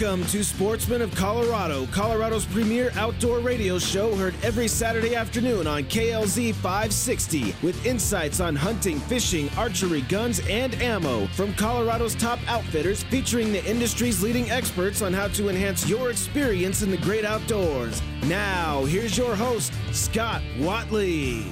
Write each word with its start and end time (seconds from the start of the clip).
Welcome 0.00 0.26
to 0.26 0.42
Sportsman 0.42 1.02
of 1.02 1.14
Colorado, 1.14 1.86
Colorado's 1.86 2.44
premier 2.46 2.90
outdoor 2.96 3.38
radio 3.38 3.78
show 3.78 4.12
heard 4.16 4.34
every 4.42 4.66
Saturday 4.66 5.14
afternoon 5.14 5.68
on 5.68 5.84
KLZ 5.84 6.52
560 6.54 7.54
with 7.62 7.86
insights 7.86 8.40
on 8.40 8.56
hunting, 8.56 8.98
fishing, 8.98 9.48
archery, 9.56 10.00
guns, 10.02 10.40
and 10.48 10.74
ammo 10.82 11.28
from 11.28 11.54
Colorado's 11.54 12.16
top 12.16 12.40
outfitters 12.48 13.04
featuring 13.04 13.52
the 13.52 13.64
industry's 13.70 14.20
leading 14.20 14.50
experts 14.50 15.00
on 15.00 15.12
how 15.12 15.28
to 15.28 15.48
enhance 15.48 15.88
your 15.88 16.10
experience 16.10 16.82
in 16.82 16.90
the 16.90 16.96
great 16.96 17.24
outdoors. 17.24 18.02
Now, 18.24 18.84
here's 18.86 19.16
your 19.16 19.36
host, 19.36 19.72
Scott 19.92 20.42
Watley. 20.58 21.46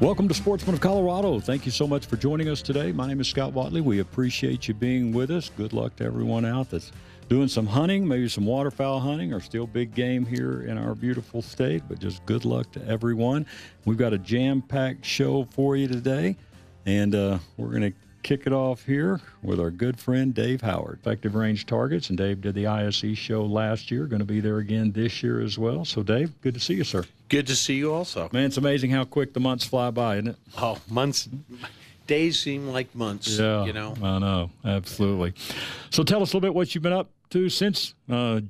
Welcome 0.00 0.28
to 0.28 0.34
Sportsman 0.34 0.74
of 0.74 0.82
Colorado. 0.82 1.40
Thank 1.40 1.64
you 1.64 1.72
so 1.72 1.86
much 1.86 2.04
for 2.04 2.16
joining 2.16 2.50
us 2.50 2.60
today. 2.60 2.92
My 2.92 3.06
name 3.06 3.20
is 3.20 3.28
Scott 3.28 3.54
Watley. 3.54 3.80
We 3.80 4.00
appreciate 4.00 4.68
you 4.68 4.74
being 4.74 5.12
with 5.12 5.30
us. 5.30 5.50
Good 5.56 5.72
luck 5.72 5.96
to 5.96 6.04
everyone 6.04 6.44
out 6.44 6.68
that's 6.68 6.92
doing 7.28 7.48
some 7.48 7.66
hunting, 7.66 8.06
maybe 8.06 8.28
some 8.28 8.46
waterfowl 8.46 9.00
hunting, 9.00 9.32
or 9.32 9.40
still 9.40 9.66
big 9.66 9.94
game 9.94 10.26
here 10.26 10.62
in 10.62 10.78
our 10.78 10.94
beautiful 10.94 11.42
state. 11.42 11.82
But 11.88 11.98
just 11.98 12.24
good 12.26 12.44
luck 12.44 12.70
to 12.72 12.86
everyone. 12.86 13.46
We've 13.84 13.98
got 13.98 14.12
a 14.12 14.18
jam 14.18 14.62
packed 14.62 15.04
show 15.04 15.44
for 15.50 15.76
you 15.76 15.88
today, 15.88 16.36
and 16.86 17.14
uh, 17.14 17.38
we're 17.56 17.70
going 17.70 17.92
to 17.92 17.92
kick 18.22 18.46
it 18.46 18.52
off 18.52 18.84
here 18.84 19.20
with 19.42 19.60
our 19.60 19.70
good 19.70 20.00
friend 20.00 20.34
Dave 20.34 20.62
Howard, 20.62 20.98
effective 21.00 21.34
range 21.34 21.66
targets. 21.66 22.08
And 22.08 22.18
Dave 22.18 22.40
did 22.40 22.54
the 22.54 22.66
ISE 22.66 23.16
show 23.16 23.44
last 23.44 23.90
year, 23.90 24.06
going 24.06 24.20
to 24.20 24.26
be 24.26 24.40
there 24.40 24.58
again 24.58 24.92
this 24.92 25.22
year 25.22 25.40
as 25.40 25.58
well. 25.58 25.84
So, 25.84 26.02
Dave, 26.02 26.32
good 26.40 26.54
to 26.54 26.60
see 26.60 26.74
you, 26.74 26.84
sir. 26.84 27.04
Good 27.28 27.46
to 27.46 27.56
see 27.56 27.74
you 27.74 27.92
also. 27.92 28.28
Man, 28.32 28.46
it's 28.46 28.56
amazing 28.56 28.90
how 28.90 29.04
quick 29.04 29.34
the 29.34 29.40
months 29.40 29.64
fly 29.64 29.90
by, 29.90 30.16
isn't 30.16 30.28
it? 30.28 30.36
Oh, 30.56 30.78
months, 30.88 31.28
days 32.06 32.40
seem 32.40 32.68
like 32.68 32.94
months. 32.94 33.38
Yeah, 33.38 33.64
you 33.64 33.72
know. 33.72 33.94
I 34.02 34.18
know, 34.18 34.50
absolutely. 34.64 35.34
So 35.90 36.02
tell 36.02 36.22
us 36.22 36.32
a 36.32 36.36
little 36.36 36.48
bit 36.48 36.54
what 36.54 36.74
you've 36.74 36.82
been 36.82 36.92
up 36.92 37.10
to 37.30 37.48
since 37.48 37.94
uh, 38.10 38.40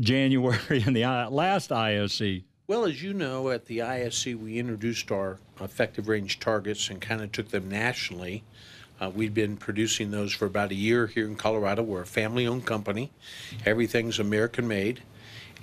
January 0.00 0.82
in 0.86 0.92
the 0.92 1.04
last 1.30 1.72
ISE. 1.72 2.42
Well, 2.68 2.84
as 2.84 3.00
you 3.00 3.14
know, 3.14 3.50
at 3.50 3.66
the 3.66 3.82
ISE, 3.82 4.26
we 4.26 4.58
introduced 4.58 5.12
our 5.12 5.38
effective 5.60 6.08
range 6.08 6.40
targets 6.40 6.90
and 6.90 7.00
kind 7.00 7.22
of 7.22 7.30
took 7.30 7.48
them 7.50 7.68
nationally. 7.68 8.42
Uh, 9.00 9.10
we've 9.14 9.34
been 9.34 9.56
producing 9.56 10.10
those 10.10 10.32
for 10.32 10.46
about 10.46 10.70
a 10.72 10.74
year 10.74 11.06
here 11.06 11.26
in 11.26 11.36
Colorado. 11.36 11.82
We're 11.82 12.02
a 12.02 12.06
family 12.06 12.46
owned 12.46 12.66
company, 12.66 13.12
everything's 13.64 14.18
American 14.18 14.66
made. 14.66 15.02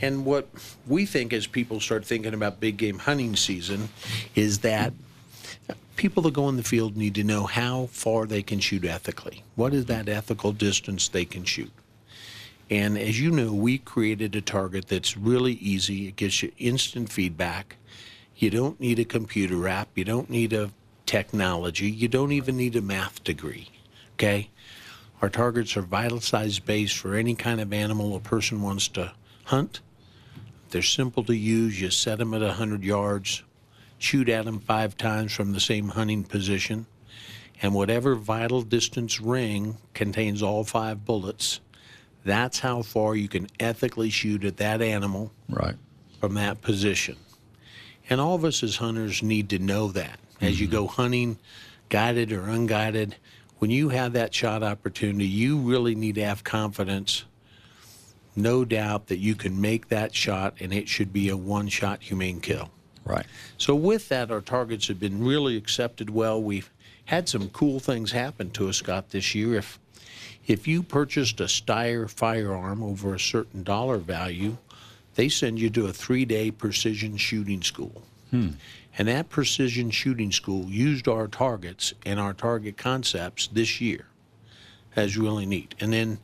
And 0.02 0.26
what 0.26 0.48
we 0.88 1.06
think 1.06 1.34
as 1.34 1.46
people 1.46 1.80
start 1.80 2.06
thinking 2.06 2.34
about 2.34 2.60
big 2.60 2.78
game 2.78 3.00
hunting 3.00 3.36
season 3.36 3.90
is 4.36 4.60
that 4.60 4.94
people 5.96 6.24
that 6.24 6.34
go 6.34 6.50
in 6.50 6.58
the 6.58 6.64
field 6.64 6.98
need 6.98 7.16
to 7.16 7.24
know 7.24 7.46
how 7.46 7.88
far 7.88 8.26
they 8.26 8.42
can 8.42 8.60
shoot 8.60 8.86
ethically. 8.86 9.44
What 9.56 9.74
is 9.74 9.86
that 9.86 10.10
ethical 10.10 10.52
distance 10.52 11.08
they 11.08 11.26
can 11.26 11.44
shoot? 11.44 11.72
And 12.74 12.98
as 12.98 13.22
you 13.22 13.30
know, 13.30 13.54
we 13.54 13.78
created 13.78 14.36
a 14.36 14.42
target 14.42 14.88
that's 14.88 15.16
really 15.16 15.54
easy. 15.54 16.08
It 16.08 16.16
gives 16.16 16.42
you 16.42 16.52
instant 16.58 17.12
feedback. 17.12 17.76
You 18.36 18.50
don't 18.50 18.80
need 18.80 18.98
a 18.98 19.06
computer 19.06 19.68
app. 19.68 19.90
You 19.94 20.04
don't 20.04 20.28
need 20.28 20.54
a 20.54 20.72
technology. 21.06 21.92
You 21.92 22.08
don't 22.08 22.32
even 22.32 22.58
need 22.58 22.76
a 22.76 22.82
math 22.82 23.24
degree. 23.24 23.70
Okay? 24.16 24.50
Our 25.22 25.30
targets 25.30 25.78
are 25.78 25.84
vital 25.84 26.20
size 26.20 26.58
based 26.58 26.98
for 26.98 27.14
any 27.14 27.36
kind 27.36 27.62
of 27.62 27.72
animal 27.72 28.16
a 28.16 28.20
person 28.20 28.64
wants 28.64 28.88
to 28.88 29.14
hunt. 29.44 29.82
They're 30.72 30.82
simple 30.82 31.24
to 31.26 31.36
use. 31.36 31.80
You 31.80 31.92
set 31.92 32.18
them 32.18 32.34
at 32.34 32.42
100 32.42 32.84
yards, 32.84 33.44
shoot 34.00 34.28
at 34.30 34.46
them 34.46 34.60
five 34.60 34.98
times 34.98 35.32
from 35.32 35.52
the 35.54 35.60
same 35.60 35.90
hunting 35.90 36.24
position, 36.24 36.88
and 37.62 37.76
whatever 37.76 38.16
vital 38.16 38.64
distance 38.64 39.22
ring 39.22 39.78
contains 39.94 40.42
all 40.42 40.64
five 40.64 41.06
bullets. 41.06 41.60
That's 42.24 42.60
how 42.60 42.82
far 42.82 43.16
you 43.16 43.28
can 43.28 43.48
ethically 43.60 44.10
shoot 44.10 44.44
at 44.44 44.58
that 44.58 44.82
animal 44.82 45.32
right. 45.50 45.76
from 46.20 46.36
that 46.36 46.62
position. 46.62 47.18
And 48.10 48.20
all 48.20 48.36
of 48.36 48.46
us 48.46 48.64
as 48.64 48.78
hunters 48.78 49.24
need 49.24 49.50
to 49.50 49.60
know 49.60 49.90
that. 49.90 50.20
As 50.42 50.60
you 50.60 50.68
mm-hmm. 50.68 50.76
go 50.76 50.88
hunting, 50.88 51.38
guided 51.90 52.32
or 52.32 52.48
unguided, 52.48 53.16
when 53.60 53.72
you 53.72 53.90
have 53.90 54.14
that 54.14 54.34
shot 54.34 54.64
opportunity, 54.64 55.26
you 55.26 55.58
really 55.58 55.96
need 55.96 56.16
to 56.16 56.26
have 56.26 56.44
confidence 56.44 57.24
no 58.36 58.66
doubt 58.66 59.08
that 59.08 59.20
you 59.20 59.36
can 59.36 59.60
make 59.60 59.90
that 59.90 60.16
shot 60.16 60.56
and 60.60 60.74
it 60.74 60.88
should 60.88 61.14
be 61.14 61.30
a 61.30 61.38
one 61.38 61.68
shot 61.68 62.02
humane 62.02 62.42
kill. 62.42 62.72
Right. 63.06 63.26
So, 63.58 63.76
with 63.76 64.10
that, 64.10 64.32
our 64.32 64.42
targets 64.42 64.88
have 64.88 65.00
been 65.00 65.24
really 65.24 65.58
accepted 65.58 66.10
well. 66.10 66.42
We've 66.42 66.72
had 67.06 67.28
some 67.28 67.50
cool 67.50 67.80
things 67.80 68.12
happen 68.12 68.50
to 68.52 68.70
us, 68.70 68.78
Scott, 68.78 69.10
this 69.10 69.36
year. 69.36 69.56
If, 69.56 69.78
if 70.46 70.68
you 70.68 70.84
purchased 70.84 71.40
a 71.40 71.46
Steyr 71.46 72.10
firearm 72.10 72.84
over 72.84 73.14
a 73.14 73.20
certain 73.20 73.64
dollar 73.64 73.98
value, 73.98 74.58
they 75.16 75.30
send 75.30 75.60
you 75.60 75.70
to 75.72 75.88
a 75.88 75.94
three 75.94 76.26
day 76.26 76.52
precision 76.52 77.18
shooting 77.18 77.62
school. 77.62 78.04
Hmm. 78.32 78.50
And 78.98 79.08
that 79.08 79.30
precision 79.30 79.90
shooting 79.90 80.32
school 80.32 80.66
used 80.66 81.08
our 81.08 81.28
targets 81.28 81.94
and 82.06 82.20
our 82.20 82.34
target 82.34 82.78
concepts 82.78 83.48
this 83.48 83.82
year. 83.82 84.06
That's 84.96 85.18
really 85.18 85.46
neat. 85.46 85.74
And 85.80 85.92
then 85.92 86.20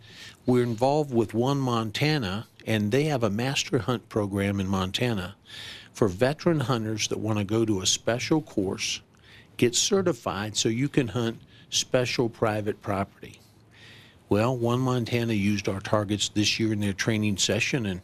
we're 0.46 0.64
involved 0.64 1.14
with 1.14 1.34
One 1.34 1.58
Montana, 1.58 2.48
and 2.68 2.92
they 2.92 3.06
have 3.06 3.24
a 3.24 3.30
master 3.30 3.80
hunt 3.80 4.08
program 4.10 4.60
in 4.60 4.68
Montana 4.68 5.36
for 5.94 6.08
veteran 6.08 6.62
hunters 6.62 7.08
that 7.08 7.20
want 7.20 7.40
to 7.40 7.44
go 7.44 7.66
to 7.66 7.81
a 7.81 7.86
special 7.86 8.42
course, 8.42 9.02
get 9.58 9.76
certified 9.76 10.56
so 10.56 10.70
you 10.70 10.88
can 10.88 11.10
hunt 11.10 11.40
special 11.70 12.30
private 12.30 12.81
property. 12.81 13.40
Well, 14.29 14.56
One 14.56 14.79
Montana 14.79 15.34
used 15.34 15.67
our 15.67 15.79
targets 15.79 16.29
this 16.29 16.59
year 16.59 16.72
in 16.72 16.79
their 16.79 16.94
training 16.94 17.38
session, 17.38 17.88
and 17.88 18.01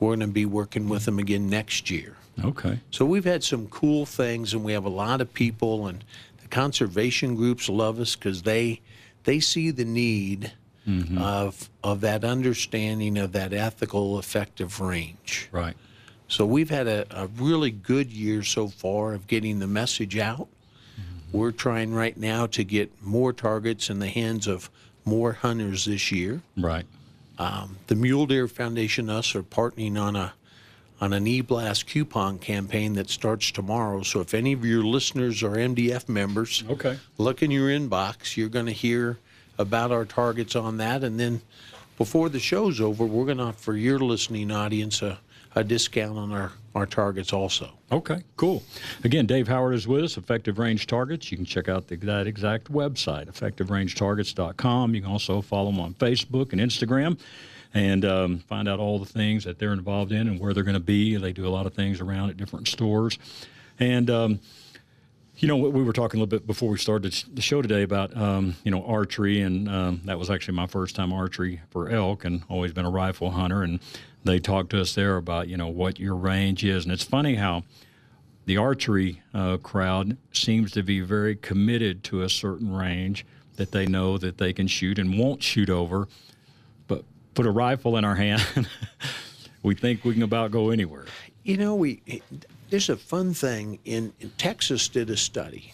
we're 0.00 0.16
going 0.16 0.20
to 0.20 0.26
be 0.26 0.46
working 0.46 0.88
with 0.88 1.04
them 1.04 1.18
again 1.18 1.48
next 1.48 1.90
year. 1.90 2.16
Okay. 2.42 2.80
So 2.90 3.04
we've 3.04 3.24
had 3.24 3.44
some 3.44 3.66
cool 3.68 4.06
things, 4.06 4.54
and 4.54 4.64
we 4.64 4.72
have 4.72 4.84
a 4.84 4.90
lot 4.90 5.20
of 5.20 5.32
people, 5.32 5.86
and 5.86 6.02
the 6.42 6.48
conservation 6.48 7.34
groups 7.34 7.68
love 7.68 8.00
us 8.00 8.16
because 8.16 8.42
they 8.42 8.80
they 9.24 9.40
see 9.40 9.70
the 9.70 9.84
need 9.84 10.52
mm-hmm. 10.86 11.18
of 11.18 11.70
of 11.82 12.00
that 12.02 12.24
understanding 12.24 13.18
of 13.18 13.32
that 13.32 13.52
ethical, 13.52 14.18
effective 14.18 14.80
range. 14.80 15.48
Right. 15.50 15.76
So 16.28 16.44
we've 16.44 16.70
had 16.70 16.88
a, 16.88 17.06
a 17.10 17.26
really 17.28 17.70
good 17.70 18.10
year 18.10 18.42
so 18.42 18.68
far 18.68 19.14
of 19.14 19.26
getting 19.26 19.58
the 19.58 19.66
message 19.66 20.18
out. 20.18 20.48
Mm-hmm. 21.00 21.38
We're 21.38 21.52
trying 21.52 21.94
right 21.94 22.16
now 22.16 22.46
to 22.48 22.64
get 22.64 22.90
more 23.02 23.32
targets 23.32 23.90
in 23.90 24.00
the 24.00 24.08
hands 24.08 24.46
of 24.46 24.70
more 25.06 25.32
hunters 25.32 25.86
this 25.86 26.12
year. 26.12 26.42
Right. 26.56 26.84
Um, 27.38 27.78
the 27.86 27.94
Mule 27.94 28.26
Deer 28.26 28.48
Foundation 28.48 29.08
us 29.08 29.34
are 29.34 29.42
partnering 29.42 30.00
on 30.00 30.16
a 30.16 30.34
on 30.98 31.12
an 31.12 31.26
e-blast 31.26 31.86
coupon 31.86 32.38
campaign 32.38 32.94
that 32.94 33.10
starts 33.10 33.50
tomorrow. 33.50 34.02
So 34.02 34.20
if 34.20 34.32
any 34.32 34.54
of 34.54 34.64
your 34.64 34.82
listeners 34.82 35.42
are 35.42 35.50
MDF 35.50 36.08
members, 36.08 36.64
okay, 36.70 36.98
look 37.18 37.42
in 37.42 37.50
your 37.50 37.68
inbox. 37.68 38.34
You're 38.34 38.48
going 38.48 38.64
to 38.64 38.72
hear 38.72 39.18
about 39.58 39.92
our 39.92 40.06
targets 40.06 40.56
on 40.56 40.78
that, 40.78 41.04
and 41.04 41.20
then 41.20 41.42
before 41.98 42.28
the 42.28 42.40
show's 42.40 42.80
over, 42.80 43.04
we're 43.04 43.26
going 43.26 43.38
to 43.38 43.44
offer 43.44 43.74
your 43.74 43.98
listening 43.98 44.50
audience 44.50 45.02
a, 45.02 45.18
a 45.54 45.62
discount 45.62 46.18
on 46.18 46.32
our 46.32 46.52
our 46.76 46.84
targets 46.84 47.32
also. 47.32 47.70
Okay, 47.90 48.18
cool. 48.36 48.62
Again, 49.02 49.24
Dave 49.24 49.48
Howard 49.48 49.74
is 49.74 49.88
with 49.88 50.04
us, 50.04 50.18
Effective 50.18 50.58
Range 50.58 50.86
Targets. 50.86 51.30
You 51.30 51.38
can 51.38 51.46
check 51.46 51.70
out 51.70 51.88
the, 51.88 51.96
that 51.96 52.26
exact 52.26 52.70
website, 52.70 53.28
effectiverangetargets.com. 53.28 54.94
You 54.94 55.00
can 55.00 55.10
also 55.10 55.40
follow 55.40 55.70
them 55.70 55.80
on 55.80 55.94
Facebook 55.94 56.52
and 56.52 56.60
Instagram 56.60 57.18
and 57.72 58.04
um, 58.04 58.38
find 58.40 58.68
out 58.68 58.78
all 58.78 58.98
the 58.98 59.06
things 59.06 59.44
that 59.44 59.58
they're 59.58 59.72
involved 59.72 60.12
in 60.12 60.28
and 60.28 60.38
where 60.38 60.52
they're 60.52 60.64
going 60.64 60.74
to 60.74 60.80
be. 60.80 61.16
They 61.16 61.32
do 61.32 61.46
a 61.46 61.48
lot 61.48 61.64
of 61.64 61.72
things 61.72 62.02
around 62.02 62.28
at 62.28 62.36
different 62.36 62.68
stores. 62.68 63.18
And, 63.80 64.10
um, 64.10 64.40
you 65.38 65.48
know, 65.48 65.56
we 65.56 65.82
were 65.82 65.94
talking 65.94 66.20
a 66.20 66.22
little 66.22 66.38
bit 66.38 66.46
before 66.46 66.68
we 66.70 66.78
started 66.78 67.12
the 67.32 67.42
show 67.42 67.62
today 67.62 67.82
about, 67.84 68.14
um, 68.16 68.54
you 68.64 68.70
know, 68.70 68.84
archery, 68.84 69.40
and 69.40 69.68
um, 69.68 70.00
that 70.04 70.18
was 70.18 70.30
actually 70.30 70.54
my 70.54 70.66
first 70.66 70.94
time 70.94 71.12
archery 71.12 71.60
for 71.70 71.90
elk, 71.90 72.24
and 72.24 72.42
always 72.48 72.72
been 72.72 72.86
a 72.86 72.90
rifle 72.90 73.30
hunter. 73.30 73.62
And 73.62 73.80
they 74.26 74.38
talked 74.38 74.70
to 74.70 74.80
us 74.80 74.94
there 74.94 75.16
about, 75.16 75.48
you 75.48 75.56
know, 75.56 75.68
what 75.68 75.98
your 75.98 76.14
range 76.14 76.64
is. 76.64 76.84
And 76.84 76.92
it's 76.92 77.04
funny 77.04 77.36
how 77.36 77.64
the 78.46 78.56
archery 78.56 79.22
uh, 79.34 79.56
crowd 79.58 80.16
seems 80.32 80.72
to 80.72 80.82
be 80.82 81.00
very 81.00 81.36
committed 81.36 82.04
to 82.04 82.22
a 82.22 82.28
certain 82.28 82.74
range 82.74 83.26
that 83.56 83.72
they 83.72 83.86
know 83.86 84.18
that 84.18 84.38
they 84.38 84.52
can 84.52 84.66
shoot 84.66 84.98
and 84.98 85.18
won't 85.18 85.42
shoot 85.42 85.68
over 85.68 86.08
But 86.86 87.04
put 87.34 87.46
a 87.46 87.50
rifle 87.50 87.96
in 87.96 88.04
our 88.04 88.14
hand, 88.14 88.44
we 89.62 89.74
think 89.74 90.04
we 90.04 90.14
can 90.14 90.22
about 90.22 90.50
go 90.50 90.70
anywhere. 90.70 91.06
You 91.42 91.56
know, 91.56 91.74
we 91.74 92.02
there's 92.70 92.88
a 92.88 92.96
fun 92.96 93.34
thing 93.34 93.78
in, 93.84 94.12
in, 94.20 94.30
Texas 94.30 94.88
did 94.88 95.10
a 95.10 95.16
study, 95.16 95.72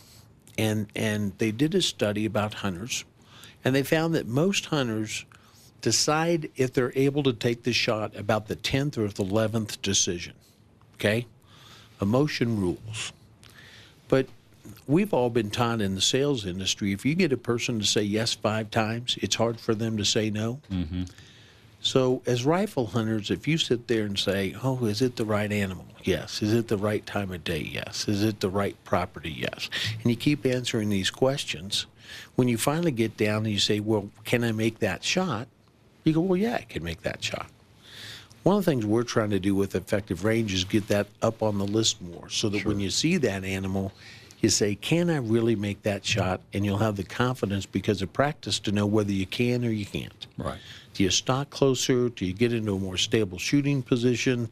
and 0.58 0.86
and 0.94 1.32
they 1.38 1.50
did 1.50 1.74
a 1.74 1.82
study 1.82 2.26
about 2.26 2.54
hunters, 2.54 3.04
and 3.64 3.74
they 3.74 3.82
found 3.82 4.14
that 4.14 4.26
most 4.26 4.66
hunters 4.66 5.24
decide 5.82 6.50
if 6.56 6.72
they're 6.72 6.92
able 6.94 7.22
to 7.24 7.32
take 7.32 7.64
the 7.64 7.72
shot 7.72 8.16
about 8.16 8.48
the 8.48 8.56
tenth 8.56 8.96
or 8.96 9.08
the 9.08 9.22
eleventh 9.22 9.82
decision. 9.82 10.34
Okay, 10.94 11.26
emotion 12.00 12.58
rules, 12.60 13.12
but 14.08 14.26
we've 14.86 15.12
all 15.12 15.30
been 15.30 15.50
taught 15.50 15.80
in 15.80 15.94
the 15.94 16.00
sales 16.00 16.46
industry 16.46 16.92
if 16.92 17.04
you 17.04 17.14
get 17.14 17.32
a 17.32 17.36
person 17.36 17.78
to 17.80 17.84
say 17.84 18.02
yes 18.02 18.32
five 18.34 18.70
times, 18.70 19.18
it's 19.20 19.34
hard 19.34 19.60
for 19.60 19.74
them 19.74 19.96
to 19.96 20.04
say 20.04 20.30
no. 20.30 20.60
Mm-hmm. 20.70 21.02
So, 21.80 22.22
as 22.26 22.44
rifle 22.46 22.86
hunters, 22.86 23.30
if 23.30 23.48
you 23.48 23.58
sit 23.58 23.88
there 23.88 24.04
and 24.04 24.16
say, 24.16 24.54
Oh, 24.62 24.84
is 24.84 25.02
it 25.02 25.16
the 25.16 25.24
right 25.24 25.50
animal? 25.50 25.84
Yes. 26.04 26.40
Is 26.40 26.52
it 26.52 26.68
the 26.68 26.78
right 26.78 27.04
time 27.04 27.32
of 27.32 27.42
day? 27.42 27.58
Yes. 27.60 28.06
Is 28.08 28.22
it 28.22 28.38
the 28.38 28.50
right 28.50 28.76
property? 28.84 29.32
Yes. 29.32 29.68
And 30.00 30.10
you 30.10 30.16
keep 30.16 30.46
answering 30.46 30.90
these 30.90 31.10
questions. 31.10 31.86
When 32.36 32.46
you 32.46 32.56
finally 32.56 32.92
get 32.92 33.16
down 33.16 33.38
and 33.38 33.52
you 33.52 33.58
say, 33.58 33.80
Well, 33.80 34.10
can 34.24 34.44
I 34.44 34.52
make 34.52 34.78
that 34.78 35.02
shot? 35.02 35.48
You 36.04 36.12
go, 36.12 36.20
Well, 36.20 36.36
yeah, 36.36 36.56
I 36.56 36.62
can 36.62 36.82
make 36.82 37.02
that 37.02 37.22
shot. 37.22 37.46
One 38.42 38.56
of 38.56 38.64
the 38.64 38.70
things 38.70 38.84
we're 38.84 39.04
trying 39.04 39.30
to 39.30 39.38
do 39.38 39.54
with 39.54 39.76
effective 39.76 40.24
range 40.24 40.52
is 40.52 40.64
get 40.64 40.88
that 40.88 41.06
up 41.22 41.42
on 41.42 41.58
the 41.58 41.64
list 41.64 42.02
more 42.02 42.28
so 42.28 42.48
that 42.48 42.64
when 42.64 42.80
you 42.80 42.90
see 42.90 43.16
that 43.18 43.44
animal, 43.44 43.92
you 44.40 44.48
say, 44.48 44.74
Can 44.74 45.08
I 45.08 45.18
really 45.18 45.54
make 45.54 45.82
that 45.82 46.04
shot? 46.04 46.40
And 46.52 46.64
you'll 46.64 46.78
have 46.78 46.96
the 46.96 47.04
confidence 47.04 47.64
because 47.64 48.02
of 48.02 48.12
practice 48.12 48.58
to 48.60 48.72
know 48.72 48.86
whether 48.86 49.12
you 49.12 49.26
can 49.26 49.64
or 49.64 49.70
you 49.70 49.86
can't. 49.86 50.26
Right. 50.36 50.58
Do 50.94 51.04
you 51.04 51.10
stock 51.10 51.50
closer? 51.50 52.08
Do 52.08 52.26
you 52.26 52.32
get 52.32 52.52
into 52.52 52.74
a 52.74 52.78
more 52.78 52.96
stable 52.96 53.38
shooting 53.38 53.82
position? 53.82 54.50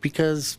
Because, 0.00 0.58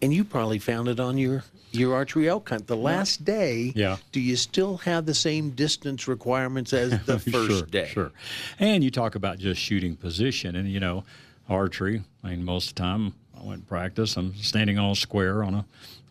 and 0.00 0.12
you 0.12 0.24
probably 0.24 0.58
found 0.58 0.88
it 0.88 0.98
on 0.98 1.18
your 1.18 1.44
your 1.72 1.94
archery 1.94 2.28
elk 2.28 2.48
hunt. 2.48 2.66
The 2.66 2.76
last 2.76 3.24
day, 3.24 3.72
Yeah. 3.74 3.96
do 4.12 4.20
you 4.20 4.36
still 4.36 4.78
have 4.78 5.06
the 5.06 5.14
same 5.14 5.50
distance 5.50 6.08
requirements 6.08 6.72
as 6.72 6.90
the 7.04 7.18
first 7.18 7.50
sure, 7.50 7.62
day? 7.62 7.88
Sure. 7.88 8.10
And 8.58 8.82
you 8.82 8.90
talk 8.90 9.14
about 9.14 9.38
just 9.38 9.60
shooting 9.60 9.96
position, 9.96 10.56
and 10.56 10.68
you 10.70 10.80
know, 10.80 11.04
archery. 11.48 12.02
I 12.24 12.30
mean, 12.30 12.44
most 12.44 12.70
of 12.70 12.74
the 12.76 12.82
time 12.82 13.14
I 13.38 13.44
went 13.44 13.66
practice. 13.68 14.16
I'm 14.16 14.34
standing 14.36 14.78
all 14.78 14.94
square 14.94 15.42
on 15.44 15.54
a 15.54 15.64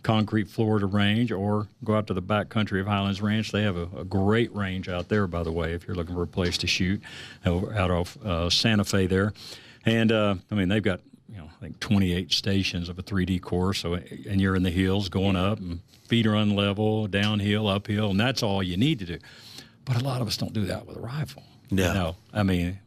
concrete 0.03 0.47
floor 0.47 0.79
to 0.79 0.85
range, 0.85 1.31
or 1.31 1.67
go 1.83 1.95
out 1.95 2.07
to 2.07 2.13
the 2.13 2.21
back 2.21 2.47
country 2.49 2.79
of 2.79 2.87
Highlands 2.87 3.21
Ranch. 3.21 3.51
They 3.51 3.63
have 3.63 3.75
a, 3.75 3.87
a 3.97 4.03
great 4.05 4.55
range 4.55 4.87
out 4.87 5.09
there, 5.09 5.27
by 5.27 5.43
the 5.43 5.51
way, 5.51 5.73
if 5.73 5.85
you're 5.85 5.95
looking 5.95 6.15
for 6.15 6.23
a 6.23 6.27
place 6.27 6.57
to 6.59 6.67
shoot 6.67 7.01
out 7.45 7.91
of 7.91 8.17
uh, 8.25 8.49
Santa 8.49 8.85
Fe 8.85 9.07
there. 9.07 9.33
And 9.85 10.11
uh, 10.11 10.35
I 10.51 10.55
mean, 10.55 10.69
they've 10.69 10.83
got 10.83 11.01
you 11.37 11.43
know, 11.43 11.49
I 11.55 11.61
think 11.61 11.79
28 11.79 12.31
stations 12.31 12.89
of 12.89 12.97
a 12.97 13.03
3D 13.03 13.41
course. 13.41 13.79
So, 13.79 13.93
and 13.93 14.41
you're 14.41 14.55
in 14.55 14.63
the 14.63 14.71
hills 14.71 15.07
going 15.07 15.35
up, 15.35 15.59
and 15.59 15.81
feet 16.07 16.25
are 16.25 16.31
unlevel, 16.31 17.09
downhill, 17.11 17.67
uphill, 17.67 18.09
and 18.09 18.19
that's 18.19 18.41
all 18.41 18.63
you 18.63 18.75
need 18.75 18.99
to 18.99 19.05
do. 19.05 19.17
But 19.85 20.01
a 20.01 20.03
lot 20.03 20.21
of 20.21 20.27
us 20.27 20.35
don't 20.35 20.53
do 20.53 20.65
that 20.65 20.87
with 20.87 20.97
a 20.97 20.99
rifle. 20.99 21.43
No. 21.69 22.15
I 22.33 22.43
mean, 22.43 22.79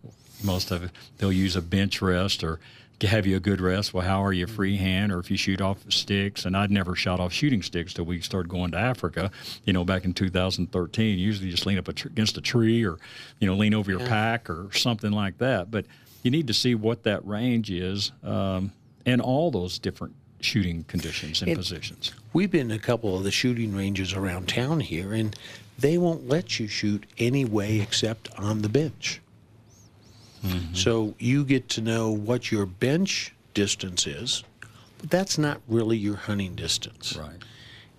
most 0.42 0.70
of 0.70 0.82
it, 0.82 0.90
they'll 1.18 1.32
use 1.32 1.54
a 1.54 1.62
bench 1.62 2.02
rest 2.02 2.42
or 2.42 2.58
have 3.02 3.24
you 3.24 3.36
a 3.36 3.40
good 3.40 3.60
rest. 3.60 3.94
Well, 3.94 4.04
how 4.04 4.22
are 4.22 4.32
you 4.32 4.46
freehand 4.46 5.12
or 5.12 5.20
if 5.20 5.30
you 5.30 5.36
shoot 5.36 5.60
off 5.60 5.78
sticks? 5.90 6.44
And 6.44 6.56
I'd 6.56 6.70
never 6.70 6.94
shot 6.94 7.20
off 7.20 7.32
shooting 7.32 7.62
sticks 7.62 7.94
till 7.94 8.04
we 8.04 8.20
started 8.20 8.50
going 8.50 8.72
to 8.72 8.78
Africa, 8.78 9.30
you 9.64 9.72
know, 9.72 9.84
back 9.84 10.04
in 10.04 10.12
2013. 10.12 11.18
Usually 11.18 11.46
you 11.46 11.52
just 11.52 11.66
lean 11.66 11.78
up 11.78 11.88
against 11.88 12.36
a 12.36 12.42
tree 12.42 12.84
or, 12.84 12.98
you 13.38 13.46
know, 13.46 13.54
lean 13.54 13.74
over 13.74 13.90
your 13.90 14.00
pack 14.00 14.50
or 14.50 14.70
something 14.72 15.12
like 15.12 15.38
that. 15.38 15.70
But 15.70 15.86
you 16.22 16.30
need 16.30 16.46
to 16.46 16.54
see 16.54 16.74
what 16.74 17.02
that 17.04 17.26
range 17.26 17.70
is 17.70 18.12
um, 18.22 18.72
and 19.06 19.20
all 19.20 19.50
those 19.50 19.78
different 19.78 20.14
shooting 20.40 20.84
conditions 20.84 21.42
and 21.42 21.50
It- 21.50 21.56
positions. 21.56 22.12
We've 22.32 22.50
been 22.50 22.68
to 22.68 22.76
a 22.76 22.78
couple 22.78 23.16
of 23.16 23.24
the 23.24 23.30
shooting 23.30 23.74
ranges 23.74 24.12
around 24.12 24.48
town 24.48 24.80
here, 24.80 25.12
and 25.12 25.34
they 25.78 25.98
won't 25.98 26.28
let 26.28 26.60
you 26.60 26.68
shoot 26.68 27.04
any 27.18 27.44
way 27.44 27.80
except 27.80 28.30
on 28.38 28.62
the 28.62 28.68
bench. 28.68 29.20
So 30.72 31.14
you 31.18 31.44
get 31.44 31.68
to 31.70 31.82
know 31.82 32.10
what 32.10 32.50
your 32.50 32.64
bench 32.64 33.34
distance 33.52 34.06
is, 34.06 34.42
but 34.98 35.10
that's 35.10 35.36
not 35.36 35.60
really 35.68 35.98
your 35.98 36.16
hunting 36.16 36.54
distance. 36.54 37.14
Right. 37.14 37.36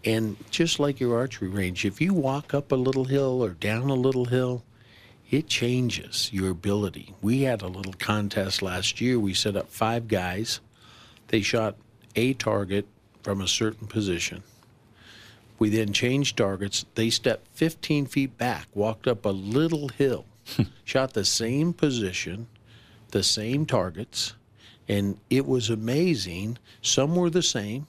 And 0.04 0.38
just 0.50 0.80
like 0.80 1.00
your 1.00 1.16
archery 1.16 1.50
range, 1.50 1.86
if 1.86 2.02
you 2.02 2.16
walk 2.16 2.56
up 2.56 2.72
a 2.72 2.76
little 2.76 3.06
hill 3.06 3.44
or 3.44 3.52
down 3.52 3.92
a 3.92 3.94
little 3.96 4.26
hill, 4.26 4.64
it 5.32 5.48
changes 5.48 6.30
your 6.34 6.52
ability. 6.52 7.16
We 7.22 7.44
had 7.44 7.62
a 7.62 7.68
little 7.68 7.94
contest 7.94 8.62
last 8.62 9.00
year. 9.00 9.18
We 9.18 9.34
set 9.34 9.56
up 9.56 9.70
five 9.70 10.10
guys. 10.10 10.60
They 11.30 11.42
shot 11.42 11.78
a 12.18 12.34
target 12.34 12.86
from 13.24 13.40
a 13.40 13.48
certain 13.48 13.88
position. 13.88 14.44
We 15.58 15.70
then 15.70 15.94
changed 15.94 16.38
targets. 16.38 16.86
They 16.96 17.10
stepped 17.10 17.48
15 17.54 18.08
feet 18.08 18.38
back, 18.38 18.68
walked 18.74 19.08
up 19.08 19.26
a 19.26 19.30
little 19.30 19.88
hill, 19.88 20.26
hmm. 20.58 20.64
shot 20.84 21.14
the 21.14 21.24
same 21.24 21.72
position, 21.72 22.48
the 23.12 23.24
same 23.24 23.66
targets, 23.66 24.34
and 24.90 25.18
it 25.30 25.46
was 25.46 25.70
amazing. 25.70 26.58
Some 26.82 27.16
were 27.16 27.30
the 27.30 27.44
same, 27.44 27.88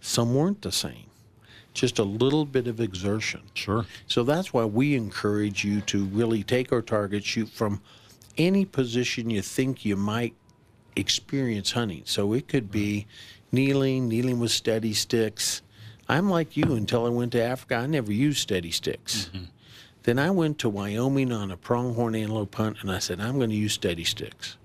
some 0.00 0.34
weren't 0.34 0.62
the 0.62 0.72
same. 0.72 1.09
Just 1.72 1.98
a 1.98 2.04
little 2.04 2.44
bit 2.44 2.66
of 2.66 2.80
exertion. 2.80 3.42
Sure. 3.54 3.86
So 4.06 4.24
that's 4.24 4.52
why 4.52 4.64
we 4.64 4.94
encourage 4.94 5.64
you 5.64 5.80
to 5.82 6.04
really 6.06 6.42
take 6.42 6.72
our 6.72 6.82
target, 6.82 7.24
shoot 7.24 7.48
from 7.48 7.80
any 8.36 8.64
position 8.64 9.30
you 9.30 9.42
think 9.42 9.84
you 9.84 9.96
might 9.96 10.34
experience 10.96 11.72
hunting. 11.72 12.02
So 12.06 12.32
it 12.32 12.48
could 12.48 12.70
be 12.70 13.06
kneeling, 13.52 14.08
kneeling 14.08 14.40
with 14.40 14.50
steady 14.50 14.94
sticks. 14.94 15.62
I'm 16.08 16.28
like 16.28 16.56
you 16.56 16.74
until 16.74 17.06
I 17.06 17.10
went 17.10 17.32
to 17.32 17.42
Africa. 17.42 17.76
I 17.76 17.86
never 17.86 18.12
used 18.12 18.38
steady 18.38 18.72
sticks. 18.72 19.30
Mm-hmm. 19.32 19.44
Then 20.02 20.18
I 20.18 20.30
went 20.30 20.58
to 20.60 20.68
Wyoming 20.68 21.30
on 21.30 21.50
a 21.50 21.56
pronghorn 21.56 22.14
antelope 22.14 22.54
hunt 22.54 22.78
and 22.80 22.90
I 22.90 22.98
said, 22.98 23.20
I'm 23.20 23.36
going 23.36 23.50
to 23.50 23.56
use 23.56 23.74
steady 23.74 24.04
sticks. 24.04 24.56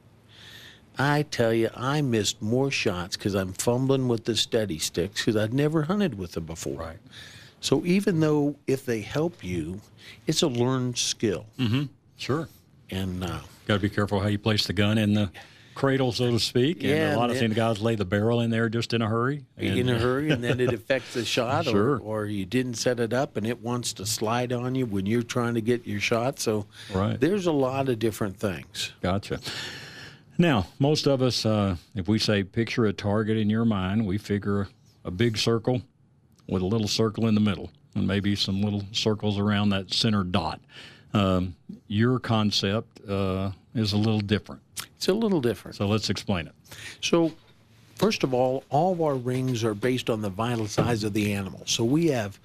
I 0.98 1.24
tell 1.24 1.54
you, 1.54 1.70
I 1.76 2.02
missed 2.02 2.42
more 2.42 2.72
shots 2.72 3.18
because 3.18 3.34
I'm 3.36 3.54
fumbling 3.54 4.08
with 4.08 4.26
the 4.26 4.36
steady 4.36 4.80
sticks 4.80 5.22
because 5.22 5.36
I'd 5.36 5.54
never 5.54 5.84
hunted 5.84 6.18
with 6.18 6.34
them 6.34 6.46
before. 6.46 6.80
Right. 6.80 6.98
So 7.62 7.84
even 7.86 8.20
though 8.20 8.56
if 8.68 8.86
they 8.86 9.02
help 9.02 9.44
you, 9.44 9.82
it's 10.28 10.42
a 10.42 10.48
learned 10.48 10.98
skill. 10.98 11.46
Mm-hmm. 11.60 11.84
Sure. 12.18 12.48
And 12.92 13.24
uh, 13.24 13.40
Got 13.68 13.76
to 13.76 13.80
be 13.80 13.90
careful 13.90 14.20
how 14.20 14.28
you 14.28 14.38
place 14.38 14.68
the 14.68 14.74
gun 14.74 14.98
in 15.00 15.14
the 15.16 15.32
cradle, 15.74 16.12
so 16.12 16.30
to 16.32 16.40
speak. 16.40 16.78
And 16.84 16.92
Yeah, 16.92 17.16
a 17.16 17.18
lot 17.18 17.32
of 17.32 17.38
times 17.40 17.56
guys 17.56 17.82
lay 17.82 17.96
the 17.96 18.06
barrel 18.06 18.40
in 18.42 18.50
there 18.52 18.70
just 18.70 18.94
in 18.94 19.02
a 19.02 19.08
hurry. 19.10 19.44
And, 19.58 19.78
in 19.80 19.90
a 19.90 19.98
hurry, 20.00 20.30
and 20.30 20.42
then 20.44 20.60
it 20.60 20.72
affects 20.74 21.14
the 21.16 21.26
shot, 21.26 21.66
Sure. 21.66 21.96
or, 21.96 22.00
or 22.00 22.26
you 22.28 22.46
didn't 22.46 22.76
set 22.76 23.00
it 23.00 23.12
up 23.12 23.36
and 23.36 23.46
it 23.48 23.62
wants 23.62 23.92
to 23.94 24.06
slide 24.06 24.54
on 24.54 24.76
you 24.76 24.86
when 24.86 25.06
you're 25.08 25.24
trying 25.24 25.56
to 25.56 25.62
get 25.62 25.86
your 25.88 26.00
shot. 26.00 26.40
So 26.40 26.68
Right. 26.94 27.20
there's 27.20 27.48
a 27.48 27.52
lot 27.52 27.90
of 27.90 28.00
different 28.00 28.38
things. 28.38 28.94
Gotcha. 29.02 29.40
Now, 30.38 30.68
most 30.80 31.08
of 31.08 31.22
us, 31.22 31.46
uh, 31.46 31.78
if 31.96 32.08
we 32.08 32.20
say 32.20 32.44
picture 32.44 32.86
a 32.86 32.94
target 32.94 33.38
in 33.38 33.50
your 33.50 33.66
mind, 33.66 34.06
we 34.06 34.18
figure 34.18 34.68
a 35.06 35.12
big 35.12 35.38
circle 35.38 35.82
with 36.48 36.62
a 36.62 36.66
little 36.66 36.88
circle 36.88 37.28
in 37.28 37.36
the 37.36 37.42
middle 37.42 37.72
and 37.96 38.06
maybe 38.06 38.36
some 38.36 38.62
little 38.62 38.84
circles 38.92 39.40
around 39.40 39.70
that 39.70 39.94
center 39.94 40.24
dot. 40.24 40.60
Um, 41.14 41.56
your 41.88 42.20
concept 42.20 43.08
uh, 43.10 43.52
is 43.74 43.94
a 43.94 43.98
little 43.98 44.20
different. 44.20 44.62
It's 44.98 45.08
a 45.08 45.14
little 45.14 45.40
different. 45.40 45.78
So 45.78 45.88
let's 45.88 46.10
explain 46.10 46.48
it. 46.48 46.54
So, 47.02 47.32
first 47.96 48.24
of 48.24 48.34
all, 48.34 48.66
all 48.70 48.92
of 48.92 49.02
our 49.02 49.16
rings 49.16 49.64
are 49.64 49.74
based 49.74 50.10
on 50.10 50.22
the 50.22 50.30
vital 50.30 50.68
size 50.68 51.06
of 51.06 51.14
the 51.14 51.34
animal. 51.34 51.64
So 51.66 51.86
we 51.86 52.08
have 52.08 52.38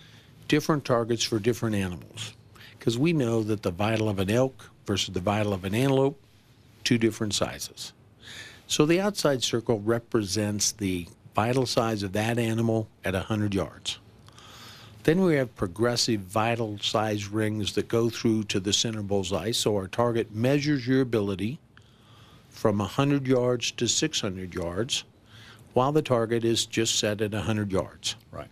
different 0.46 0.84
targets 0.84 1.24
for 1.24 1.40
different 1.40 1.74
animals 1.74 2.34
because 2.78 2.96
we 2.96 3.12
know 3.12 3.42
that 3.42 3.62
the 3.62 3.72
vital 3.72 4.08
of 4.08 4.20
an 4.20 4.30
elk 4.30 4.70
versus 4.86 5.12
the 5.12 5.20
vital 5.20 5.52
of 5.52 5.64
an 5.64 5.74
antelope, 5.74 6.20
two 6.84 6.98
different 6.98 7.34
sizes. 7.34 7.92
So 8.66 8.86
the 8.86 9.00
outside 9.00 9.42
circle 9.42 9.80
represents 9.80 10.72
the 10.72 11.06
vital 11.34 11.66
size 11.66 12.02
of 12.02 12.12
that 12.12 12.38
animal 12.38 12.88
at 13.04 13.14
100 13.14 13.54
yards. 13.54 13.98
Then 15.02 15.22
we 15.22 15.36
have 15.36 15.56
progressive 15.56 16.20
vital 16.20 16.78
size 16.78 17.28
rings 17.28 17.72
that 17.72 17.88
go 17.88 18.10
through 18.10 18.44
to 18.44 18.60
the 18.60 18.72
center 18.72 19.02
bullseye. 19.02 19.52
So 19.52 19.74
our 19.76 19.88
target 19.88 20.34
measures 20.34 20.86
your 20.86 21.00
ability 21.00 21.58
from 22.50 22.78
100 22.78 23.26
yards 23.26 23.70
to 23.72 23.88
600 23.88 24.54
yards, 24.54 25.04
while 25.72 25.92
the 25.92 26.02
target 26.02 26.44
is 26.44 26.66
just 26.66 26.98
set 26.98 27.22
at 27.22 27.32
100 27.32 27.72
yards. 27.72 28.16
Right. 28.30 28.50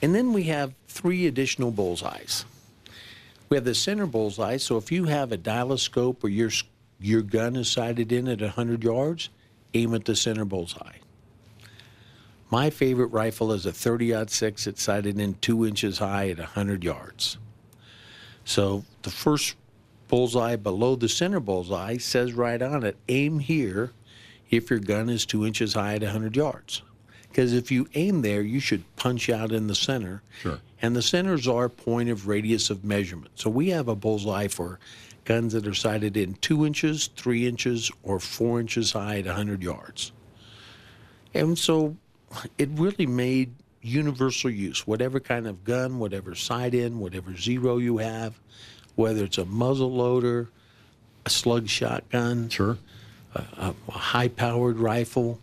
And 0.00 0.14
then 0.14 0.32
we 0.32 0.44
have 0.44 0.72
three 0.88 1.26
additional 1.26 1.70
bullseyes. 1.70 2.44
We 3.48 3.56
have 3.56 3.64
the 3.64 3.74
center 3.74 4.06
bullseye, 4.06 4.56
so 4.56 4.78
if 4.78 4.90
you 4.90 5.04
have 5.04 5.30
a 5.30 5.36
dialoscope 5.36 6.24
or 6.24 6.28
your 6.30 6.48
s- 6.48 6.62
your 7.04 7.22
gun 7.22 7.56
is 7.56 7.68
sighted 7.68 8.12
in 8.12 8.28
at 8.28 8.40
100 8.40 8.82
yards, 8.84 9.28
aim 9.74 9.94
at 9.94 10.04
the 10.04 10.16
center 10.16 10.44
bullseye. 10.44 10.98
My 12.50 12.68
favorite 12.68 13.06
rifle 13.06 13.52
is 13.52 13.64
a 13.64 13.72
30 13.72 14.26
6. 14.26 14.66
It's 14.66 14.82
sighted 14.82 15.18
in 15.18 15.34
two 15.34 15.66
inches 15.66 15.98
high 15.98 16.28
at 16.28 16.38
100 16.38 16.84
yards. 16.84 17.38
So 18.44 18.84
the 19.02 19.10
first 19.10 19.56
bullseye 20.08 20.56
below 20.56 20.94
the 20.94 21.08
center 21.08 21.40
bullseye 21.40 21.96
says 21.96 22.34
right 22.34 22.60
on 22.60 22.84
it, 22.84 22.96
aim 23.08 23.38
here 23.38 23.92
if 24.50 24.68
your 24.68 24.80
gun 24.80 25.08
is 25.08 25.24
two 25.24 25.46
inches 25.46 25.72
high 25.72 25.94
at 25.94 26.02
100 26.02 26.36
yards. 26.36 26.82
Because 27.30 27.54
if 27.54 27.70
you 27.70 27.88
aim 27.94 28.20
there, 28.20 28.42
you 28.42 28.60
should 28.60 28.84
punch 28.96 29.30
out 29.30 29.52
in 29.52 29.66
the 29.66 29.74
center. 29.74 30.22
Sure. 30.42 30.58
And 30.82 30.94
the 30.94 31.00
center's 31.00 31.48
our 31.48 31.70
point 31.70 32.10
of 32.10 32.28
radius 32.28 32.68
of 32.68 32.84
measurement. 32.84 33.30
So 33.36 33.48
we 33.48 33.70
have 33.70 33.88
a 33.88 33.96
bullseye 33.96 34.48
for 34.48 34.78
guns 35.24 35.52
that 35.52 35.66
are 35.66 35.74
sighted 35.74 36.16
in 36.16 36.34
two 36.34 36.66
inches, 36.66 37.08
three 37.16 37.46
inches, 37.46 37.90
or 38.02 38.18
four 38.18 38.60
inches 38.60 38.92
high 38.92 39.18
at 39.18 39.26
100 39.26 39.62
yards. 39.62 40.12
And 41.34 41.58
so 41.58 41.96
it 42.58 42.68
really 42.72 43.06
made 43.06 43.54
universal 43.80 44.50
use. 44.50 44.86
Whatever 44.86 45.20
kind 45.20 45.46
of 45.46 45.64
gun, 45.64 45.98
whatever 45.98 46.34
sight 46.34 46.74
in, 46.74 46.98
whatever 46.98 47.36
zero 47.36 47.78
you 47.78 47.98
have, 47.98 48.38
whether 48.94 49.24
it's 49.24 49.38
a 49.38 49.44
muzzle 49.44 49.92
loader, 49.92 50.48
a 51.24 51.30
slug 51.30 51.68
shotgun, 51.68 52.48
Sure. 52.48 52.78
a, 53.34 53.74
a 53.88 53.92
high 53.92 54.28
powered 54.28 54.78
rifle, 54.78 55.40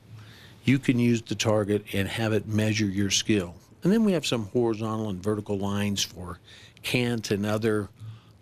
you 0.64 0.78
can 0.78 1.00
use 1.00 1.22
the 1.22 1.36
target 1.36 1.86
and 1.94 2.08
have 2.08 2.34
it 2.34 2.48
measure 2.48 2.86
your 2.86 3.10
skill. 3.10 3.56
And 3.84 3.92
then 3.92 4.04
we 4.04 4.12
have 4.12 4.26
some 4.26 4.48
horizontal 4.48 5.10
and 5.10 5.24
vertical 5.24 5.58
lines 5.58 6.04
for 6.04 6.40
cant 6.84 7.32
and 7.32 7.46
other 7.46 7.90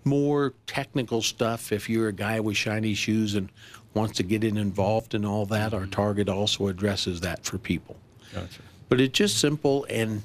more 0.08 0.54
technical 0.66 1.22
stuff. 1.22 1.72
If 1.72 1.90
you're 1.90 2.08
a 2.08 2.14
guy 2.14 2.40
with 2.40 2.58
shiny 2.58 2.94
shoes 2.94 3.36
and 3.36 3.50
wants 3.94 4.18
to 4.18 4.24
get 4.24 4.44
in 4.44 4.58
involved 4.58 5.14
in 5.14 5.26
all 5.26 5.46
that, 5.48 5.74
our 5.74 5.82
mm-hmm. 5.82 5.92
target 5.92 6.30
also 6.30 6.68
addresses 6.68 7.22
that 7.22 7.46
for 7.46 7.58
people. 7.58 7.98
Gotcha. 8.34 8.62
But 8.90 9.02
it's 9.02 9.18
just 9.18 9.40
simple. 9.40 9.86
And 9.90 10.24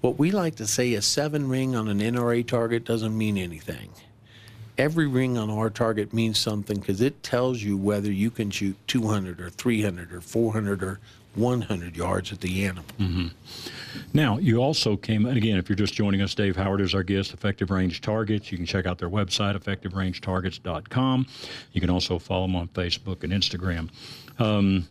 what 0.00 0.18
we 0.18 0.30
like 0.30 0.56
to 0.56 0.66
say 0.66 0.94
a 0.94 1.02
seven 1.02 1.48
ring 1.48 1.76
on 1.76 1.88
an 1.88 2.00
NRA 2.00 2.46
target 2.46 2.84
doesn't 2.84 3.16
mean 3.16 3.38
anything. 3.38 3.90
Every 4.80 5.06
ring 5.06 5.36
on 5.36 5.50
our 5.50 5.68
target 5.68 6.14
means 6.14 6.38
something 6.38 6.80
because 6.80 7.02
it 7.02 7.22
tells 7.22 7.62
you 7.62 7.76
whether 7.76 8.10
you 8.10 8.30
can 8.30 8.50
shoot 8.50 8.74
200 8.86 9.38
or 9.38 9.50
300 9.50 10.10
or 10.10 10.22
400 10.22 10.82
or 10.82 11.00
100 11.34 11.96
yards 11.98 12.32
at 12.32 12.40
the 12.40 12.64
animal. 12.64 12.86
Now, 14.14 14.38
you 14.38 14.56
also 14.62 14.96
came, 14.96 15.26
and 15.26 15.36
again, 15.36 15.58
if 15.58 15.68
you're 15.68 15.76
just 15.76 15.92
joining 15.92 16.22
us, 16.22 16.34
Dave 16.34 16.56
Howard 16.56 16.80
is 16.80 16.94
our 16.94 17.02
guest, 17.02 17.34
Effective 17.34 17.70
Range 17.70 18.00
Targets. 18.00 18.50
You 18.50 18.56
can 18.56 18.64
check 18.64 18.86
out 18.86 18.96
their 18.96 19.10
website, 19.10 19.54
effectiverangetargets.com. 19.54 21.26
You 21.72 21.80
can 21.82 21.90
also 21.90 22.18
follow 22.18 22.46
them 22.46 22.56
on 22.56 22.68
Facebook 22.68 23.22
and 23.22 23.34
Instagram. 23.34 23.90
Um, 24.38 24.88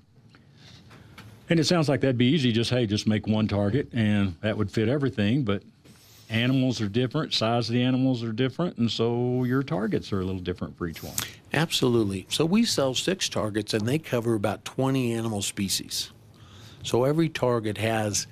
and 1.50 1.60
it 1.60 1.64
sounds 1.64 1.90
like 1.90 2.02
that'd 2.02 2.16
be 2.16 2.28
easy, 2.28 2.52
just, 2.52 2.70
hey, 2.70 2.86
just 2.86 3.08
make 3.08 3.26
one 3.26 3.48
target 3.48 3.90
and 3.92 4.36
that 4.42 4.56
would 4.56 4.70
fit 4.70 4.88
everything. 4.88 5.44
But 5.44 5.64
animals 6.30 6.80
are 6.80 6.88
different, 6.88 7.34
size 7.34 7.70
of 7.70 7.74
the 7.74 7.84
animals 7.84 8.24
are 8.24 8.32
different, 8.32 8.78
and 8.78 8.90
so 8.90 9.44
your 9.44 9.64
targets 9.64 10.14
are 10.14 10.22
a 10.22 10.24
little 10.24 10.42
different 10.42 10.78
for 10.78 10.88
each 10.88 11.04
one. 11.04 11.16
Absolutely. 11.54 12.28
So 12.30 12.46
we 12.46 12.66
sell 12.66 12.94
six 12.94 13.28
targets 13.28 13.74
and 13.74 13.88
they 13.88 13.98
cover 13.98 14.36
about 14.36 14.64
20 14.66 15.14
animal 15.14 15.42
species. 15.42 16.12
So 16.84 17.04
every 17.04 17.30
target 17.30 17.78
has, 17.78 18.28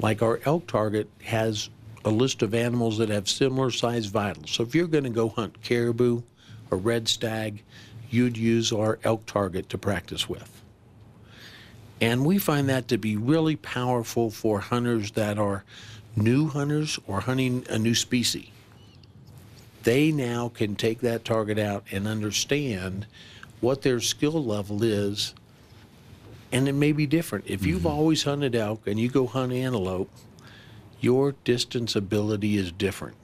like 0.00 0.22
our 0.22 0.40
elk 0.44 0.66
target, 0.66 1.08
has 1.24 1.68
a 2.04 2.10
list 2.10 2.42
of 2.42 2.54
animals 2.54 2.98
that 2.98 3.10
have 3.10 3.28
similar 3.28 3.70
size 3.70 4.06
vitals. 4.06 4.50
So 4.50 4.62
if 4.62 4.74
you're 4.74 4.86
going 4.86 5.04
to 5.04 5.10
go 5.10 5.28
hunt 5.28 5.62
caribou 5.62 6.22
or 6.70 6.78
red 6.78 7.08
stag, 7.08 7.62
you'd 8.10 8.36
use 8.36 8.72
our 8.72 8.98
elk 9.04 9.26
target 9.26 9.68
to 9.70 9.78
practice 9.78 10.28
with. 10.28 10.62
And 12.00 12.26
we 12.26 12.38
find 12.38 12.68
that 12.68 12.88
to 12.88 12.98
be 12.98 13.16
really 13.16 13.56
powerful 13.56 14.30
for 14.30 14.60
hunters 14.60 15.12
that 15.12 15.38
are 15.38 15.64
new 16.16 16.48
hunters 16.48 16.98
or 17.06 17.20
hunting 17.20 17.64
a 17.68 17.78
new 17.78 17.94
species 17.94 18.48
they 19.84 20.10
now 20.10 20.48
can 20.48 20.74
take 20.74 21.00
that 21.00 21.24
target 21.24 21.58
out 21.58 21.84
and 21.92 22.08
understand 22.08 23.06
what 23.60 23.82
their 23.82 24.00
skill 24.00 24.42
level 24.42 24.82
is. 24.82 25.34
And 26.50 26.68
it 26.68 26.72
may 26.72 26.92
be 26.92 27.06
different. 27.06 27.44
If 27.46 27.64
you've 27.64 27.80
mm-hmm. 27.80 27.86
always 27.98 28.22
hunted 28.24 28.54
elk 28.54 28.86
and 28.86 28.98
you 28.98 29.08
go 29.08 29.26
hunt 29.26 29.52
antelope, 29.52 30.10
your 31.00 31.32
distance 31.44 31.94
ability 31.94 32.56
is 32.56 32.72
different. 32.72 33.16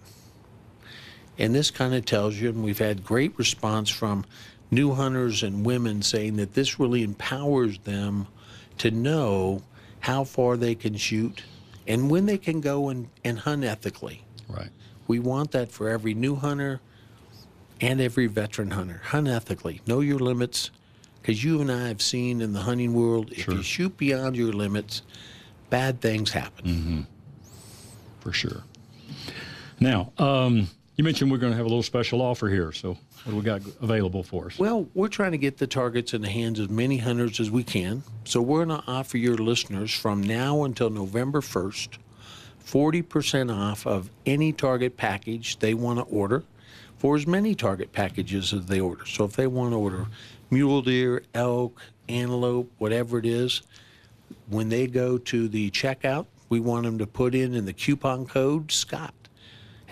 And 1.38 1.54
this 1.54 1.70
kind 1.70 1.94
of 1.94 2.04
tells 2.04 2.36
you, 2.36 2.50
and 2.50 2.62
we've 2.62 2.78
had 2.78 3.04
great 3.04 3.36
response 3.38 3.88
from 3.88 4.26
new 4.70 4.92
hunters 4.92 5.42
and 5.42 5.64
women 5.64 6.02
saying 6.02 6.36
that 6.36 6.54
this 6.54 6.78
really 6.78 7.02
empowers 7.02 7.78
them 7.80 8.26
to 8.78 8.90
know 8.90 9.62
how 10.00 10.24
far 10.24 10.56
they 10.56 10.74
can 10.74 10.96
shoot 10.96 11.42
and 11.90 12.08
when 12.08 12.26
they 12.26 12.38
can 12.38 12.60
go 12.60 12.88
and, 12.88 13.08
and 13.24 13.40
hunt 13.40 13.64
ethically. 13.64 14.22
Right. 14.48 14.70
We 15.08 15.18
want 15.18 15.50
that 15.50 15.72
for 15.72 15.88
every 15.88 16.14
new 16.14 16.36
hunter 16.36 16.80
and 17.80 18.00
every 18.00 18.28
veteran 18.28 18.70
hunter. 18.70 19.00
Hunt 19.06 19.26
ethically. 19.26 19.80
Know 19.86 20.00
your 20.00 20.20
limits. 20.20 20.70
Because 21.20 21.42
you 21.44 21.60
and 21.60 21.70
I 21.70 21.88
have 21.88 22.00
seen 22.00 22.40
in 22.40 22.52
the 22.52 22.60
hunting 22.60 22.94
world, 22.94 23.32
if 23.32 23.46
you 23.46 23.62
shoot 23.62 23.96
beyond 23.98 24.36
your 24.36 24.52
limits, 24.52 25.02
bad 25.68 26.00
things 26.00 26.30
happen. 26.30 27.06
for 28.20 28.32
sure. 28.32 28.62
Now, 29.80 30.12
um, 30.16 30.68
you 31.00 31.04
mentioned 31.04 31.30
we're 31.30 31.38
going 31.38 31.52
to 31.52 31.56
have 31.56 31.64
a 31.64 31.68
little 31.70 31.82
special 31.82 32.20
offer 32.20 32.46
here. 32.46 32.72
So, 32.72 32.90
what 33.24 33.32
do 33.32 33.34
we 33.34 33.42
got 33.42 33.62
available 33.80 34.22
for 34.22 34.48
us? 34.48 34.58
Well, 34.58 34.86
we're 34.92 35.08
trying 35.08 35.32
to 35.32 35.38
get 35.38 35.56
the 35.56 35.66
targets 35.66 36.12
in 36.12 36.20
the 36.20 36.28
hands 36.28 36.58
of 36.58 36.66
as 36.66 36.70
many 36.70 36.98
hunters 36.98 37.40
as 37.40 37.50
we 37.50 37.64
can. 37.64 38.02
So 38.26 38.42
we're 38.42 38.66
going 38.66 38.82
to 38.82 38.86
offer 38.86 39.16
your 39.16 39.38
listeners 39.38 39.94
from 39.94 40.22
now 40.22 40.64
until 40.64 40.90
November 40.90 41.40
1st 41.40 41.96
40% 42.66 43.50
off 43.50 43.86
of 43.86 44.10
any 44.26 44.52
target 44.52 44.98
package 44.98 45.58
they 45.60 45.72
want 45.72 45.98
to 45.98 46.04
order 46.04 46.44
for 46.98 47.16
as 47.16 47.26
many 47.26 47.54
target 47.54 47.92
packages 47.92 48.52
as 48.52 48.66
they 48.66 48.78
order. 48.78 49.06
So 49.06 49.24
if 49.24 49.32
they 49.32 49.46
want 49.46 49.72
to 49.72 49.78
order 49.78 50.04
mule 50.50 50.82
deer, 50.82 51.22
elk, 51.32 51.80
antelope, 52.10 52.70
whatever 52.76 53.18
it 53.18 53.24
is, 53.24 53.62
when 54.50 54.68
they 54.68 54.86
go 54.86 55.16
to 55.16 55.48
the 55.48 55.70
checkout, 55.70 56.26
we 56.50 56.60
want 56.60 56.84
them 56.84 56.98
to 56.98 57.06
put 57.06 57.34
in 57.34 57.54
in 57.54 57.64
the 57.64 57.72
coupon 57.72 58.26
code 58.26 58.70
Scott. 58.70 59.14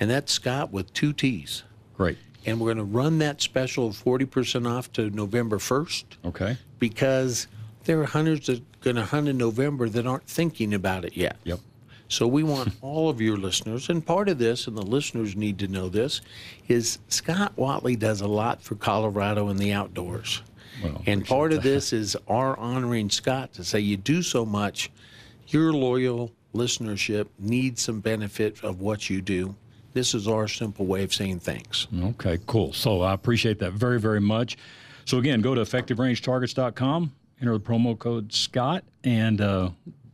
And 0.00 0.10
that's 0.10 0.32
Scott 0.32 0.72
with 0.72 0.92
two 0.92 1.12
T's. 1.12 1.64
Great. 1.96 2.18
And 2.46 2.60
we're 2.60 2.72
going 2.72 2.78
to 2.86 2.92
run 2.92 3.18
that 3.18 3.40
special 3.42 3.90
40% 3.90 4.70
off 4.70 4.92
to 4.92 5.10
November 5.10 5.58
1st 5.58 6.04
Okay. 6.26 6.56
because 6.78 7.48
there 7.84 8.00
are 8.00 8.04
hunters 8.06 8.46
that 8.46 8.58
are 8.58 8.62
going 8.82 8.96
to 8.96 9.04
hunt 9.04 9.28
in 9.28 9.36
November 9.36 9.88
that 9.88 10.06
aren't 10.06 10.26
thinking 10.26 10.72
about 10.74 11.04
it 11.04 11.16
yet. 11.16 11.36
Yep. 11.44 11.60
So 12.08 12.26
we 12.26 12.42
want 12.42 12.74
all 12.80 13.10
of 13.10 13.20
your 13.20 13.36
listeners, 13.36 13.88
and 13.90 14.04
part 14.04 14.28
of 14.28 14.38
this, 14.38 14.66
and 14.66 14.76
the 14.76 14.82
listeners 14.82 15.36
need 15.36 15.58
to 15.58 15.68
know 15.68 15.88
this, 15.88 16.20
is 16.68 16.98
Scott 17.08 17.52
Watley 17.56 17.96
does 17.96 18.20
a 18.20 18.26
lot 18.28 18.62
for 18.62 18.76
Colorado 18.76 19.48
and 19.48 19.58
the 19.58 19.72
outdoors. 19.72 20.42
Well, 20.82 21.02
and 21.06 21.26
part 21.26 21.52
of 21.52 21.62
this 21.62 21.92
is 21.92 22.16
our 22.28 22.56
honoring 22.56 23.10
Scott 23.10 23.52
to 23.54 23.64
say 23.64 23.80
you 23.80 23.96
do 23.96 24.22
so 24.22 24.46
much, 24.46 24.90
your 25.48 25.72
loyal 25.72 26.30
listenership 26.54 27.26
needs 27.38 27.82
some 27.82 28.00
benefit 28.00 28.62
of 28.62 28.80
what 28.80 29.10
you 29.10 29.20
do. 29.20 29.54
This 29.98 30.14
is 30.14 30.28
our 30.28 30.46
simple 30.46 30.86
way 30.86 31.02
of 31.02 31.12
saying 31.12 31.40
thanks. 31.40 31.88
Okay, 32.00 32.38
cool. 32.46 32.72
So 32.72 33.02
I 33.02 33.12
appreciate 33.14 33.58
that 33.58 33.72
very, 33.72 33.98
very 33.98 34.20
much. 34.20 34.56
So 35.06 35.18
again, 35.18 35.40
go 35.40 35.56
to 35.56 35.60
effectiverangetargets.com, 35.60 37.12
enter 37.40 37.52
the 37.54 37.58
promo 37.64 37.98
code 37.98 38.32
Scott, 38.32 38.84
and 39.02 39.40
uh, 39.40 39.70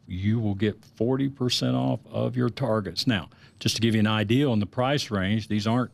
you 0.08 0.40
will 0.40 0.54
get 0.54 0.80
40% 0.96 1.74
off 1.74 2.00
of 2.10 2.34
your 2.34 2.48
targets. 2.48 3.06
Now, 3.06 3.28
just 3.60 3.76
to 3.76 3.82
give 3.82 3.92
you 3.94 4.00
an 4.00 4.06
idea 4.06 4.48
on 4.48 4.58
the 4.58 4.64
price 4.64 5.10
range, 5.10 5.48
these 5.48 5.66
aren't 5.66 5.90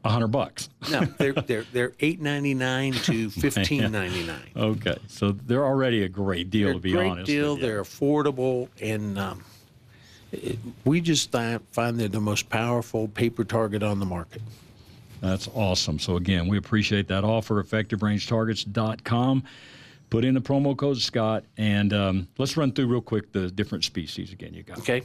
100 0.00 0.26
bucks. 0.26 0.68
No, 0.90 1.02
they're 1.18 1.32
they're 1.32 1.64
they're 1.72 1.92
eight 2.00 2.20
ninety 2.20 2.54
nine 2.54 2.92
to 2.92 3.30
fifteen 3.30 3.92
ninety 3.92 4.24
nine. 4.26 4.50
Okay, 4.56 4.96
so 5.06 5.30
they're 5.30 5.64
already 5.64 6.02
a 6.02 6.08
great 6.08 6.50
deal, 6.50 6.64
They're 6.64 6.72
to 6.72 6.78
a 6.78 6.82
be 6.82 6.90
great 6.90 7.08
honest. 7.08 7.26
deal. 7.26 7.52
with 7.54 7.62
you. 7.62 7.68
They're 7.68 7.82
affordable, 7.84 8.68
and 8.80 9.16
um, 9.16 9.44
it, 10.32 10.58
we 10.84 11.00
just 11.00 11.30
fi- 11.30 11.58
find 11.70 11.98
they're 11.98 12.08
the 12.08 12.20
most 12.20 12.48
powerful 12.48 13.08
paper 13.08 13.44
target 13.44 13.82
on 13.82 14.00
the 14.00 14.06
market. 14.06 14.42
That's 15.20 15.48
awesome. 15.54 15.98
So 15.98 16.16
again, 16.16 16.48
we 16.48 16.58
appreciate 16.58 17.06
that 17.08 17.22
offer. 17.24 17.62
EffectiveRangeTargets.com. 17.62 19.44
Put 20.10 20.24
in 20.24 20.34
the 20.34 20.40
promo 20.40 20.76
code 20.76 20.98
Scott, 20.98 21.44
and 21.56 21.92
um, 21.94 22.28
let's 22.36 22.56
run 22.56 22.72
through 22.72 22.86
real 22.86 23.00
quick 23.00 23.32
the 23.32 23.50
different 23.50 23.84
species 23.84 24.30
again. 24.32 24.52
You 24.52 24.62
got 24.62 24.78
Okay, 24.80 25.02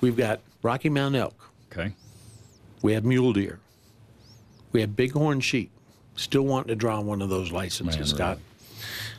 we've 0.00 0.16
got 0.16 0.40
Rocky 0.62 0.88
Mountain 0.88 1.20
elk. 1.20 1.50
okay, 1.70 1.92
We 2.82 2.94
have 2.94 3.04
mule 3.04 3.32
deer. 3.32 3.60
We 4.72 4.80
have 4.80 4.96
bighorn 4.96 5.40
sheep. 5.40 5.70
Still 6.16 6.42
wanting 6.42 6.68
to 6.68 6.74
draw 6.74 7.00
one 7.00 7.22
of 7.22 7.28
those 7.28 7.52
licenses, 7.52 7.96
Man, 7.96 8.06
Scott. 8.06 8.38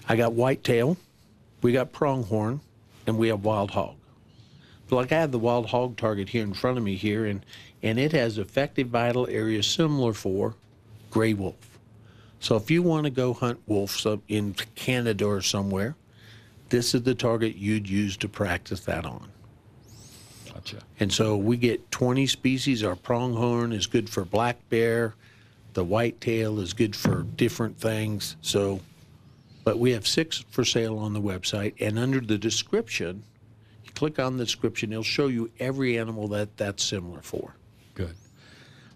I 0.10 0.16
got 0.18 0.34
whitetail. 0.34 0.98
We 1.62 1.72
got 1.72 1.94
pronghorn, 1.94 2.60
and 3.08 3.18
we 3.18 3.30
have 3.30 3.44
wild 3.46 3.72
hog. 3.72 3.96
Like 4.90 5.12
I 5.12 5.20
have 5.20 5.32
the 5.32 5.40
wild 5.40 5.68
hog 5.68 5.98
target 5.98 6.30
here 6.30 6.44
in 6.44 6.54
front 6.54 6.78
of 6.78 6.84
me 6.84 6.96
here, 6.96 7.26
and 7.26 7.46
and 7.82 8.00
it 8.00 8.12
has 8.12 8.38
effective 8.38 8.88
vital 8.88 9.28
areas 9.28 9.68
similar 9.68 10.14
for 10.14 10.56
gray 11.10 11.34
wolf. 11.34 11.80
So 12.40 12.56
if 12.56 12.70
you 12.70 12.84
want 12.84 13.06
to 13.06 13.10
go 13.10 13.34
hunt 13.34 13.60
wolves 13.66 14.06
up 14.06 14.20
in 14.28 14.54
Canada 14.76 15.26
or 15.26 15.42
somewhere, 15.42 15.96
this 16.70 16.94
is 16.94 17.04
the 17.04 17.16
target 17.16 17.56
you'd 17.56 17.90
use 17.90 18.18
to 18.18 18.28
practice 18.28 18.82
that 18.82 19.06
on. 19.06 19.30
gotcha. 20.54 20.78
And 21.00 21.12
so 21.12 21.38
we 21.38 21.58
get 21.58 21.90
20 21.92 22.28
species. 22.28 22.84
Our 22.84 22.96
pronghorn 22.96 23.72
is 23.72 23.88
good 23.88 24.10
for 24.10 24.26
black 24.26 24.58
bear. 24.70 25.16
The 25.74 25.84
whitetail 25.84 26.60
is 26.60 26.74
good 26.74 26.96
for 26.96 27.24
different 27.24 27.80
things. 27.80 28.36
So, 28.42 28.80
but 29.64 29.80
we 29.80 29.92
have 29.92 30.08
six 30.08 30.44
for 30.50 30.64
sale 30.64 30.98
on 30.98 31.14
the 31.14 31.22
website. 31.22 31.74
And 31.80 31.98
under 31.98 32.20
the 32.20 32.38
description, 32.38 33.24
click 33.96 34.20
on 34.20 34.38
the 34.38 34.46
description, 34.46 34.92
it'll 34.92 35.04
show 35.04 35.28
you 35.28 35.50
every 35.60 35.98
animal 35.98 36.28
that 36.30 36.58
that's 36.58 36.84
similar 36.84 37.22
for. 37.22 37.56
Good. 37.94 38.16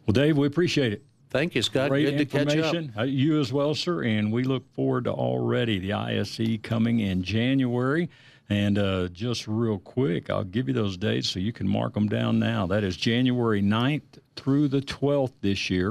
Well, 0.05 0.13
Dave, 0.13 0.37
we 0.37 0.47
appreciate 0.47 0.93
it. 0.93 1.03
Thank 1.29 1.53
you, 1.53 1.61
Scott. 1.61 1.89
Great 1.89 2.05
good 2.05 2.17
to 2.17 2.25
catch 2.25 2.47
up. 2.47 2.55
information. 2.55 2.93
Uh, 2.97 3.03
you 3.03 3.39
as 3.39 3.53
well, 3.53 3.75
sir. 3.75 4.03
And 4.03 4.31
we 4.31 4.43
look 4.43 4.71
forward 4.73 5.03
to 5.03 5.11
already 5.11 5.77
the 5.77 5.93
ISE 5.93 6.57
coming 6.63 6.99
in 6.99 7.21
January. 7.23 8.09
And 8.49 8.79
uh, 8.79 9.09
just 9.09 9.47
real 9.47 9.77
quick, 9.77 10.31
I'll 10.31 10.43
give 10.43 10.67
you 10.67 10.73
those 10.73 10.97
dates 10.97 11.29
so 11.29 11.39
you 11.39 11.53
can 11.53 11.67
mark 11.67 11.93
them 11.93 12.09
down 12.09 12.39
now. 12.39 12.65
That 12.65 12.83
is 12.83 12.97
January 12.97 13.61
9th 13.61 14.01
through 14.35 14.69
the 14.69 14.81
12th 14.81 15.33
this 15.41 15.69
year, 15.69 15.89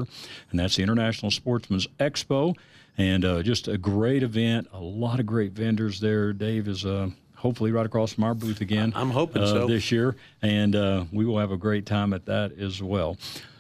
and 0.51 0.59
that's 0.59 0.75
the 0.75 0.83
International 0.83 1.31
Sportsman's 1.31 1.87
Expo. 2.01 2.57
And 2.97 3.25
uh, 3.25 3.45
just 3.45 3.69
a 3.69 3.79
great 3.79 4.25
event, 4.25 4.67
a 4.73 4.81
lot 4.81 5.21
of 5.21 5.27
great 5.27 5.53
vendors 5.53 6.01
there. 6.01 6.33
Dave 6.33 6.67
is 6.67 6.85
uh, 6.85 7.11
hopefully 7.39 7.73
right 7.73 7.87
across 7.87 8.13
from 8.13 8.25
our 8.25 8.35
booth 8.35 8.61
again. 8.61 8.93
I'm 8.95 9.11
hoping 9.11 9.43
uh, 9.43 9.47
so. 9.47 9.67
This 9.67 9.91
year, 9.91 10.17
and 10.43 10.75
uh, 10.77 11.05
we 11.13 11.25
will 11.25 11.39
have 11.39 11.53
a 11.53 11.57
great 11.57 11.87
time 11.87 12.13
at 12.13 12.27
that 12.27 12.53
as 12.59 12.83
well. 12.83 13.17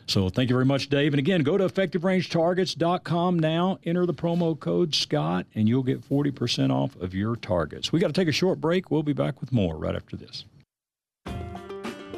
So 0.06 0.30
thank 0.30 0.48
you 0.48 0.56
very 0.56 0.64
much, 0.64 0.88
Dave. 0.88 1.12
And 1.12 1.18
again, 1.18 1.42
go 1.42 1.58
to 1.58 1.68
effectiverangetargets.com 1.68 3.38
now, 3.38 3.78
enter 3.84 4.06
the 4.06 4.14
promo 4.14 4.58
code 4.58 4.94
SCOTT, 4.94 5.46
and 5.54 5.68
you'll 5.68 5.82
get 5.82 6.00
40% 6.08 6.72
off 6.72 6.96
of 6.96 7.14
your 7.14 7.36
targets. 7.36 7.92
We 7.92 8.00
got 8.00 8.06
to 8.06 8.12
take 8.14 8.28
a 8.28 8.32
short 8.32 8.58
break. 8.58 8.90
We'll 8.90 9.02
be 9.02 9.12
back 9.12 9.40
with 9.40 9.52
more 9.52 9.76
right 9.76 9.94
after 9.94 10.16
this. 10.16 10.46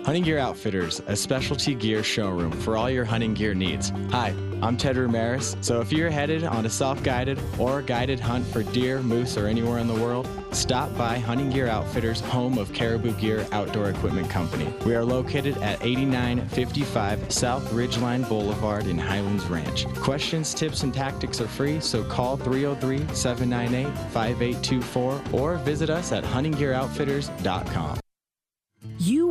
Hunting 0.04 0.24
Gear 0.24 0.38
Outfitters, 0.38 1.02
a 1.06 1.14
specialty 1.14 1.74
gear 1.74 2.02
showroom 2.02 2.52
for 2.52 2.76
all 2.76 2.88
your 2.88 3.04
hunting 3.04 3.34
gear 3.34 3.54
needs. 3.54 3.92
Hi, 4.10 4.34
I'm 4.62 4.76
Ted 4.78 4.96
Ramirez. 4.96 5.56
So 5.60 5.80
if 5.82 5.92
you're 5.92 6.10
headed 6.10 6.42
on 6.42 6.64
a 6.64 6.70
self 6.70 7.02
guided 7.02 7.38
or 7.58 7.82
guided 7.82 8.18
hunt 8.18 8.46
for 8.46 8.62
deer, 8.62 9.02
moose, 9.02 9.36
or 9.36 9.46
anywhere 9.46 9.78
in 9.78 9.86
the 9.86 9.94
world, 9.94 10.26
stop 10.52 10.96
by 10.96 11.18
Hunting 11.18 11.50
Gear 11.50 11.68
Outfitters, 11.68 12.20
home 12.20 12.56
of 12.56 12.72
Caribou 12.72 13.12
Gear 13.12 13.46
Outdoor 13.52 13.90
Equipment 13.90 14.30
Company. 14.30 14.72
We 14.86 14.94
are 14.94 15.04
located 15.04 15.58
at 15.58 15.84
8955 15.84 17.30
South 17.30 17.70
Ridgeline 17.70 18.26
Boulevard 18.26 18.86
in 18.86 18.98
Highlands 18.98 19.46
Ranch. 19.46 19.86
Questions, 19.96 20.54
tips, 20.54 20.82
and 20.82 20.94
tactics 20.94 21.42
are 21.42 21.48
free, 21.48 21.78
so 21.78 22.02
call 22.04 22.38
303 22.38 23.14
798 23.14 23.86
5824 24.12 25.22
or 25.32 25.56
visit 25.58 25.90
us 25.90 26.10
at 26.10 26.24
huntinggearoutfitters.com. 26.24 28.00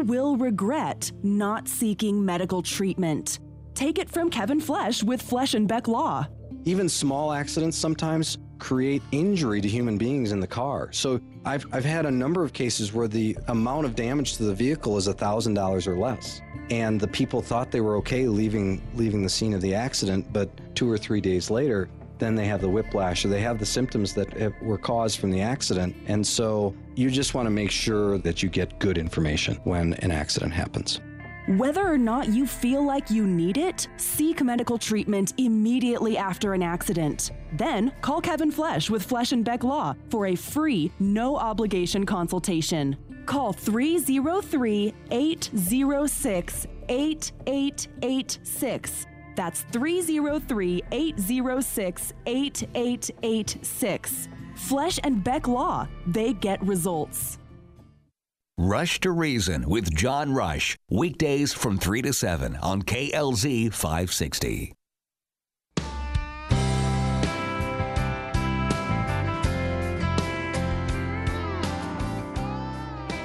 Will 0.03 0.37
regret 0.37 1.11
not 1.23 1.67
seeking 1.67 2.23
medical 2.23 2.61
treatment. 2.61 3.39
Take 3.73 3.99
it 3.99 4.09
from 4.09 4.29
Kevin 4.29 4.61
Flesh 4.61 5.03
with 5.03 5.21
Flesh 5.21 5.55
and 5.55 5.67
Beck 5.67 5.89
Law. 5.89 6.25
Even 6.63 6.87
small 6.87 7.33
accidents 7.33 7.77
sometimes 7.77 8.37
create 8.59 9.01
injury 9.11 9.59
to 9.59 9.67
human 9.67 9.97
beings 9.97 10.31
in 10.31 10.39
the 10.39 10.47
car. 10.47 10.89
So 10.93 11.19
I've, 11.43 11.65
I've 11.73 11.83
had 11.83 12.05
a 12.05 12.11
number 12.11 12.43
of 12.43 12.53
cases 12.53 12.93
where 12.93 13.09
the 13.09 13.37
amount 13.49 13.85
of 13.85 13.95
damage 13.95 14.37
to 14.37 14.43
the 14.43 14.53
vehicle 14.53 14.97
is 14.97 15.07
$1,000 15.07 15.87
or 15.87 15.97
less. 15.97 16.41
And 16.69 16.99
the 16.99 17.07
people 17.07 17.41
thought 17.41 17.69
they 17.69 17.81
were 17.81 17.97
okay 17.97 18.27
leaving, 18.27 18.81
leaving 18.95 19.21
the 19.21 19.29
scene 19.29 19.53
of 19.53 19.61
the 19.61 19.75
accident, 19.75 20.31
but 20.31 20.49
two 20.75 20.89
or 20.89 20.97
three 20.97 21.19
days 21.19 21.49
later, 21.49 21.89
then 22.19 22.35
they 22.35 22.45
have 22.45 22.61
the 22.61 22.69
whiplash 22.69 23.25
or 23.25 23.29
they 23.29 23.41
have 23.41 23.57
the 23.57 23.65
symptoms 23.65 24.13
that 24.13 24.53
were 24.61 24.77
caused 24.77 25.19
from 25.19 25.31
the 25.31 25.41
accident. 25.41 25.95
And 26.07 26.25
so 26.25 26.75
you 26.95 27.09
just 27.09 27.33
want 27.33 27.47
to 27.47 27.49
make 27.49 27.71
sure 27.71 28.19
that 28.19 28.43
you 28.43 28.49
get 28.49 28.77
good 28.79 28.97
information 28.97 29.55
when 29.63 29.93
an 29.95 30.11
accident 30.11 30.53
happens. 30.53 31.01
Whether 31.47 31.91
or 31.91 31.97
not 31.97 32.29
you 32.29 32.45
feel 32.45 32.85
like 32.85 33.09
you 33.09 33.25
need 33.25 33.57
it, 33.57 33.87
seek 33.97 34.43
medical 34.43 34.77
treatment 34.77 35.33
immediately 35.37 36.15
after 36.15 36.53
an 36.53 36.61
accident. 36.61 37.31
Then 37.53 37.91
call 38.01 38.21
Kevin 38.21 38.51
Flesh 38.51 38.91
with 38.91 39.03
Flesh 39.03 39.31
and 39.31 39.43
Beck 39.43 39.63
Law 39.63 39.95
for 40.11 40.27
a 40.27 40.35
free, 40.35 40.91
no 40.99 41.37
obligation 41.37 42.05
consultation. 42.05 42.95
Call 43.25 43.51
303 43.51 44.93
806 45.09 46.67
8886 46.89 49.07
that's 49.39 49.61
303 49.71 50.83
806 50.91 52.13
8886. 52.25 54.27
Flesh 54.55 54.99
and 55.05 55.23
Beck 55.23 55.47
Law, 55.47 55.87
they 56.05 56.33
get 56.33 56.61
results. 56.61 57.39
Rush 58.57 58.99
to 58.99 59.11
Reason 59.11 59.69
with 59.69 59.95
John 59.95 60.33
Rush, 60.33 60.75
weekdays 60.91 61.53
from 61.53 61.77
3 61.77 62.01
to 62.01 62.11
7 62.11 62.57
on 62.57 62.81
KLZ 62.81 63.73
560. 63.73 64.73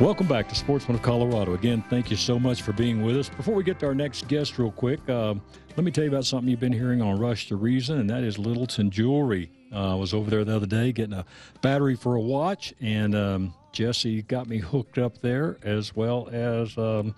Welcome 0.01 0.27
back 0.27 0.49
to 0.49 0.57
Sportsman 0.57 0.97
of 0.97 1.03
Colorado. 1.03 1.55
Again, 1.55 1.81
thank 1.89 2.11
you 2.11 2.17
so 2.17 2.37
much 2.37 2.63
for 2.63 2.73
being 2.73 3.05
with 3.05 3.17
us. 3.17 3.29
Before 3.29 3.55
we 3.55 3.63
get 3.63 3.79
to 3.79 3.87
our 3.87 3.95
next 3.95 4.27
guest, 4.27 4.59
real 4.59 4.73
quick, 4.73 4.99
uh, 5.09 5.35
let 5.77 5.85
me 5.85 5.93
tell 5.93 6.03
you 6.03 6.11
about 6.11 6.25
something 6.25 6.49
you've 6.51 6.59
been 6.59 6.73
hearing 6.73 7.01
on 7.01 7.17
Rush 7.17 7.47
to 7.49 7.57
Reason, 7.57 8.01
and 8.01 8.11
that 8.11 8.25
is 8.25 8.37
Littleton 8.37 8.91
Jewelry. 8.91 9.53
Uh, 9.73 9.93
I 9.93 9.95
was 9.95 10.13
over 10.13 10.29
there 10.29 10.45
the 10.45 10.57
other 10.57 10.67
day 10.67 10.91
getting 10.91 11.15
a 11.15 11.25
battery 11.63 11.95
for 11.95 12.17
a 12.17 12.21
watch, 12.21 12.75
and 12.81 13.15
um, 13.15 13.55
Jesse 13.71 14.23
got 14.23 14.49
me 14.49 14.59
hooked 14.59 14.99
up 14.99 15.19
there 15.19 15.59
as 15.63 15.95
well 15.95 16.29
as. 16.33 16.77
Um, 16.77 17.15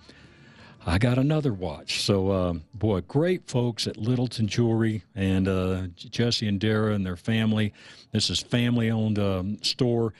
I 0.85 0.99
got 0.99 1.17
another 1.17 1.53
watch. 1.53 2.03
So, 2.03 2.31
um, 2.31 2.63
boy, 2.75 3.01
great 3.01 3.49
folks 3.49 3.87
at 3.87 3.97
Littleton 3.97 4.47
Jewelry 4.47 5.03
and 5.15 5.47
uh, 5.47 5.87
Jesse 5.97 6.47
and 6.47 6.61
Dara 6.61 6.93
and 6.93 7.05
their 7.05 7.17
family. 7.17 7.73
This 8.13 8.29
is 8.29 8.39
family 8.39 8.89
owned 8.89 9.19
um, 9.19 9.61
store. 9.63 10.13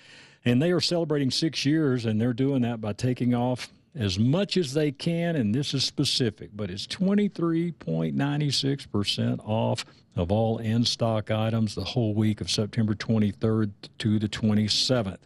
And 0.47 0.61
they 0.61 0.71
are 0.71 0.79
celebrating 0.79 1.29
six 1.29 1.65
years, 1.65 2.05
and 2.05 2.21
they're 2.21 2.31
doing 2.31 2.61
that 2.61 2.79
by 2.79 2.93
taking 2.93 3.35
off 3.35 3.67
as 3.93 4.17
much 4.17 4.55
as 4.55 4.73
they 4.73 4.93
can. 4.93 5.35
And 5.35 5.53
this 5.53 5.73
is 5.73 5.83
specific, 5.83 6.51
but 6.55 6.71
it's 6.71 6.87
23.96% 6.87 9.39
off 9.43 9.83
of 10.17 10.31
all 10.31 10.57
in 10.57 10.83
stock 10.83 11.31
items 11.31 11.75
the 11.75 11.83
whole 11.83 12.13
week 12.13 12.41
of 12.41 12.49
September 12.49 12.93
23rd 12.95 13.71
to 13.99 14.19
the 14.19 14.27
27th. 14.27 15.19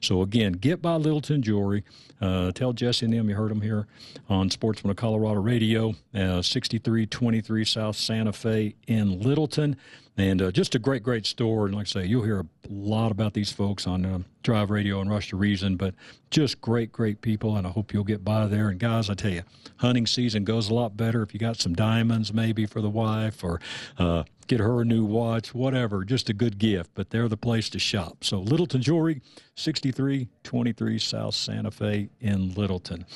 So, 0.00 0.22
again, 0.22 0.52
get 0.52 0.82
by 0.82 0.96
Littleton 0.96 1.42
Jewelry. 1.42 1.82
Uh, 2.20 2.52
tell 2.52 2.72
Jesse 2.72 3.06
and 3.06 3.12
them 3.12 3.28
you 3.28 3.34
heard 3.34 3.50
them 3.50 3.62
here 3.62 3.86
on 4.28 4.50
Sportsman 4.50 4.90
of 4.90 4.96
Colorado 4.96 5.40
Radio, 5.40 5.90
uh, 6.14 6.42
6323 6.42 7.64
South 7.64 7.96
Santa 7.96 8.32
Fe 8.32 8.74
in 8.86 9.20
Littleton. 9.20 9.76
And 10.16 10.40
uh, 10.40 10.52
just 10.52 10.76
a 10.76 10.78
great, 10.78 11.02
great 11.02 11.26
store. 11.26 11.66
And 11.66 11.74
like 11.74 11.86
I 11.88 12.02
say, 12.02 12.06
you'll 12.06 12.22
hear 12.22 12.40
a 12.40 12.46
lot 12.68 13.10
about 13.10 13.34
these 13.34 13.50
folks 13.50 13.86
on 13.86 14.06
uh, 14.06 14.20
Drive 14.44 14.70
Radio 14.70 15.00
and 15.00 15.10
Rush 15.10 15.30
to 15.30 15.36
Reason, 15.36 15.76
but 15.76 15.94
just 16.30 16.60
great, 16.60 16.92
great 16.92 17.20
people. 17.20 17.56
And 17.56 17.66
I 17.66 17.70
hope 17.70 17.92
you'll 17.92 18.04
get 18.04 18.24
by 18.24 18.46
there. 18.46 18.68
And 18.68 18.78
guys, 18.78 19.10
I 19.10 19.14
tell 19.14 19.32
you, 19.32 19.42
hunting 19.78 20.06
season 20.06 20.44
goes 20.44 20.70
a 20.70 20.74
lot 20.74 20.96
better 20.96 21.22
if 21.22 21.34
you 21.34 21.40
got 21.40 21.56
some 21.56 21.74
diamonds 21.74 22.32
maybe 22.32 22.64
for 22.64 22.80
the 22.80 22.90
wife 22.90 23.42
or 23.42 23.60
uh, 23.98 24.22
get 24.46 24.60
her 24.60 24.80
a 24.80 24.84
new 24.84 25.04
watch, 25.04 25.54
whatever. 25.54 26.04
Just 26.04 26.28
a 26.28 26.34
good 26.34 26.58
gift. 26.58 26.90
But 26.94 27.10
they're 27.10 27.28
the 27.28 27.36
place 27.36 27.68
to 27.70 27.78
shop. 27.78 28.24
So 28.24 28.40
Littleton 28.40 28.82
Jewelry, 28.82 29.22
6323 29.56 30.98
South 30.98 31.34
Santa 31.34 31.70
Fe 31.70 32.08
in 32.20 32.54
Littleton. 32.54 33.06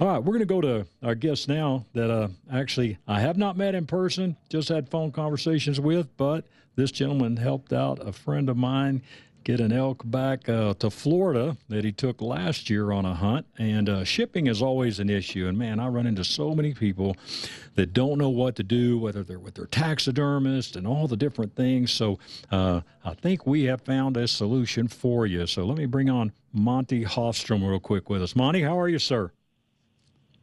All 0.00 0.08
right, 0.08 0.18
we're 0.18 0.32
going 0.32 0.40
to 0.40 0.46
go 0.46 0.60
to 0.60 0.86
our 1.04 1.14
guest 1.14 1.48
now 1.48 1.84
that 1.92 2.10
uh, 2.10 2.28
actually 2.52 2.98
I 3.06 3.20
have 3.20 3.38
not 3.38 3.56
met 3.56 3.76
in 3.76 3.86
person, 3.86 4.36
just 4.48 4.68
had 4.68 4.88
phone 4.88 5.12
conversations 5.12 5.78
with, 5.78 6.08
but 6.16 6.44
this 6.74 6.90
gentleman 6.90 7.36
helped 7.36 7.72
out 7.72 8.04
a 8.04 8.12
friend 8.12 8.48
of 8.48 8.56
mine 8.56 9.02
get 9.44 9.60
an 9.60 9.72
elk 9.72 10.02
back 10.06 10.48
uh, 10.48 10.72
to 10.74 10.90
Florida 10.90 11.56
that 11.68 11.84
he 11.84 11.92
took 11.92 12.22
last 12.22 12.70
year 12.70 12.90
on 12.90 13.04
a 13.04 13.14
hunt. 13.14 13.46
And 13.58 13.88
uh, 13.88 14.04
shipping 14.04 14.46
is 14.46 14.62
always 14.62 14.98
an 14.98 15.10
issue. 15.10 15.46
And 15.46 15.58
man, 15.58 15.78
I 15.78 15.88
run 15.88 16.06
into 16.06 16.24
so 16.24 16.54
many 16.54 16.72
people 16.72 17.16
that 17.74 17.92
don't 17.92 18.18
know 18.18 18.30
what 18.30 18.56
to 18.56 18.62
do, 18.62 18.98
whether 18.98 19.22
they're 19.22 19.38
with 19.38 19.54
their 19.54 19.66
taxidermist 19.66 20.76
and 20.76 20.86
all 20.86 21.06
the 21.06 21.16
different 21.16 21.54
things. 21.54 21.92
So 21.92 22.18
uh, 22.50 22.80
I 23.04 23.14
think 23.14 23.46
we 23.46 23.64
have 23.64 23.82
found 23.82 24.16
a 24.16 24.26
solution 24.26 24.88
for 24.88 25.26
you. 25.26 25.46
So 25.46 25.64
let 25.64 25.76
me 25.76 25.86
bring 25.86 26.08
on 26.08 26.32
Monty 26.52 27.04
Hofstrom 27.04 27.68
real 27.68 27.80
quick 27.80 28.08
with 28.08 28.22
us. 28.22 28.34
Monty, 28.34 28.62
how 28.62 28.78
are 28.80 28.88
you, 28.88 28.98
sir? 28.98 29.30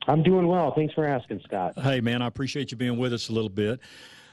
I'm 0.07 0.23
doing 0.23 0.47
well. 0.47 0.73
Thanks 0.73 0.93
for 0.93 1.05
asking, 1.05 1.41
Scott. 1.43 1.77
Hey, 1.79 2.01
man, 2.01 2.21
I 2.21 2.27
appreciate 2.27 2.71
you 2.71 2.77
being 2.77 2.97
with 2.97 3.13
us 3.13 3.29
a 3.29 3.33
little 3.33 3.49
bit. 3.49 3.79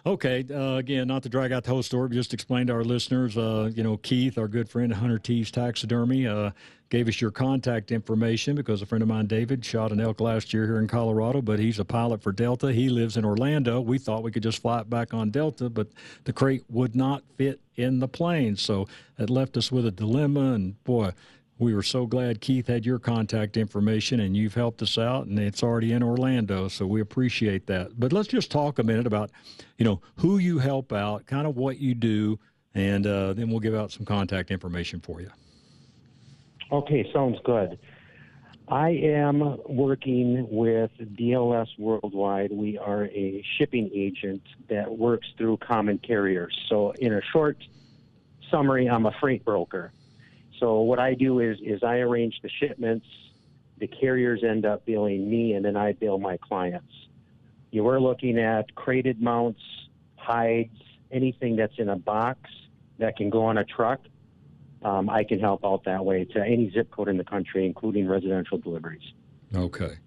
Okay, 0.06 0.44
uh, 0.50 0.76
again, 0.76 1.08
not 1.08 1.22
to 1.24 1.28
drag 1.28 1.52
out 1.52 1.64
the 1.64 1.70
whole 1.70 1.82
story, 1.82 2.08
but 2.08 2.14
just 2.14 2.32
explain 2.32 2.68
to 2.68 2.72
our 2.72 2.84
listeners. 2.84 3.36
Uh, 3.36 3.70
you 3.74 3.82
know, 3.82 3.96
Keith, 3.96 4.38
our 4.38 4.48
good 4.48 4.68
friend 4.68 4.92
Hunter 4.92 5.18
Tees 5.18 5.50
Taxidermy, 5.50 6.26
uh, 6.26 6.50
gave 6.88 7.08
us 7.08 7.20
your 7.20 7.30
contact 7.30 7.90
information 7.90 8.54
because 8.54 8.80
a 8.80 8.86
friend 8.86 9.02
of 9.02 9.08
mine, 9.08 9.26
David, 9.26 9.64
shot 9.64 9.92
an 9.92 10.00
elk 10.00 10.20
last 10.20 10.54
year 10.54 10.64
here 10.66 10.78
in 10.78 10.86
Colorado, 10.86 11.42
but 11.42 11.58
he's 11.58 11.78
a 11.78 11.84
pilot 11.84 12.22
for 12.22 12.32
Delta. 12.32 12.72
He 12.72 12.88
lives 12.88 13.16
in 13.16 13.24
Orlando. 13.24 13.80
We 13.80 13.98
thought 13.98 14.22
we 14.22 14.30
could 14.30 14.42
just 14.42 14.62
fly 14.62 14.80
it 14.80 14.88
back 14.88 15.12
on 15.12 15.30
Delta, 15.30 15.68
but 15.68 15.88
the 16.24 16.32
crate 16.32 16.64
would 16.70 16.94
not 16.94 17.22
fit 17.36 17.60
in 17.76 17.98
the 17.98 18.08
plane, 18.08 18.56
so 18.56 18.86
it 19.18 19.28
left 19.28 19.56
us 19.56 19.70
with 19.70 19.84
a 19.84 19.90
dilemma. 19.90 20.52
And 20.52 20.82
boy, 20.84 21.12
we 21.58 21.74
were 21.74 21.82
so 21.82 22.06
glad 22.06 22.40
Keith 22.40 22.66
had 22.66 22.86
your 22.86 22.98
contact 22.98 23.56
information 23.56 24.20
and 24.20 24.36
you've 24.36 24.54
helped 24.54 24.80
us 24.82 24.96
out 24.96 25.26
and 25.26 25.38
it's 25.38 25.62
already 25.62 25.92
in 25.92 26.02
Orlando 26.02 26.68
so 26.68 26.86
we 26.86 27.00
appreciate 27.00 27.66
that. 27.66 27.98
But 27.98 28.12
let's 28.12 28.28
just 28.28 28.50
talk 28.50 28.78
a 28.78 28.82
minute 28.82 29.06
about, 29.06 29.30
you 29.76 29.84
know, 29.84 30.00
who 30.16 30.38
you 30.38 30.58
help 30.58 30.92
out, 30.92 31.26
kind 31.26 31.46
of 31.46 31.56
what 31.56 31.78
you 31.78 31.94
do 31.94 32.38
and 32.74 33.06
uh, 33.06 33.32
then 33.32 33.50
we'll 33.50 33.60
give 33.60 33.74
out 33.74 33.90
some 33.90 34.04
contact 34.06 34.50
information 34.50 35.00
for 35.00 35.20
you. 35.20 35.30
Okay, 36.70 37.10
sounds 37.12 37.38
good. 37.44 37.78
I 38.70 38.90
am 38.90 39.56
working 39.66 40.46
with 40.50 40.90
DLS 40.98 41.68
Worldwide. 41.78 42.52
We 42.52 42.76
are 42.76 43.06
a 43.06 43.42
shipping 43.56 43.90
agent 43.94 44.42
that 44.68 44.90
works 44.90 45.26
through 45.38 45.56
common 45.58 45.98
carriers. 45.98 46.54
So 46.68 46.92
in 46.98 47.14
a 47.14 47.22
short 47.32 47.56
summary, 48.50 48.88
I'm 48.88 49.06
a 49.06 49.12
freight 49.20 49.44
broker. 49.44 49.92
So 50.58 50.80
what 50.80 50.98
I 50.98 51.14
do 51.14 51.40
is 51.40 51.58
is 51.62 51.82
I 51.82 51.96
arrange 51.98 52.40
the 52.42 52.50
shipments. 52.60 53.06
The 53.78 53.86
carriers 53.86 54.42
end 54.42 54.66
up 54.66 54.84
billing 54.86 55.30
me, 55.30 55.54
and 55.54 55.64
then 55.64 55.76
I 55.76 55.92
bill 55.92 56.18
my 56.18 56.36
clients. 56.38 56.92
You 57.70 57.84
were 57.84 58.00
looking 58.00 58.38
at 58.38 58.74
crated 58.74 59.20
mounts, 59.20 59.60
hides, 60.16 60.74
anything 61.10 61.56
that's 61.56 61.78
in 61.78 61.88
a 61.88 61.96
box 61.96 62.40
that 62.98 63.16
can 63.16 63.30
go 63.30 63.44
on 63.44 63.58
a 63.58 63.64
truck. 63.64 64.00
Um, 64.82 65.10
I 65.10 65.24
can 65.24 65.40
help 65.40 65.64
out 65.64 65.84
that 65.84 66.04
way 66.04 66.24
to 66.24 66.40
any 66.40 66.70
zip 66.70 66.90
code 66.90 67.08
in 67.08 67.16
the 67.16 67.24
country, 67.24 67.66
including 67.66 68.08
residential 68.08 68.58
deliveries. 68.58 69.12
Okay. 69.54 69.98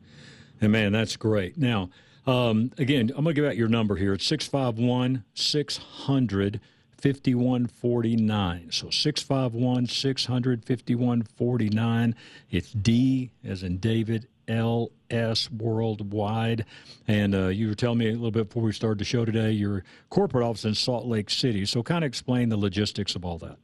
And 0.59 0.71
man, 0.71 0.91
that's 0.91 1.17
great. 1.17 1.57
Now, 1.57 1.89
um, 2.27 2.71
again, 2.77 3.11
I'm 3.15 3.23
going 3.23 3.33
to 3.35 3.41
give 3.41 3.45
out 3.45 3.57
your 3.57 3.67
number 3.67 3.95
here. 3.95 4.13
It's 4.13 4.25
651 4.25 5.23
600 5.33 6.61
5149. 7.01 8.71
So 8.71 8.89
651 8.89 9.87
600 9.87 10.65
5149. 10.65 12.15
It's 12.49 12.71
D 12.71 13.31
as 13.43 13.63
in 13.63 13.77
David, 13.77 14.27
L 14.47 14.91
S 15.09 15.49
Worldwide. 15.51 16.65
And 17.07 17.35
uh, 17.35 17.47
you 17.47 17.67
were 17.67 17.75
telling 17.75 17.97
me 17.97 18.09
a 18.09 18.13
little 18.13 18.31
bit 18.31 18.49
before 18.49 18.63
we 18.63 18.73
started 18.73 18.99
the 18.99 19.05
show 19.05 19.25
today, 19.25 19.51
your 19.51 19.83
corporate 20.09 20.43
office 20.43 20.65
in 20.65 20.75
Salt 20.75 21.05
Lake 21.05 21.29
City. 21.29 21.65
So 21.65 21.83
kind 21.83 22.03
of 22.03 22.07
explain 22.07 22.49
the 22.49 22.57
logistics 22.57 23.15
of 23.15 23.25
all 23.25 23.37
that. 23.39 23.57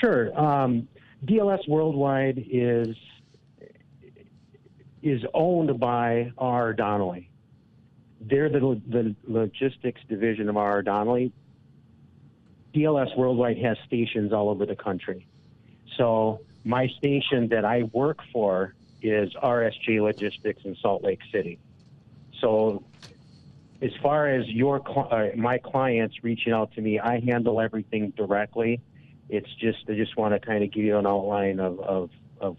Sure. 0.00 0.38
Um, 0.38 0.88
DLS 1.24 1.68
Worldwide 1.68 2.44
is 2.50 2.96
is 5.02 5.22
owned 5.34 5.78
by 5.80 6.32
R. 6.38 6.72
Donnelley. 6.72 7.28
They're 8.20 8.48
the, 8.48 8.80
the 8.88 9.16
logistics 9.26 10.00
division 10.08 10.48
of 10.48 10.56
R. 10.56 10.80
Donnelley. 10.82 11.32
DLS 12.74 13.16
Worldwide 13.16 13.58
has 13.58 13.76
stations 13.86 14.32
all 14.32 14.48
over 14.48 14.66
the 14.66 14.76
country. 14.76 15.26
So 15.96 16.40
my 16.64 16.88
station 16.98 17.48
that 17.48 17.64
I 17.64 17.84
work 17.92 18.20
for 18.32 18.74
is 19.02 19.32
RSJ 19.34 20.00
Logistics 20.00 20.64
in 20.64 20.76
Salt 20.76 21.02
Lake 21.02 21.20
City. 21.32 21.58
So 22.40 22.84
as 23.80 23.90
far 24.00 24.28
as 24.28 24.48
your 24.48 24.80
uh, 25.12 25.36
my 25.36 25.58
clients 25.58 26.22
reaching 26.22 26.52
out 26.52 26.72
to 26.74 26.80
me, 26.80 26.98
I 26.98 27.20
handle 27.20 27.60
everything 27.60 28.10
directly. 28.16 28.80
It's 29.28 29.52
just 29.54 29.78
I 29.88 29.94
just 29.94 30.16
want 30.16 30.34
to 30.34 30.40
kind 30.40 30.62
of 30.62 30.70
give 30.70 30.84
you 30.84 30.96
an 30.98 31.06
outline 31.06 31.58
of, 31.58 31.80
of, 31.80 32.10
of 32.40 32.56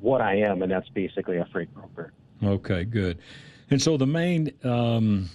what 0.00 0.20
I 0.20 0.36
am, 0.36 0.62
and 0.62 0.72
that's 0.72 0.88
basically 0.88 1.36
a 1.36 1.44
freight 1.46 1.72
broker. 1.74 2.12
Okay, 2.42 2.84
good. 2.84 3.18
And 3.70 3.80
so 3.80 3.96
the 3.96 4.06
main 4.06 4.52
um, 4.64 5.28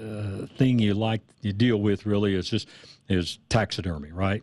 uh, 0.00 0.46
thing 0.56 0.78
you 0.78 0.94
like 0.94 1.20
you 1.42 1.52
deal 1.52 1.78
with 1.78 2.06
really 2.06 2.34
is 2.34 2.48
just 2.48 2.68
is 3.08 3.38
taxidermy, 3.48 4.12
right? 4.12 4.42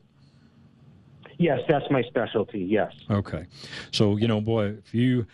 Yes, 1.37 1.59
that's 1.67 1.89
my 1.91 2.03
specialty. 2.03 2.59
Yes. 2.59 2.93
Okay, 3.09 3.45
so 3.91 4.17
you 4.17 4.27
know, 4.27 4.41
boy, 4.41 4.75
if 4.85 4.93
you 4.93 5.27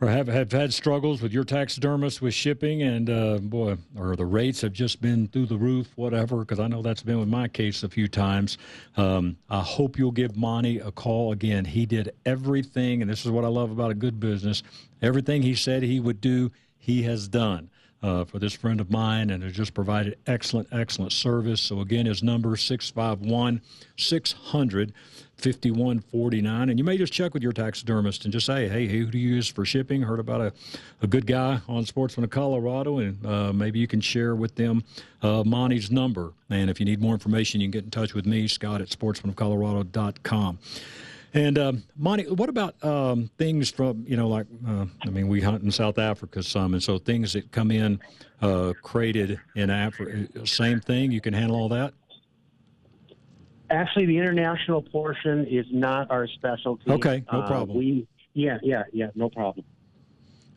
or 0.00 0.08
have, 0.08 0.26
have 0.26 0.52
had 0.52 0.72
struggles 0.72 1.22
with 1.22 1.32
your 1.32 1.44
taxidermist 1.44 2.20
with 2.20 2.34
shipping 2.34 2.82
and 2.82 3.08
uh, 3.08 3.38
boy 3.38 3.76
or 3.96 4.16
the 4.16 4.26
rates 4.26 4.60
have 4.60 4.72
just 4.72 5.00
been 5.00 5.28
through 5.28 5.46
the 5.46 5.56
roof 5.56 5.92
whatever 5.96 6.38
because 6.38 6.60
i 6.60 6.66
know 6.66 6.82
that's 6.82 7.02
been 7.02 7.18
with 7.18 7.28
my 7.28 7.48
case 7.48 7.82
a 7.82 7.88
few 7.88 8.08
times 8.08 8.58
um, 8.96 9.36
i 9.50 9.60
hope 9.60 9.98
you'll 9.98 10.10
give 10.10 10.36
monty 10.36 10.78
a 10.78 10.90
call 10.90 11.32
again 11.32 11.64
he 11.64 11.86
did 11.86 12.12
everything 12.26 13.02
and 13.02 13.10
this 13.10 13.24
is 13.24 13.30
what 13.30 13.44
i 13.44 13.48
love 13.48 13.70
about 13.70 13.90
a 13.90 13.94
good 13.94 14.18
business 14.18 14.62
everything 15.00 15.42
he 15.42 15.54
said 15.54 15.82
he 15.82 16.00
would 16.00 16.20
do 16.20 16.50
he 16.76 17.02
has 17.02 17.28
done 17.28 17.70
uh, 18.04 18.22
for 18.22 18.38
this 18.38 18.52
friend 18.52 18.80
of 18.80 18.90
mine 18.90 19.30
and 19.30 19.42
has 19.42 19.54
just 19.54 19.72
provided 19.72 20.18
excellent, 20.26 20.68
excellent 20.70 21.10
service. 21.10 21.60
So, 21.60 21.80
again, 21.80 22.04
his 22.04 22.22
number 22.22 22.54
651 22.54 23.62
600 23.96 24.92
5149. 25.36 26.68
And 26.68 26.78
you 26.78 26.84
may 26.84 26.98
just 26.98 27.12
check 27.12 27.32
with 27.32 27.42
your 27.42 27.52
taxidermist 27.52 28.24
and 28.24 28.32
just 28.32 28.46
say, 28.46 28.68
hey, 28.68 28.86
who 28.86 29.06
do 29.06 29.18
you 29.18 29.34
use 29.36 29.48
for 29.48 29.64
shipping? 29.64 30.02
Heard 30.02 30.20
about 30.20 30.40
a, 30.42 30.52
a 31.02 31.06
good 31.06 31.26
guy 31.26 31.60
on 31.66 31.84
Sportsman 31.86 32.24
of 32.24 32.30
Colorado, 32.30 32.98
and 32.98 33.24
uh, 33.26 33.52
maybe 33.52 33.78
you 33.78 33.86
can 33.86 34.00
share 34.00 34.34
with 34.34 34.54
them 34.54 34.84
uh, 35.22 35.42
Monty's 35.44 35.90
number. 35.90 36.32
And 36.50 36.68
if 36.68 36.78
you 36.78 36.86
need 36.86 37.00
more 37.00 37.14
information, 37.14 37.60
you 37.60 37.66
can 37.66 37.72
get 37.72 37.84
in 37.84 37.90
touch 37.90 38.14
with 38.14 38.26
me, 38.26 38.46
Scott 38.48 38.80
at 38.80 38.88
sportsmanofcolorado.com. 38.88 40.58
And 41.34 41.58
um, 41.58 41.82
Monty, 41.96 42.28
what 42.28 42.48
about 42.48 42.82
um, 42.84 43.28
things 43.38 43.68
from 43.68 44.04
you 44.06 44.16
know 44.16 44.28
like 44.28 44.46
uh, 44.66 44.86
I 45.04 45.10
mean 45.10 45.26
we 45.26 45.40
hunt 45.40 45.64
in 45.64 45.70
South 45.72 45.98
Africa 45.98 46.42
some, 46.44 46.74
and 46.74 46.82
so 46.82 46.96
things 46.96 47.32
that 47.32 47.50
come 47.50 47.72
in 47.72 48.00
uh, 48.40 48.72
crated 48.82 49.40
in 49.56 49.68
Africa, 49.68 50.46
same 50.46 50.80
thing. 50.80 51.10
You 51.10 51.20
can 51.20 51.34
handle 51.34 51.56
all 51.56 51.68
that. 51.70 51.92
Actually, 53.70 54.06
the 54.06 54.16
international 54.16 54.80
portion 54.80 55.44
is 55.46 55.66
not 55.72 56.08
our 56.08 56.28
specialty. 56.28 56.88
Okay, 56.88 57.24
no 57.32 57.40
uh, 57.40 57.46
problem. 57.48 57.76
we 57.76 58.06
yeah 58.34 58.58
yeah 58.62 58.84
yeah 58.92 59.08
no 59.16 59.28
problem. 59.28 59.66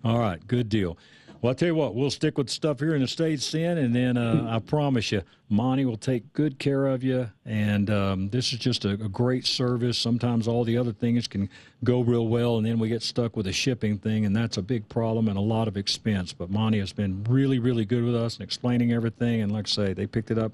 All 0.03 0.19
right, 0.19 0.45
good 0.45 0.69
deal. 0.69 0.95
Well, 1.41 1.51
I'll 1.51 1.55
tell 1.55 1.67
you 1.67 1.75
what, 1.75 1.93
we'll 1.93 2.09
stick 2.09 2.37
with 2.37 2.49
stuff 2.49 2.79
here 2.79 2.95
in 2.95 3.01
the 3.01 3.07
States 3.07 3.51
then, 3.51 3.77
and 3.77 3.95
then 3.95 4.17
uh, 4.17 4.47
I 4.49 4.59
promise 4.59 5.11
you, 5.11 5.21
Monty 5.49 5.85
will 5.85 5.97
take 5.97 6.33
good 6.33 6.57
care 6.57 6.87
of 6.87 7.03
you. 7.03 7.29
And 7.45 7.89
um, 7.91 8.29
this 8.29 8.51
is 8.51 8.59
just 8.59 8.85
a, 8.85 8.91
a, 8.91 9.07
great 9.07 9.45
service. 9.45 9.97
Sometimes 9.97 10.47
all 10.47 10.63
the 10.63 10.77
other 10.77 10.91
things 10.91 11.27
can 11.27 11.49
go 11.83 12.01
real 12.01 12.27
well, 12.27 12.57
and 12.57 12.65
then 12.65 12.79
we 12.79 12.89
get 12.89 13.03
stuck 13.03 13.37
with 13.37 13.47
a 13.47 13.53
shipping 13.53 13.97
thing, 13.99 14.25
and 14.25 14.35
that's 14.35 14.57
a 14.57 14.61
big 14.61 14.89
problem 14.89 15.27
and 15.27 15.37
a 15.37 15.41
lot 15.41 15.67
of 15.67 15.77
expense. 15.77 16.33
But 16.33 16.49
Monty 16.49 16.79
has 16.79 16.91
been 16.91 17.23
really, 17.29 17.59
really 17.59 17.85
good 17.85 18.03
with 18.03 18.15
us 18.15 18.35
and 18.35 18.43
explaining 18.43 18.91
everything. 18.91 19.41
And 19.41 19.51
like 19.51 19.67
I 19.67 19.69
say, 19.69 19.93
they 19.93 20.07
picked 20.07 20.31
it 20.31 20.39
up 20.39 20.51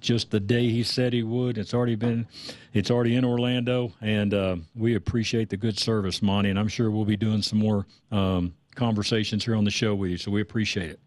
just 0.00 0.30
the 0.30 0.40
day 0.40 0.70
he 0.70 0.82
said 0.82 1.12
he 1.12 1.22
would. 1.22 1.58
It's 1.58 1.74
already 1.74 1.96
been, 1.96 2.26
it's 2.72 2.90
already 2.90 3.16
in 3.16 3.24
Orlando, 3.24 3.92
and 4.00 4.32
uh, 4.32 4.56
we 4.74 4.94
appreciate 4.94 5.50
the 5.50 5.56
good 5.56 5.78
service, 5.78 6.22
Monty. 6.22 6.50
And 6.50 6.58
I'm 6.58 6.68
sure 6.68 6.90
we'll 6.90 7.04
be 7.04 7.16
doing 7.16 7.42
some 7.42 7.58
more. 7.58 7.84
Um, 8.10 8.54
conversations 8.80 9.44
here 9.44 9.54
on 9.54 9.64
the 9.64 9.70
show 9.70 9.94
with 9.94 10.10
you. 10.10 10.16
So 10.16 10.30
we 10.30 10.40
appreciate 10.40 10.90
it. 10.90 11.00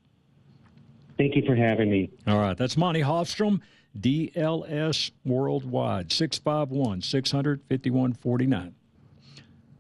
Thank 1.18 1.36
you 1.36 1.44
for 1.46 1.56
having 1.56 1.90
me. 1.90 2.12
All 2.28 2.38
right. 2.38 2.56
That's 2.56 2.78
Monty 2.78 3.02
Hofstrom, 3.02 3.62
DLS 4.00 5.12
Worldwide, 5.26 6.12
651 6.12 7.02
600 7.02 7.62
5149. 7.70 8.76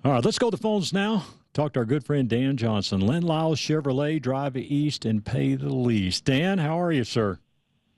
All 0.03 0.12
right. 0.12 0.25
Let's 0.25 0.39
go 0.39 0.49
to 0.49 0.58
the 0.58 0.62
phones 0.62 0.91
now. 0.91 1.23
Talk 1.53 1.73
to 1.73 1.82
our 1.82 1.86
good 1.86 2.03
friend 2.03 2.27
Dan 2.27 2.58
Johnson, 2.58 2.99
Len 2.99 3.21
Lyall's 3.21 3.60
Chevrolet, 3.60 4.19
drive 4.19 4.58
east 4.58 5.06
and 5.06 5.23
pay 5.23 5.53
the 5.53 5.69
least. 5.69 6.25
Dan, 6.25 6.58
how 6.58 6.82
are 6.82 6.91
you, 6.91 7.03
sir? 7.03 7.38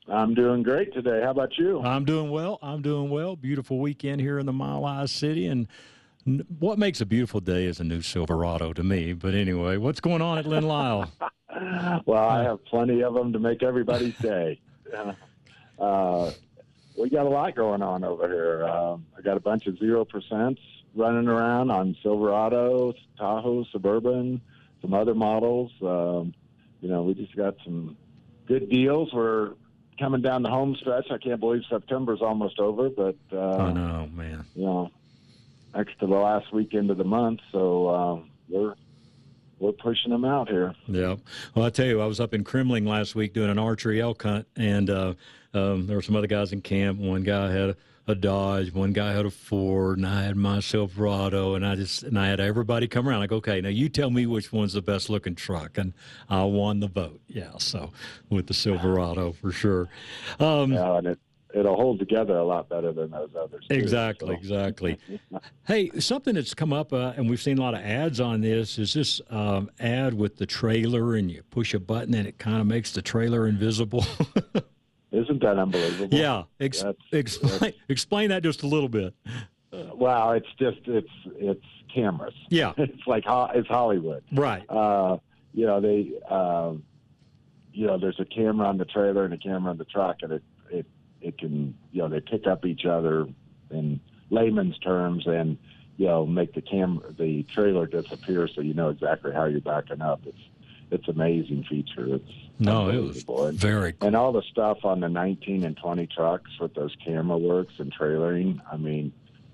I'm 0.10 0.34
doing 0.34 0.62
great 0.62 0.94
today. 0.94 1.22
How 1.24 1.32
about 1.32 1.58
you? 1.58 1.82
I'm 1.82 2.04
doing 2.04 2.30
well. 2.30 2.60
I'm 2.62 2.82
doing 2.82 3.10
well. 3.10 3.38
Beautiful 3.38 3.80
weekend 3.80 4.20
here 4.20 4.40
in 4.40 4.46
the 4.46 4.54
Mile 4.54 4.86
High 4.86 5.06
City, 5.06 5.48
and 5.48 5.68
what 6.26 6.80
makes 6.80 7.02
a 7.02 7.06
beautiful 7.06 7.40
day 7.40 7.66
is 7.66 7.80
a 7.80 7.84
new 7.84 8.02
Silverado 8.02 8.74
to 8.74 8.84
me. 8.84 9.14
But 9.14 9.36
anyway, 9.36 9.78
what's 9.78 10.00
going 10.00 10.22
on 10.22 10.38
at 10.38 10.46
Len 10.46 10.64
Lyall? 10.64 11.10
well, 12.06 12.28
I 12.28 12.44
have 12.44 12.64
plenty 12.66 13.04
of 13.04 13.14
them 13.14 13.32
to 13.34 13.40
make 13.40 13.62
everybody's 13.62 14.18
day. 14.22 14.60
Uh, 15.80 16.32
we 16.98 17.10
got 17.10 17.26
a 17.26 17.30
lot 17.30 17.56
going 17.56 17.82
on 17.82 18.04
over 18.04 18.28
here. 18.28 18.64
Uh, 18.66 18.98
I 19.18 19.22
got 19.24 19.38
a 19.38 19.42
bunch 19.42 19.68
of 19.68 19.78
zero 19.78 20.06
percents 20.06 20.60
running 20.96 21.28
around 21.28 21.70
on 21.70 21.96
Silverado, 22.02 22.94
Tahoe, 23.18 23.66
Suburban, 23.72 24.42
some 24.82 24.94
other 24.94 25.14
models. 25.14 25.72
Um, 25.82 26.34
you 26.82 26.90
know, 26.90 27.04
we 27.04 27.14
just 27.14 27.36
got 27.36 27.56
some 27.64 27.98
good 28.48 28.70
deals. 28.70 29.10
We're 29.14 29.54
coming 30.00 30.22
down 30.22 30.42
the 30.42 30.50
home 30.50 30.76
stretch. 30.80 31.08
I 31.12 31.18
can't 31.18 31.40
believe 31.40 31.64
September's 31.70 32.22
almost 32.22 32.60
over, 32.60 32.90
but 32.90 33.18
uh, 33.32 33.36
oh 33.36 33.72
no, 33.72 34.10
man. 34.14 34.46
You 34.56 34.66
know, 34.66 34.92
next 35.76 36.00
to 36.00 36.08
the 36.08 36.16
last 36.16 36.54
weekend 36.54 36.90
of 36.90 36.98
the 36.98 37.04
month. 37.04 37.40
So 37.52 37.90
um, 37.90 38.32
we're 38.50 38.76
we're 39.60 39.72
pushing 39.72 40.12
them 40.12 40.26
out 40.26 40.50
here. 40.50 40.76
Yeah. 40.88 41.16
Well, 41.54 41.66
I 41.66 41.70
tell 41.70 41.86
you, 41.86 42.02
I 42.02 42.06
was 42.06 42.20
up 42.20 42.34
in 42.34 42.44
Kremmling 42.44 42.88
last 42.88 43.16
week 43.16 43.34
doing 43.34 43.50
an 43.50 43.60
archery 43.60 44.02
elk 44.02 44.24
hunt, 44.24 44.48
and 44.56 44.90
uh, 44.90 45.14
um, 45.54 45.88
there 45.88 45.96
were 45.96 46.02
some 46.02 46.16
other 46.16 46.28
guys 46.28 46.52
in 46.52 46.62
camp. 46.62 47.00
One 47.00 47.24
guy 47.24 47.52
had 47.52 47.70
a, 47.70 47.78
a, 48.08 48.16
Dodge, 48.16 48.74
one 48.74 48.92
guy 48.92 49.14
had 49.14 49.26
a 49.26 49.32
Ford, 49.32 49.98
and 49.98 50.06
I 50.06 50.24
had 50.24 50.36
my 50.36 50.60
Silverado, 50.60 51.56
and 51.56 51.66
I 51.66 51.76
just 51.76 52.04
and 52.04 52.20
I 52.20 52.28
had 52.28 52.42
everybody 52.42 52.88
come 52.88 53.08
around. 53.08 53.22
Like, 53.22 53.32
okay, 53.32 53.62
now 53.62 53.70
you 53.70 53.88
tell 53.88 54.10
me 54.10 54.26
which 54.26 54.52
one's 54.52 54.74
the 54.74 54.82
best 54.82 55.10
looking 55.10 55.36
truck, 55.36 55.78
and 55.78 55.94
I 56.30 56.44
won 56.44 56.82
the 56.82 56.88
vote. 56.88 57.22
Yeah. 57.28 57.58
So 57.58 57.92
with 58.30 58.48
the 58.48 58.54
Silverado 58.54 59.32
for 59.32 59.54
sure. 59.54 59.88
Um, 60.40 60.74
yeah, 60.74 60.98
and 60.98 61.08
it, 61.08 61.20
it'll 61.56 61.76
hold 61.76 62.00
together 62.00 62.38
a 62.38 62.44
lot 62.44 62.70
better 62.70 62.92
than 62.92 63.12
those 63.12 63.30
others. 63.40 63.66
Too, 63.70 63.76
exactly, 63.76 64.36
so. 64.36 64.40
exactly. 64.40 65.00
hey, 65.68 65.90
something 66.00 66.36
that's 66.36 66.54
come 66.54 66.74
up, 66.74 66.92
uh, 66.94 67.14
and 67.16 67.30
we've 67.30 67.42
seen 67.42 67.58
a 67.58 67.62
lot 67.62 67.74
of 67.74 67.80
ads 67.80 68.20
on 68.20 68.42
this. 68.42 68.78
Is 68.78 68.94
this 68.94 69.22
um, 69.30 69.72
ad 69.80 70.14
with 70.14 70.38
the 70.38 70.46
trailer, 70.46 71.16
and 71.16 71.32
you 71.32 71.44
push 71.50 71.74
a 71.74 71.80
button, 71.80 72.14
and 72.14 72.28
it 72.28 72.38
kind 72.38 72.60
of 72.60 72.68
makes 72.68 72.92
the 72.92 73.02
trailer 73.02 73.48
invisible? 73.48 74.06
Isn't 75.12 75.42
that 75.42 75.58
unbelievable? 75.58 76.18
Yeah, 76.18 76.44
Ex- 76.60 76.84
that's, 76.84 77.00
explain 77.12 77.60
that's, 77.60 77.78
explain 77.90 78.30
that 78.30 78.44
just 78.44 78.64
a 78.64 78.68
little 78.68 78.90
bit. 78.90 79.14
Uh, 79.72 79.84
well, 79.94 80.34
it's 80.34 80.48
just 80.60 80.80
it's 80.86 81.08
it's 81.38 81.66
cameras. 81.94 82.34
Yeah, 82.50 82.74
it's 82.78 83.08
like 83.08 83.24
it's 83.28 83.68
Hollywood. 83.68 84.24
Right. 84.32 84.70
Uh, 84.70 85.18
you 85.54 85.66
know 85.66 85.80
they. 85.80 86.12
Uh, 86.30 86.74
you 87.78 87.86
know, 87.88 87.98
there's 87.98 88.22
a 88.22 88.26
camera 88.26 88.68
on 88.70 88.78
the 88.78 88.86
trailer 88.86 89.26
and 89.26 89.34
a 89.34 89.38
camera 89.38 89.70
on 89.70 89.78
the 89.78 89.84
truck, 89.84 90.18
and 90.22 90.32
it 90.32 90.44
it 90.70 90.86
it 91.26 91.38
can 91.40 91.76
you 91.92 92.02
know 92.02 92.08
they 92.08 92.22
pick 92.22 92.46
up 92.46 92.66
each 92.66 92.86
other 92.86 93.28
in 93.72 94.00
layman's 94.30 94.78
terms 94.80 95.26
and 95.26 95.58
you 95.98 96.06
know 96.06 96.26
make 96.26 96.54
the 96.54 96.62
cam 96.62 97.02
the 97.18 97.44
trailer 97.44 97.88
disappear 97.88 98.48
so 98.48 98.62
you 98.62 98.74
know 98.74 98.90
exactly 98.90 99.32
how 99.34 99.46
you're 99.46 99.62
backing 99.62 100.02
up. 100.02 100.22
It's 100.26 100.38
it's 100.92 101.08
amazing 101.08 101.66
feature. 101.68 102.16
It's 102.16 102.32
no, 102.60 102.90
it 102.90 102.98
was 102.98 103.50
and, 103.50 103.60
very 103.60 103.94
cool. 103.94 104.08
and 104.08 104.16
all 104.16 104.32
the 104.32 104.44
stuff 104.44 104.86
on 104.86 105.00
the 105.00 105.10
19 105.10 105.66
and 105.66 105.76
20 105.76 106.08
trucks 106.08 106.52
with 106.60 106.74
those 106.76 106.96
camera 107.04 107.38
works 107.38 107.74
and 107.80 107.94
trailering. 107.94 108.62
I 108.72 108.78
mean, 108.78 109.12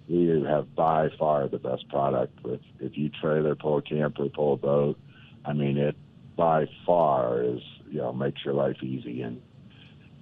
we 0.09 0.27
have 0.45 0.75
by 0.75 1.09
far 1.17 1.47
the 1.47 1.57
best 1.57 1.87
product. 1.89 2.43
With 2.43 2.61
if 2.79 2.97
you 2.97 3.09
trailer, 3.09 3.55
pull 3.55 3.77
a 3.77 3.81
camper, 3.81 4.27
pull 4.29 4.53
a 4.53 4.57
boat, 4.57 4.99
I 5.45 5.53
mean 5.53 5.77
it 5.77 5.95
by 6.35 6.67
far 6.85 7.41
is 7.41 7.61
you 7.89 7.99
know 7.99 8.11
makes 8.11 8.43
your 8.43 8.55
life 8.55 8.81
easy 8.83 9.21
and 9.21 9.41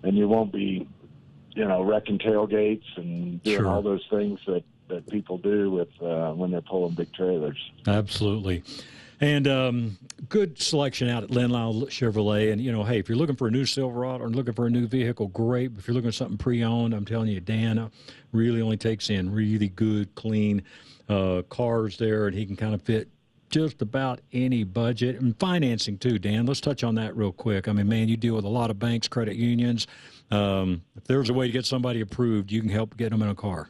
and 0.04 0.18
you 0.18 0.28
won't 0.28 0.52
be 0.52 0.88
you 1.60 1.66
know 1.68 1.84
wrecking 1.84 2.18
tailgates 2.18 2.86
and 2.96 3.44
doing 3.44 3.58
Sure. 3.58 3.68
all 3.68 3.82
those 3.82 4.06
things 4.10 4.40
that 4.48 4.64
that 4.88 5.08
people 5.10 5.38
do 5.38 5.70
with 5.70 5.90
uh, 6.02 6.32
when 6.32 6.50
they're 6.50 6.62
pulling 6.62 6.96
big 6.96 7.14
trailers. 7.14 7.58
Absolutely. 7.86 8.64
And 9.22 9.48
um, 9.48 9.98
good 10.30 10.60
selection 10.60 11.10
out 11.10 11.24
at 11.24 11.30
Len 11.30 11.50
Lyall 11.50 11.88
Chevrolet. 11.90 12.52
And, 12.52 12.60
you 12.62 12.72
know, 12.72 12.84
hey, 12.84 12.98
if 13.00 13.08
you're 13.08 13.18
looking 13.18 13.36
for 13.36 13.50
a 13.50 13.52
new 13.52 13.66
Silverado 13.66 14.24
or 14.24 14.30
looking 14.30 14.54
for 14.54 14.66
a 14.66 14.70
new 14.70 14.88
vehicle, 14.88 15.28
great. 15.28 15.72
If 15.78 15.88
you're 15.88 15.94
looking 15.94 16.10
for 16.10 16.16
something 16.16 16.38
pre 16.38 16.64
owned, 16.64 16.96
I'm 16.96 17.06
telling 17.06 17.28
you, 17.28 17.40
Dan 17.40 17.78
uh, 17.78 17.90
really 18.32 18.62
only 18.62 18.78
takes 18.78 19.10
in 19.12 19.32
really 19.32 19.68
good, 19.68 20.16
clean 20.16 20.64
uh, 21.10 21.44
cars 21.50 21.98
there, 21.98 22.28
and 22.28 22.36
he 22.36 22.46
can 22.46 22.56
kind 22.56 22.74
of 22.74 22.82
fit 22.82 23.10
just 23.50 23.82
about 23.82 24.22
any 24.32 24.64
budget 24.64 25.20
and 25.20 25.38
financing 25.40 25.98
too, 25.98 26.20
Dan. 26.20 26.46
Let's 26.46 26.62
touch 26.62 26.84
on 26.84 26.96
that 26.96 27.16
real 27.18 27.32
quick. 27.32 27.68
I 27.68 27.74
mean, 27.74 27.88
man, 27.88 28.08
you 28.08 28.18
deal 28.18 28.36
with 28.36 28.46
a 28.46 28.50
lot 28.50 28.70
of 28.70 28.80
banks, 28.80 29.08
credit 29.08 29.36
unions. 29.36 29.88
Um, 30.32 30.84
if 30.96 31.06
there's 31.06 31.30
a 31.30 31.34
way 31.34 31.48
to 31.48 31.52
get 31.54 31.66
somebody 31.66 32.02
approved, 32.02 32.52
you 32.52 32.62
can 32.62 32.70
help 32.70 32.96
get 32.98 33.10
them 33.12 33.22
in 33.22 33.30
a 33.30 33.36
car. 33.36 33.70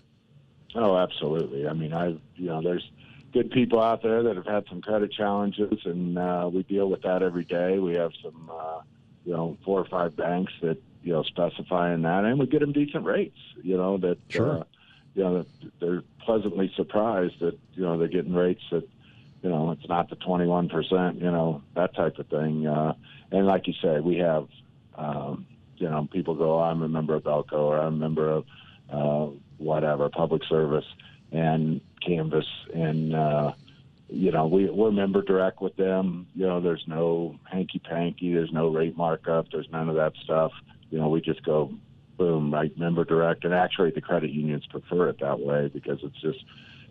Oh, 0.76 0.98
absolutely. 0.98 1.68
I 1.68 1.74
mean, 1.74 1.94
I 1.94 2.10
you 2.36 2.48
know, 2.48 2.62
there's 2.62 2.90
good 3.34 3.52
people 3.52 3.82
out 3.82 4.04
there 4.04 4.24
that 4.24 4.36
have 4.36 4.46
had 4.46 4.66
some 4.70 4.82
credit 4.82 5.12
challenges, 5.12 5.80
and 5.86 6.18
uh, 6.18 6.50
we 6.52 6.64
deal 6.64 6.90
with 6.90 7.02
that 7.04 7.24
every 7.24 7.44
day. 7.46 7.80
We 7.80 7.94
have 7.96 8.12
some, 8.24 8.52
uh, 8.52 8.82
you 9.26 9.34
know, 9.34 9.58
four 9.66 9.80
or 9.80 9.86
five 9.86 10.16
banks 10.16 10.54
that 10.62 10.78
you 11.04 11.14
know 11.14 11.24
specify 11.24 11.94
in 11.94 12.02
that, 12.04 12.26
and 12.26 12.38
we 12.40 12.46
get 12.46 12.60
them 12.60 12.74
decent 12.74 13.06
rates. 13.06 13.38
You 13.64 13.78
know 13.78 13.98
that, 13.98 14.18
Sure. 14.30 14.60
uh, 14.60 14.64
you 15.16 15.24
know, 15.24 15.46
they're 15.80 16.04
pleasantly 16.20 16.72
surprised 16.76 17.40
that 17.40 17.58
you 17.74 17.84
know 17.84 17.98
they're 17.98 18.08
getting 18.08 18.34
rates 18.34 18.62
that, 18.72 18.88
you 19.42 19.50
know, 19.50 19.72
it's 19.72 19.88
not 19.88 20.10
the 20.10 20.16
21 20.18 20.70
percent, 20.70 21.22
you 21.22 21.32
know, 21.32 21.62
that 21.76 21.96
type 21.96 22.18
of 22.20 22.28
thing. 22.28 22.68
Uh, 22.68 22.94
and 23.32 23.46
like 23.46 23.68
you 23.68 23.74
say, 23.82 24.00
we 24.00 24.18
have, 24.18 24.48
um, 24.96 25.46
you 25.78 25.90
know, 25.90 26.08
people 26.12 26.36
go, 26.36 26.60
I'm 26.60 26.82
a 26.82 26.90
member 26.90 27.16
of 27.16 27.24
Bellco 27.24 27.54
or 27.54 27.78
I'm 27.78 27.96
a 27.96 27.98
member 27.98 28.30
of 28.30 28.46
uh, 28.92 29.32
whatever 29.58 30.10
public 30.10 30.44
service 30.46 30.86
and 31.32 31.82
Canvas, 32.06 32.46
and 32.74 33.16
uh, 33.16 33.54
you 34.10 34.32
know, 34.32 34.48
we 34.48 34.70
we're 34.70 34.92
member 34.92 35.22
direct 35.22 35.62
with 35.62 35.76
them. 35.76 36.28
You 36.36 36.48
know, 36.48 36.60
there's 36.60 36.84
no 36.88 37.38
hanky 37.44 37.80
panky, 37.80 38.34
there's 38.34 38.52
no 38.52 38.70
rate 38.70 38.98
markup, 38.98 39.52
there's 39.52 39.70
none 39.72 39.90
of 39.90 39.96
that 39.96 40.14
stuff. 40.24 40.52
You 40.90 40.98
know, 40.98 41.10
we 41.10 41.22
just 41.22 41.44
go 41.44 41.72
boom, 42.18 42.54
right, 42.54 42.76
member 42.78 43.06
direct, 43.06 43.46
and 43.46 43.54
actually 43.54 43.92
the 43.92 44.02
credit 44.02 44.32
unions 44.32 44.66
prefer 44.66 45.10
it 45.10 45.20
that 45.20 45.40
way 45.40 45.70
because 45.72 46.00
it's 46.04 46.20
just 46.20 46.44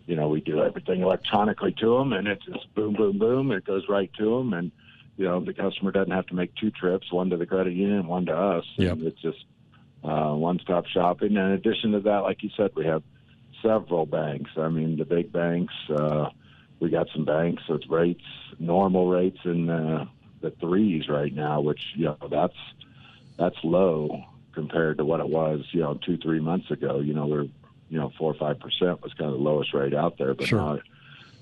you 0.09 0.15
know, 0.15 0.27
we 0.27 0.41
do 0.41 0.63
everything 0.63 1.01
electronically 1.01 1.71
to 1.73 1.99
them, 1.99 2.13
and 2.13 2.27
it's 2.27 2.43
just 2.43 2.73
boom, 2.73 2.95
boom, 2.95 3.19
boom. 3.19 3.51
It 3.51 3.63
goes 3.63 3.87
right 3.87 4.11
to 4.17 4.37
them, 4.39 4.53
and 4.53 4.71
you 5.17 5.25
know, 5.25 5.39
the 5.39 5.53
customer 5.53 5.91
doesn't 5.91 6.11
have 6.11 6.25
to 6.27 6.33
make 6.33 6.55
two 6.55 6.71
trips, 6.71 7.11
one 7.11 7.29
to 7.29 7.37
the 7.37 7.45
credit 7.45 7.73
union, 7.73 8.07
one 8.07 8.25
to 8.25 8.35
us. 8.35 8.65
Yep. 8.77 8.93
And 8.93 9.03
it's 9.03 9.21
just 9.21 9.45
uh, 10.03 10.33
one-stop 10.33 10.87
shopping. 10.87 11.37
And 11.37 11.47
in 11.47 11.51
addition 11.51 11.91
to 11.91 11.99
that, 11.99 12.19
like 12.19 12.41
you 12.41 12.49
said, 12.57 12.71
we 12.75 12.85
have 12.85 13.03
several 13.61 14.07
banks. 14.07 14.49
I 14.57 14.69
mean, 14.69 14.97
the 14.97 15.05
big 15.05 15.31
banks. 15.31 15.73
Uh, 15.87 16.29
we 16.79 16.89
got 16.89 17.07
some 17.13 17.25
banks 17.25 17.61
with 17.69 17.83
rates, 17.87 18.23
normal 18.57 19.09
rates 19.09 19.39
in 19.45 19.69
uh, 19.69 20.05
the 20.41 20.49
threes 20.51 21.07
right 21.07 21.33
now, 21.33 21.61
which 21.61 21.81
you 21.95 22.05
know 22.05 22.17
that's 22.31 22.57
that's 23.37 23.57
low 23.63 24.23
compared 24.53 24.97
to 24.97 25.05
what 25.05 25.19
it 25.19 25.29
was, 25.29 25.65
you 25.71 25.81
know, 25.81 25.93
two 25.93 26.17
three 26.17 26.39
months 26.39 26.71
ago. 26.71 26.99
You 26.99 27.13
know, 27.13 27.27
we're 27.27 27.47
you 27.89 27.97
know 27.99 28.11
four 28.17 28.31
or 28.31 28.35
five 28.35 28.59
percent 28.59 29.01
was 29.01 29.13
kind 29.13 29.31
of 29.31 29.37
the 29.37 29.43
lowest 29.43 29.73
rate 29.73 29.93
out 29.93 30.17
there, 30.17 30.33
but 30.33 30.47
Sure. 30.47 30.59
now 30.59 30.79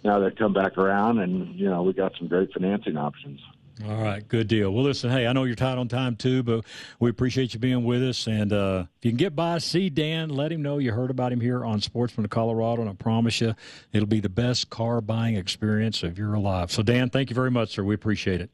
now 0.04 0.20
they've 0.20 0.36
come 0.36 0.54
back 0.54 0.78
around, 0.78 1.20
and 1.20 1.56
you 1.56 1.70
know 1.70 1.84
we 1.84 1.94
got 1.94 2.14
some 2.18 2.28
great 2.28 2.52
financing 2.54 2.98
options. 2.98 3.40
All 3.86 4.02
right, 4.02 4.28
good 4.28 4.48
deal. 4.48 4.72
Well, 4.74 4.84
listen, 4.84 5.12
hey, 5.12 5.28
I 5.28 5.34
know 5.34 5.44
you're 5.44 5.56
tight 5.56 5.78
on 5.78 5.88
time 5.88 6.16
too, 6.16 6.42
but 6.42 6.66
we 7.00 7.12
appreciate 7.12 7.54
you 7.54 7.60
being 7.60 7.84
with 7.84 8.02
us. 8.02 8.26
And 8.26 8.52
uh, 8.52 8.86
if 8.98 9.06
you 9.06 9.12
can 9.12 9.18
get 9.18 9.36
by, 9.36 9.60
see 9.60 9.92
Dan, 9.92 10.30
let 10.30 10.52
him 10.52 10.64
know 10.64 10.80
you 10.80 10.92
heard 10.92 11.12
about 11.12 11.32
him 11.32 11.40
here 11.40 11.64
on 11.64 11.80
Sportsman 11.80 12.26
of 12.26 12.32
Colorado, 12.32 12.82
and 12.82 12.90
I 12.90 12.94
promise 12.94 13.40
you, 13.40 13.54
it'll 13.94 14.08
be 14.08 14.20
the 14.20 14.30
best 14.30 14.72
car 14.72 15.00
buying 15.00 15.36
experience 15.36 16.02
of 16.02 16.18
your 16.18 16.40
life. 16.40 16.72
So, 16.72 16.82
Dan, 16.82 17.12
thank 17.12 17.30
you 17.30 17.36
very 17.36 17.52
much, 17.52 17.70
sir. 17.70 17.84
We 17.84 17.94
appreciate 17.94 18.42
it. 18.42 18.50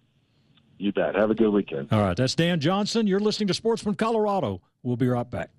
You 0.77 0.91
bet. 0.91 1.15
Have 1.15 1.31
a 1.31 1.35
good 1.35 1.51
weekend. 1.51 1.87
All 1.93 2.01
right, 2.01 2.17
that's 2.17 2.35
Dan 2.35 2.59
Johnson. 2.59 3.07
You're 3.07 3.21
listening 3.21 3.47
to 3.47 3.53
Sportsman 3.53 3.95
Colorado. 3.95 4.61
We'll 4.81 4.97
be 4.97 5.07
right 5.07 5.29
back. 5.29 5.51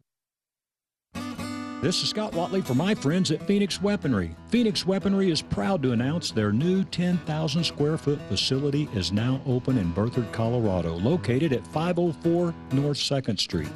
This 1.85 2.03
is 2.03 2.09
Scott 2.09 2.33
Watley 2.33 2.63
for 2.63 2.75
my 2.75 2.95
friends 2.95 3.31
at 3.31 3.47
Phoenix 3.47 3.83
Weaponry. 3.83 4.35
Phoenix 4.49 4.87
Weaponry 4.87 5.31
is 5.31 5.43
proud 5.43 5.83
to 5.83 5.93
announce 5.93 6.31
their 6.31 6.51
new 6.51 6.83
10,000 6.83 7.63
square 7.63 7.99
foot 7.99 8.19
facility 8.31 8.89
is 8.95 9.13
now 9.13 9.39
open 9.45 9.77
in 9.77 9.93
Berthoud, 9.93 10.33
Colorado, 10.33 10.95
located 10.95 11.53
at 11.53 11.67
504 11.67 12.55
North 12.73 12.97
2nd 12.97 13.39
Street. 13.39 13.69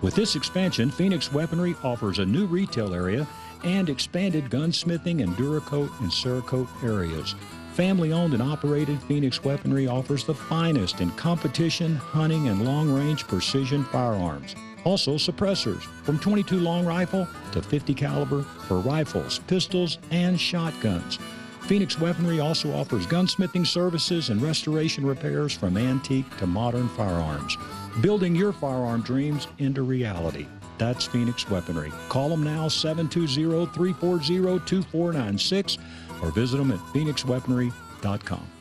With 0.00 0.14
this 0.14 0.36
expansion, 0.36 0.92
Phoenix 0.92 1.32
Weaponry 1.32 1.74
offers 1.82 2.20
a 2.20 2.24
new 2.24 2.46
retail 2.46 2.94
area 2.94 3.26
and 3.64 3.88
expanded 3.88 4.44
gunsmithing 4.44 5.24
and 5.24 5.36
Duracoat 5.36 5.90
and 5.98 6.08
Cerakote 6.08 6.68
areas. 6.84 7.34
Family 7.72 8.12
owned 8.12 8.32
and 8.32 8.44
operated, 8.44 9.02
Phoenix 9.02 9.42
Weaponry 9.42 9.88
offers 9.88 10.22
the 10.22 10.34
finest 10.34 11.00
in 11.00 11.10
competition, 11.16 11.96
hunting, 11.96 12.46
and 12.46 12.64
long 12.64 12.88
range 12.88 13.26
precision 13.26 13.82
firearms. 13.86 14.54
Also, 14.86 15.14
suppressors 15.14 15.82
from 16.04 16.16
22 16.20 16.60
long 16.60 16.86
rifle 16.86 17.26
to 17.50 17.60
50 17.60 17.92
caliber 17.92 18.42
for 18.68 18.78
rifles, 18.78 19.40
pistols, 19.48 19.98
and 20.12 20.40
shotguns. 20.40 21.18
Phoenix 21.62 21.98
Weaponry 21.98 22.38
also 22.38 22.72
offers 22.72 23.04
gunsmithing 23.04 23.66
services 23.66 24.30
and 24.30 24.40
restoration 24.40 25.04
repairs 25.04 25.52
from 25.52 25.76
antique 25.76 26.24
to 26.36 26.46
modern 26.46 26.88
firearms, 26.90 27.56
building 28.00 28.36
your 28.36 28.52
firearm 28.52 29.02
dreams 29.02 29.48
into 29.58 29.82
reality. 29.82 30.46
That's 30.78 31.04
Phoenix 31.04 31.50
Weaponry. 31.50 31.92
Call 32.08 32.28
them 32.28 32.44
now 32.44 32.68
720 32.68 33.66
340 33.74 34.60
2496 34.60 35.78
or 36.22 36.30
visit 36.30 36.58
them 36.58 36.70
at 36.70 36.78
phoenixweaponry.com. 36.94 38.55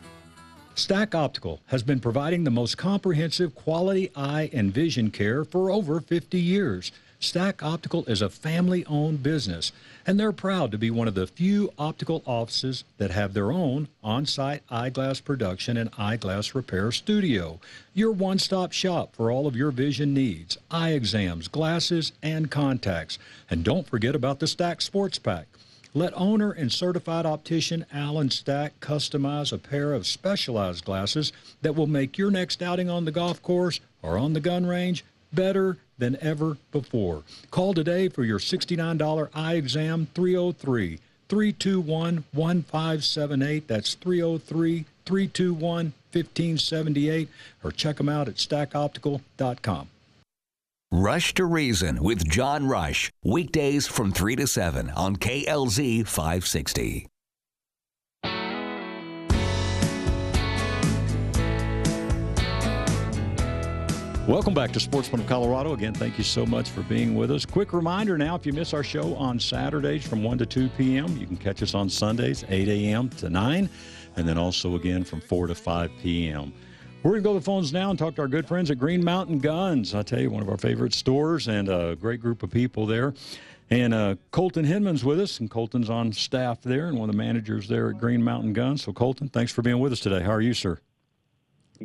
Stack 0.77 1.15
Optical 1.15 1.61
has 1.67 1.83
been 1.83 2.01
providing 2.01 2.43
the 2.43 2.51
most 2.51 2.77
comprehensive 2.77 3.55
quality 3.55 4.11
eye 4.13 4.49
and 4.51 4.73
vision 4.73 5.09
care 5.09 5.45
for 5.45 5.71
over 5.71 6.01
50 6.01 6.37
years. 6.37 6.91
Stack 7.17 7.63
Optical 7.63 8.03
is 8.07 8.21
a 8.21 8.29
family 8.29 8.85
owned 8.85 9.23
business, 9.23 9.71
and 10.05 10.19
they're 10.19 10.33
proud 10.33 10.71
to 10.71 10.77
be 10.77 10.91
one 10.91 11.07
of 11.07 11.15
the 11.15 11.27
few 11.27 11.71
optical 11.79 12.21
offices 12.25 12.83
that 12.97 13.11
have 13.11 13.33
their 13.33 13.53
own 13.53 13.87
on 14.03 14.25
site 14.25 14.63
eyeglass 14.69 15.21
production 15.21 15.77
and 15.77 15.91
eyeglass 15.97 16.53
repair 16.53 16.91
studio. 16.91 17.57
Your 17.93 18.11
one 18.11 18.37
stop 18.37 18.73
shop 18.73 19.15
for 19.15 19.31
all 19.31 19.47
of 19.47 19.55
your 19.55 19.71
vision 19.71 20.13
needs 20.13 20.57
eye 20.69 20.91
exams, 20.91 21.47
glasses, 21.47 22.11
and 22.21 22.51
contacts. 22.51 23.17
And 23.49 23.63
don't 23.63 23.87
forget 23.87 24.13
about 24.13 24.39
the 24.39 24.47
Stack 24.47 24.81
Sports 24.81 25.19
Pack. 25.19 25.47
Let 25.97 26.11
owner 26.17 26.51
and 26.51 26.69
certified 26.69 27.25
optician 27.25 27.85
Alan 27.89 28.29
Stack 28.29 28.81
customize 28.81 29.53
a 29.53 29.57
pair 29.57 29.93
of 29.93 30.05
specialized 30.05 30.83
glasses 30.83 31.31
that 31.61 31.73
will 31.73 31.87
make 31.87 32.17
your 32.17 32.29
next 32.29 32.61
outing 32.61 32.89
on 32.89 33.05
the 33.05 33.13
golf 33.13 33.41
course 33.41 33.79
or 34.01 34.17
on 34.17 34.33
the 34.33 34.41
gun 34.41 34.65
range 34.65 35.05
better 35.31 35.77
than 35.97 36.17
ever 36.19 36.57
before. 36.73 37.23
Call 37.49 37.73
today 37.73 38.09
for 38.09 38.25
your 38.25 38.39
$69 38.39 39.29
eye 39.33 39.53
exam 39.53 40.09
303 40.13 40.99
321 41.29 42.25
1578. 42.33 43.67
That's 43.69 43.93
303 43.93 44.85
321 45.05 45.93
1578 46.11 47.29
or 47.63 47.71
check 47.71 47.95
them 47.95 48.09
out 48.09 48.27
at 48.27 48.35
stackoptical.com. 48.35 49.87
Rush 50.97 51.33
to 51.33 51.43
Reason 51.43 52.01
with 52.01 52.25
John 52.25 52.69
Rush. 52.69 53.11
Weekdays 53.21 53.85
from 53.85 54.13
3 54.13 54.37
to 54.37 54.47
7 54.47 54.89
on 54.91 55.17
KLZ 55.17 56.07
560. 56.07 57.07
Welcome 64.25 64.53
back 64.53 64.71
to 64.71 64.79
Sportsman 64.79 65.19
of 65.19 65.27
Colorado. 65.27 65.73
Again, 65.73 65.93
thank 65.93 66.17
you 66.17 66.23
so 66.23 66.45
much 66.45 66.69
for 66.69 66.81
being 66.83 67.13
with 67.13 67.29
us. 67.29 67.45
Quick 67.45 67.73
reminder 67.73 68.17
now 68.17 68.35
if 68.35 68.45
you 68.45 68.53
miss 68.53 68.73
our 68.73 68.81
show 68.81 69.15
on 69.15 69.37
Saturdays 69.37 70.07
from 70.07 70.23
1 70.23 70.37
to 70.37 70.45
2 70.45 70.69
p.m., 70.77 71.17
you 71.17 71.27
can 71.27 71.35
catch 71.35 71.61
us 71.61 71.75
on 71.75 71.89
Sundays, 71.89 72.45
8 72.47 72.69
a.m. 72.69 73.09
to 73.09 73.29
9, 73.29 73.69
and 74.15 74.25
then 74.25 74.37
also 74.37 74.75
again 74.75 75.03
from 75.03 75.19
4 75.19 75.47
to 75.47 75.55
5 75.55 75.91
p.m. 76.01 76.53
We're 77.05 77.11
going 77.11 77.21
to 77.21 77.29
go 77.29 77.33
to 77.33 77.39
the 77.39 77.45
phones 77.45 77.71
now 77.71 77.91
and 77.91 77.99
talk 77.99 78.15
to 78.15 78.23
our 78.23 78.27
good 78.27 78.47
friends 78.47 78.71
at 78.71 78.79
Green 78.79 79.03
Mountain 79.03 79.37
Guns. 79.37 79.93
I 79.93 80.01
tell 80.01 80.19
you, 80.19 80.31
one 80.31 80.41
of 80.41 80.49
our 80.49 80.57
favorite 80.57 80.91
stores 80.91 81.47
and 81.47 81.69
a 81.69 81.95
great 81.95 82.19
group 82.19 82.41
of 82.41 82.49
people 82.49 82.87
there. 82.87 83.13
And 83.69 83.93
uh, 83.93 84.15
Colton 84.31 84.65
Hinman's 84.65 85.05
with 85.05 85.19
us, 85.19 85.39
and 85.39 85.47
Colton's 85.47 85.87
on 85.87 86.11
staff 86.13 86.63
there 86.63 86.87
and 86.87 86.97
one 86.97 87.07
of 87.07 87.15
the 87.15 87.21
managers 87.21 87.67
there 87.67 87.91
at 87.91 87.99
Green 87.99 88.23
Mountain 88.23 88.53
Guns. 88.53 88.81
So, 88.81 88.91
Colton, 88.91 89.29
thanks 89.29 89.51
for 89.51 89.61
being 89.61 89.77
with 89.77 89.91
us 89.91 89.99
today. 89.99 90.23
How 90.23 90.31
are 90.31 90.41
you, 90.41 90.55
sir? 90.55 90.79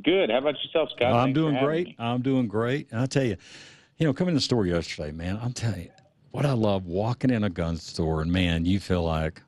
Good. 0.03 0.31
How 0.31 0.39
about 0.39 0.55
yourself, 0.65 0.89
Scott? 0.97 1.13
I'm 1.13 1.27
Thanks 1.27 1.37
doing 1.37 1.63
great. 1.63 1.87
me. 1.89 1.97
I'm 1.99 2.23
doing 2.23 2.49
great. 2.49 2.91
And 2.91 3.03
I 3.03 3.05
tell 3.05 3.25
you, 3.25 3.37
you 3.99 4.07
know, 4.07 4.15
coming 4.15 4.33
to 4.33 4.39
the 4.39 4.41
store 4.41 4.65
yesterday, 4.65 5.13
man, 5.13 5.39
I'm 5.43 5.53
telling 5.53 5.83
you, 5.83 5.91
what 6.31 6.47
I 6.47 6.53
love 6.53 6.87
walking 6.87 7.29
in 7.29 7.45
a 7.45 7.51
gun 7.51 7.77
store, 7.77 8.23
and 8.23 8.33
man, 8.33 8.65
you 8.65 8.81
feel 8.81 9.03
like, 9.03 9.43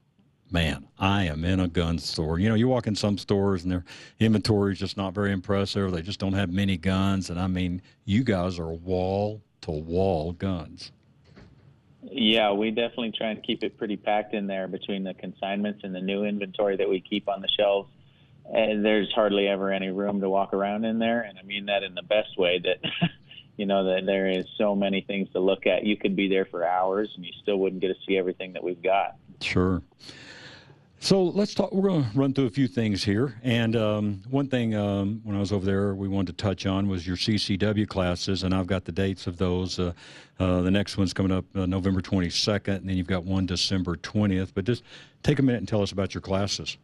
man, 0.53 0.87
I 0.99 1.25
am 1.25 1.45
in 1.45 1.61
a 1.61 1.69
gun 1.69 1.99
store. 1.99 2.38
You 2.38 2.49
know, 2.49 2.55
you 2.55 2.69
walk 2.69 2.87
in 2.87 2.95
some 2.95 3.17
stores 3.17 3.62
and 3.62 3.73
their 3.73 3.85
inventory 4.21 4.75
is 4.75 4.79
just 4.79 4.97
not 4.97 5.15
very 5.15 5.33
impressive. 5.33 5.91
They 5.93 6.03
just 6.03 6.21
don't 6.21 6.35
have 6.35 6.51
many 6.51 6.77
guns. 6.77 7.31
And 7.31 7.41
I 7.41 7.47
mean, 7.47 7.81
you 8.05 8.23
guys 8.23 8.59
are 8.59 8.71
wall 8.71 9.41
to 9.62 9.71
wall 9.71 10.33
guns. 10.33 10.93
Yeah, 12.03 12.53
we 12.53 12.71
definitely 12.71 13.12
try 13.12 13.31
and 13.31 13.43
keep 13.43 13.62
it 13.62 13.79
pretty 13.79 13.97
packed 13.97 14.35
in 14.35 14.47
there 14.47 14.69
between 14.69 15.05
the 15.05 15.15
consignments 15.15 15.81
and 15.85 15.95
the 15.95 16.01
new 16.01 16.25
inventory 16.25 16.77
that 16.77 16.88
we 16.88 17.01
keep 17.01 17.29
on 17.29 17.41
the 17.41 17.49
shelves. 17.49 17.88
And 18.53 18.85
there's 18.85 19.11
hardly 19.15 19.47
ever 19.47 19.73
any 19.73 19.91
room 19.91 20.21
to 20.21 20.29
walk 20.29 20.53
around 20.53 20.85
in 20.85 20.99
there, 20.99 21.23
and 21.23 21.38
I 21.38 21.43
mean 21.43 21.67
that 21.67 21.85
in 21.85 21.95
the 21.95 22.03
best 22.03 22.37
way. 22.37 22.59
That 22.59 23.11
you 23.57 23.67
know 23.67 23.85
that 23.85 24.05
there 24.05 24.29
is 24.29 24.45
so 24.59 24.75
many 24.75 25.01
things 25.03 25.31
to 25.31 25.38
look 25.38 25.65
at. 25.65 25.87
You 25.87 25.97
could 25.97 26.17
be 26.17 26.29
there 26.29 26.45
for 26.45 26.67
hours, 26.67 27.09
and 27.15 27.25
you 27.25 27.31
still 27.41 27.59
wouldn't 27.59 27.81
get 27.81 27.88
to 27.88 27.95
see 28.05 28.19
everything 28.19 28.53
that 28.55 28.65
we've 28.65 28.83
got. 28.83 29.17
Sure. 29.41 29.81
So 31.03 31.25
let's 31.25 31.53
talk. 31.53 31.73
We're 31.73 31.88
going 31.88 32.05
to 32.05 32.11
run 32.17 32.33
through 32.33 32.47
a 32.47 32.51
few 32.51 32.69
things 32.69 33.03
here. 33.03 33.35
And 33.43 33.75
um, 33.75 34.23
one 34.31 34.47
thing 34.47 34.77
um, 34.77 35.21
when 35.25 35.35
I 35.35 35.41
was 35.41 35.51
over 35.51 35.67
there, 35.67 35.97
we 35.97 36.07
wanted 36.07 36.38
to 36.38 36.45
touch 36.45 36.65
on 36.65 36.87
was 36.87 37.05
your 37.05 37.17
CCW 37.17 37.88
classes, 37.88 38.45
and 38.45 38.55
I've 38.55 38.69
got 38.69 38.85
the 38.85 38.93
dates 38.93 39.27
of 39.27 39.37
those. 39.37 39.81
Uh, 39.81 39.95
uh, 40.38 40.62
the 40.62 40.71
next 40.71 40.97
one's 40.97 41.12
coming 41.12 41.33
up 41.33 41.45
uh, 41.57 41.67
November 41.67 42.03
22nd, 42.03 42.77
and 42.77 42.88
then 42.88 42.97
you've 42.97 43.09
got 43.09 43.25
one 43.25 43.47
December 43.47 43.97
20th. 43.97 44.53
But 44.55 44.65
just 44.65 44.85
take 45.25 45.41
a 45.41 45.43
minute 45.43 45.59
and 45.59 45.67
tell 45.67 45.83
us 45.83 45.91
about 45.91 46.15
your 46.15 46.21
classes. 46.21 46.77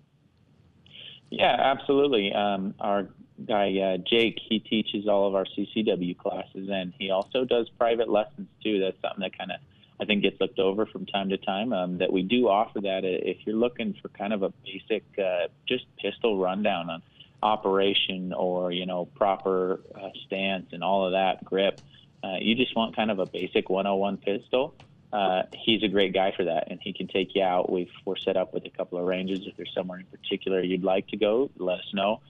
Yeah, 1.31 1.54
absolutely. 1.57 2.33
Um, 2.33 2.74
our 2.81 3.07
guy 3.46 3.78
uh, 3.78 3.98
Jake, 3.98 4.40
he 4.48 4.59
teaches 4.59 5.07
all 5.07 5.28
of 5.28 5.37
our 5.37 5.44
CCW 5.44 6.18
classes, 6.18 6.68
and 6.72 6.92
he 6.98 7.12
also 7.12 7.44
does 7.44 7.68
private 7.78 8.09
lessons 8.09 8.48
too. 8.64 8.81
That's 8.81 9.00
something 9.00 9.20
that 9.20 9.38
kind 9.38 9.52
of 9.52 9.61
I 10.00 10.04
think 10.04 10.22
gets 10.22 10.40
looked 10.40 10.58
over 10.58 10.87
from 10.87 11.06
time 11.06 11.30
to 11.30 11.37
time. 11.37 11.72
Um, 11.72 11.98
that 11.98 12.12
we 12.12 12.22
do 12.22 12.48
offer 12.48 12.80
that 12.80 13.04
if 13.04 13.38
you're 13.44 13.56
looking 13.56 13.94
for 14.00 14.08
kind 14.08 14.32
of 14.32 14.42
a 14.42 14.52
basic, 14.64 15.04
uh, 15.18 15.48
just 15.66 15.84
pistol 15.96 16.38
rundown 16.38 16.88
on 16.90 17.02
operation 17.42 18.32
or 18.32 18.72
you 18.72 18.87
know 18.87 19.06
proper 19.06 19.80
uh, 19.94 20.08
stance 20.26 20.66
and 20.72 20.82
all 20.82 21.06
of 21.06 21.12
that 21.12 21.44
grip. 21.44 21.80
Uh, 22.22 22.37
you 22.40 22.54
just 22.54 22.74
want 22.74 22.96
kind 22.96 23.11
of 23.11 23.18
a 23.18 23.26
basic 23.26 23.70
101 23.70 24.16
pistol. 24.18 24.74
Uh, 25.12 25.42
he's 25.54 25.82
a 25.82 25.88
great 25.88 26.12
guy 26.12 26.32
for 26.37 26.44
that, 26.44 26.70
and 26.70 26.80
he 26.82 26.92
can 26.92 27.06
take 27.06 27.34
you 27.34 27.42
out. 27.42 27.70
We've, 27.70 27.90
we're 28.04 28.16
set 28.16 28.37
up 28.37 28.52
with 28.52 28.66
a 28.66 28.70
couple 28.70 28.98
of 28.98 29.06
ranges. 29.06 29.46
If 29.46 29.56
there's 29.56 29.72
somewhere 29.74 30.00
in 30.00 30.06
particular 30.06 30.61
you'd 30.61 30.84
like 30.84 31.08
to 31.08 31.16
go, 31.16 31.50
let 31.56 31.78
us 31.78 31.94
know. 31.94 32.20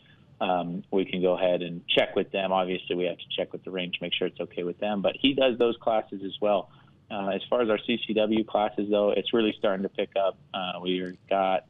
Um, 0.41 0.85
we 0.93 1.05
can 1.05 1.21
go 1.21 1.37
ahead 1.37 1.63
and 1.63 1.87
check 1.89 2.15
with 2.15 2.31
them. 2.31 2.53
Obviously, 2.53 2.95
we 2.95 3.05
have 3.07 3.19
to 3.19 3.25
check 3.37 3.53
with 3.53 3.65
the 3.65 3.73
range, 3.73 3.99
make 4.01 4.13
sure 4.15 4.29
it's 4.29 4.39
okay 4.39 4.63
with 4.63 4.79
them. 4.79 5.03
But 5.03 5.17
he 5.19 5.35
does 5.35 5.59
those 5.59 5.77
classes 5.81 6.23
as 6.25 6.37
well. 6.41 6.71
Uh, 7.11 7.29
as 7.29 7.41
far 7.49 7.63
as 7.63 7.71
our 7.71 7.79
CCW 7.79 8.47
classes, 8.47 8.89
though, 8.91 9.11
it's 9.11 9.33
really 9.33 9.55
starting 9.59 9.83
to 9.83 9.89
pick 9.89 10.11
up. 10.17 10.37
Uh, 10.53 10.81
we 10.83 11.17
got, 11.29 11.65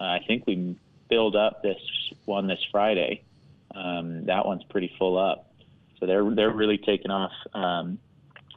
uh, 0.00 0.04
I 0.04 0.20
think 0.26 0.46
we 0.46 0.76
filled 1.08 1.36
up 1.36 1.62
this 1.62 1.80
one 2.26 2.46
this 2.46 2.60
Friday. 2.70 3.22
Um, 3.74 4.26
that 4.26 4.44
one's 4.44 4.64
pretty 4.64 4.94
full 4.98 5.18
up, 5.18 5.50
so 5.98 6.06
they're 6.06 6.28
they're 6.34 6.50
really 6.50 6.76
taking 6.76 7.10
off. 7.10 7.32
Um, 7.54 7.98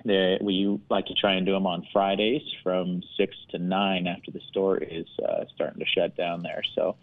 they, 0.03 0.37
we 0.41 0.79
like 0.89 1.05
to 1.07 1.13
try 1.13 1.33
and 1.33 1.45
do 1.45 1.53
them 1.53 1.65
on 1.65 1.87
Fridays 1.91 2.43
from 2.63 3.01
six 3.17 3.35
to 3.51 3.57
nine 3.57 4.07
after 4.07 4.29
the 4.31 4.41
store 4.49 4.77
is 4.77 5.07
uh, 5.27 5.45
starting 5.55 5.79
to 5.79 5.85
shut 5.85 6.15
down 6.15 6.43
there. 6.43 6.61
So 6.75 6.95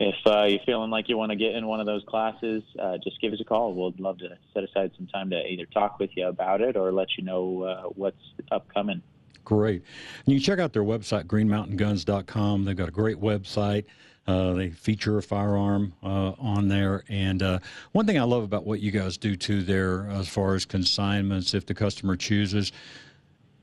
if 0.00 0.16
uh, 0.24 0.44
you're 0.44 0.60
feeling 0.64 0.90
like 0.90 1.10
you 1.10 1.18
want 1.18 1.30
to 1.30 1.36
get 1.36 1.54
in 1.54 1.66
one 1.66 1.78
of 1.78 1.84
those 1.84 2.02
classes, 2.08 2.62
uh, 2.80 2.96
just 3.04 3.20
give 3.20 3.34
us 3.34 3.40
a 3.40 3.44
call. 3.44 3.74
We'd 3.74 4.00
love 4.00 4.18
to 4.18 4.30
set 4.54 4.64
aside 4.64 4.92
some 4.96 5.06
time 5.06 5.28
to 5.28 5.46
either 5.46 5.66
talk 5.66 5.98
with 5.98 6.10
you 6.16 6.26
about 6.26 6.62
it 6.62 6.74
or 6.74 6.90
let 6.90 7.18
you 7.18 7.24
know 7.24 7.62
uh, 7.62 7.82
what's 7.94 8.16
upcoming. 8.50 9.02
Great. 9.44 9.82
And 10.24 10.34
you 10.34 10.40
check 10.40 10.58
out 10.58 10.72
their 10.72 10.84
website, 10.84 11.24
greenmountainguns.com. 11.24 12.64
They've 12.64 12.76
got 12.76 12.88
a 12.88 12.92
great 12.92 13.20
website. 13.20 13.84
Uh, 14.26 14.54
they 14.54 14.70
feature 14.70 15.18
a 15.18 15.22
firearm 15.22 15.92
uh, 16.02 16.32
on 16.38 16.68
there. 16.68 17.04
And 17.10 17.42
uh, 17.42 17.58
one 17.92 18.06
thing 18.06 18.18
I 18.18 18.22
love 18.22 18.42
about 18.42 18.64
what 18.64 18.80
you 18.80 18.90
guys 18.90 19.18
do 19.18 19.36
too 19.36 19.62
there, 19.62 20.08
as 20.08 20.28
far 20.28 20.54
as 20.54 20.64
consignments, 20.64 21.52
if 21.52 21.66
the 21.66 21.74
customer 21.74 22.16
chooses, 22.16 22.72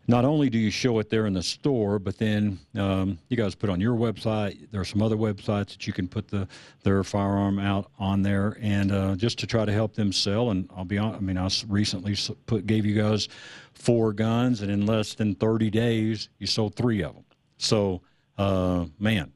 not 0.09 0.23
only 0.23 0.49
do 0.49 0.57
you 0.57 0.71
show 0.71 0.99
it 0.99 1.09
there 1.09 1.25
in 1.25 1.33
the 1.33 1.43
store, 1.43 1.99
but 1.99 2.17
then 2.17 2.57
um, 2.75 3.19
you 3.27 3.35
guys 3.35 3.55
put 3.55 3.69
on 3.69 3.81
your 3.81 3.95
website. 3.95 4.69
There 4.71 4.79
are 4.79 4.85
some 4.85 5.01
other 5.01 5.17
websites 5.17 5.73
that 5.73 5.85
you 5.85 5.91
can 5.91 6.07
put 6.07 6.29
the 6.29 6.47
their 6.83 7.03
firearm 7.03 7.59
out 7.59 7.91
on 7.99 8.21
there, 8.21 8.57
and 8.61 8.91
uh, 8.91 9.15
just 9.15 9.37
to 9.39 9.47
try 9.47 9.65
to 9.65 9.71
help 9.71 9.95
them 9.95 10.13
sell. 10.13 10.51
And 10.51 10.69
I'll 10.75 10.85
be 10.85 10.97
honest, 10.97 11.21
I 11.21 11.25
mean, 11.25 11.37
I 11.37 11.49
recently 11.67 12.15
put 12.45 12.65
gave 12.65 12.85
you 12.85 12.95
guys 12.95 13.27
four 13.73 14.13
guns, 14.13 14.61
and 14.61 14.71
in 14.71 14.85
less 14.85 15.13
than 15.13 15.35
30 15.35 15.69
days, 15.69 16.29
you 16.39 16.47
sold 16.47 16.75
three 16.75 17.03
of 17.03 17.13
them. 17.13 17.25
So, 17.57 18.01
uh, 18.37 18.85
man, 18.99 19.33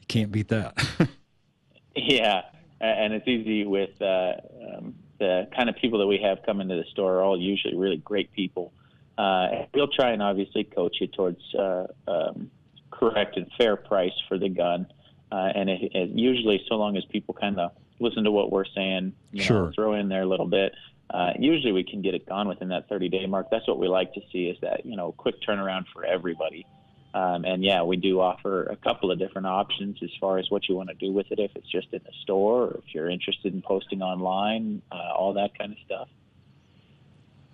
you 0.00 0.06
can't 0.06 0.30
beat 0.30 0.48
that. 0.48 0.76
yeah, 1.96 2.42
and 2.80 3.14
it's 3.14 3.26
easy 3.26 3.64
with 3.64 4.00
uh, 4.02 4.34
um, 4.76 4.94
the 5.18 5.48
kind 5.56 5.70
of 5.70 5.76
people 5.76 5.98
that 6.00 6.06
we 6.06 6.18
have 6.18 6.40
come 6.44 6.60
into 6.60 6.74
the 6.74 6.84
store 6.90 7.16
are 7.16 7.22
all 7.22 7.40
usually 7.40 7.74
really 7.74 7.96
great 7.96 8.30
people. 8.32 8.74
Uh, 9.20 9.66
we'll 9.74 9.88
try 9.88 10.12
and 10.12 10.22
obviously 10.22 10.64
coach 10.64 10.96
you 10.98 11.06
towards 11.06 11.42
uh, 11.54 11.86
um, 12.08 12.50
correct 12.90 13.36
and 13.36 13.46
fair 13.58 13.76
price 13.76 14.14
for 14.28 14.38
the 14.38 14.48
gun. 14.48 14.86
Uh, 15.30 15.50
and 15.54 15.68
it, 15.68 15.90
it 15.94 16.08
usually, 16.10 16.64
so 16.68 16.76
long 16.76 16.96
as 16.96 17.04
people 17.10 17.34
kind 17.34 17.60
of 17.60 17.72
listen 17.98 18.24
to 18.24 18.30
what 18.30 18.50
we're 18.50 18.64
saying, 18.74 19.12
you 19.30 19.42
Sure. 19.42 19.66
know, 19.66 19.72
throw 19.74 19.94
in 19.94 20.08
there 20.08 20.22
a 20.22 20.26
little 20.26 20.46
bit, 20.46 20.72
uh, 21.10 21.32
usually 21.38 21.72
we 21.72 21.84
can 21.84 22.00
get 22.00 22.14
it 22.14 22.26
gone 22.26 22.48
within 22.48 22.68
that 22.68 22.88
30 22.88 23.10
day 23.10 23.26
mark. 23.26 23.48
That's 23.50 23.68
what 23.68 23.78
we 23.78 23.88
like 23.88 24.14
to 24.14 24.22
see 24.32 24.46
is 24.46 24.56
that, 24.62 24.86
you 24.86 24.96
know, 24.96 25.12
quick 25.12 25.34
turnaround 25.46 25.84
for 25.92 26.02
everybody. 26.04 26.64
Um, 27.12 27.44
and 27.44 27.62
yeah, 27.62 27.82
we 27.82 27.96
do 27.96 28.20
offer 28.20 28.64
a 28.66 28.76
couple 28.76 29.10
of 29.10 29.18
different 29.18 29.46
options 29.46 29.98
as 30.02 30.10
far 30.18 30.38
as 30.38 30.50
what 30.50 30.66
you 30.68 30.76
want 30.76 30.88
to 30.88 30.94
do 30.94 31.12
with 31.12 31.26
it. 31.30 31.38
If 31.40 31.50
it's 31.56 31.70
just 31.70 31.88
in 31.92 32.00
the 32.04 32.12
store, 32.22 32.68
or 32.68 32.78
if 32.78 32.94
you're 32.94 33.10
interested 33.10 33.52
in 33.52 33.60
posting 33.60 34.00
online, 34.00 34.80
uh, 34.90 35.12
all 35.14 35.34
that 35.34 35.58
kind 35.58 35.72
of 35.72 35.78
stuff. 35.84 36.08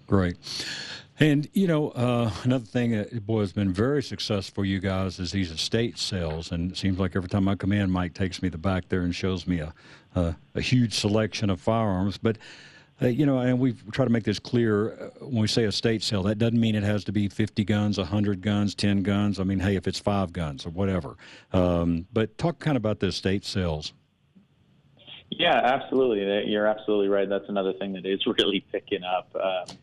Great. 0.06 0.36
And, 1.18 1.48
you 1.54 1.66
know, 1.66 1.90
uh, 1.90 2.30
another 2.44 2.64
thing 2.64 2.90
that, 2.90 3.24
boy, 3.26 3.40
has 3.40 3.52
been 3.52 3.72
very 3.72 4.02
successful 4.02 4.64
you 4.64 4.80
guys 4.80 5.18
is 5.18 5.32
these 5.32 5.50
estate 5.50 5.98
sales. 5.98 6.52
And 6.52 6.72
it 6.72 6.76
seems 6.76 6.98
like 6.98 7.16
every 7.16 7.28
time 7.28 7.48
I 7.48 7.54
come 7.54 7.72
in, 7.72 7.90
Mike 7.90 8.12
takes 8.12 8.42
me 8.42 8.50
the 8.50 8.58
back 8.58 8.88
there 8.90 9.00
and 9.00 9.14
shows 9.14 9.46
me 9.46 9.60
a, 9.60 9.72
a, 10.14 10.36
a 10.54 10.60
huge 10.60 10.92
selection 10.92 11.48
of 11.48 11.58
firearms. 11.58 12.18
But, 12.18 12.36
uh, 13.00 13.06
you 13.06 13.24
know, 13.24 13.38
and 13.38 13.58
we 13.58 13.72
try 13.92 14.04
to 14.04 14.10
make 14.10 14.24
this 14.24 14.38
clear 14.38 14.92
uh, 14.92 15.24
when 15.24 15.40
we 15.40 15.48
say 15.48 15.64
estate 15.64 16.02
sale, 16.02 16.22
that 16.24 16.36
doesn't 16.36 16.60
mean 16.60 16.74
it 16.74 16.82
has 16.82 17.02
to 17.04 17.12
be 17.12 17.28
50 17.28 17.64
guns, 17.64 17.96
100 17.96 18.42
guns, 18.42 18.74
10 18.74 19.02
guns. 19.02 19.40
I 19.40 19.44
mean, 19.44 19.58
hey, 19.58 19.76
if 19.76 19.88
it's 19.88 19.98
five 19.98 20.34
guns 20.34 20.66
or 20.66 20.70
whatever. 20.70 21.16
Um, 21.54 22.06
but 22.12 22.36
talk 22.36 22.58
kind 22.58 22.76
of 22.76 22.82
about 22.82 23.00
the 23.00 23.06
estate 23.06 23.46
sales. 23.46 23.94
Yeah, 25.30 25.56
absolutely. 25.56 26.50
You're 26.50 26.66
absolutely 26.66 27.08
right. 27.08 27.28
That's 27.28 27.48
another 27.48 27.72
thing 27.72 27.94
that 27.94 28.04
is 28.04 28.20
really 28.38 28.64
picking 28.70 29.02
up. 29.02 29.34
Um, 29.34 29.76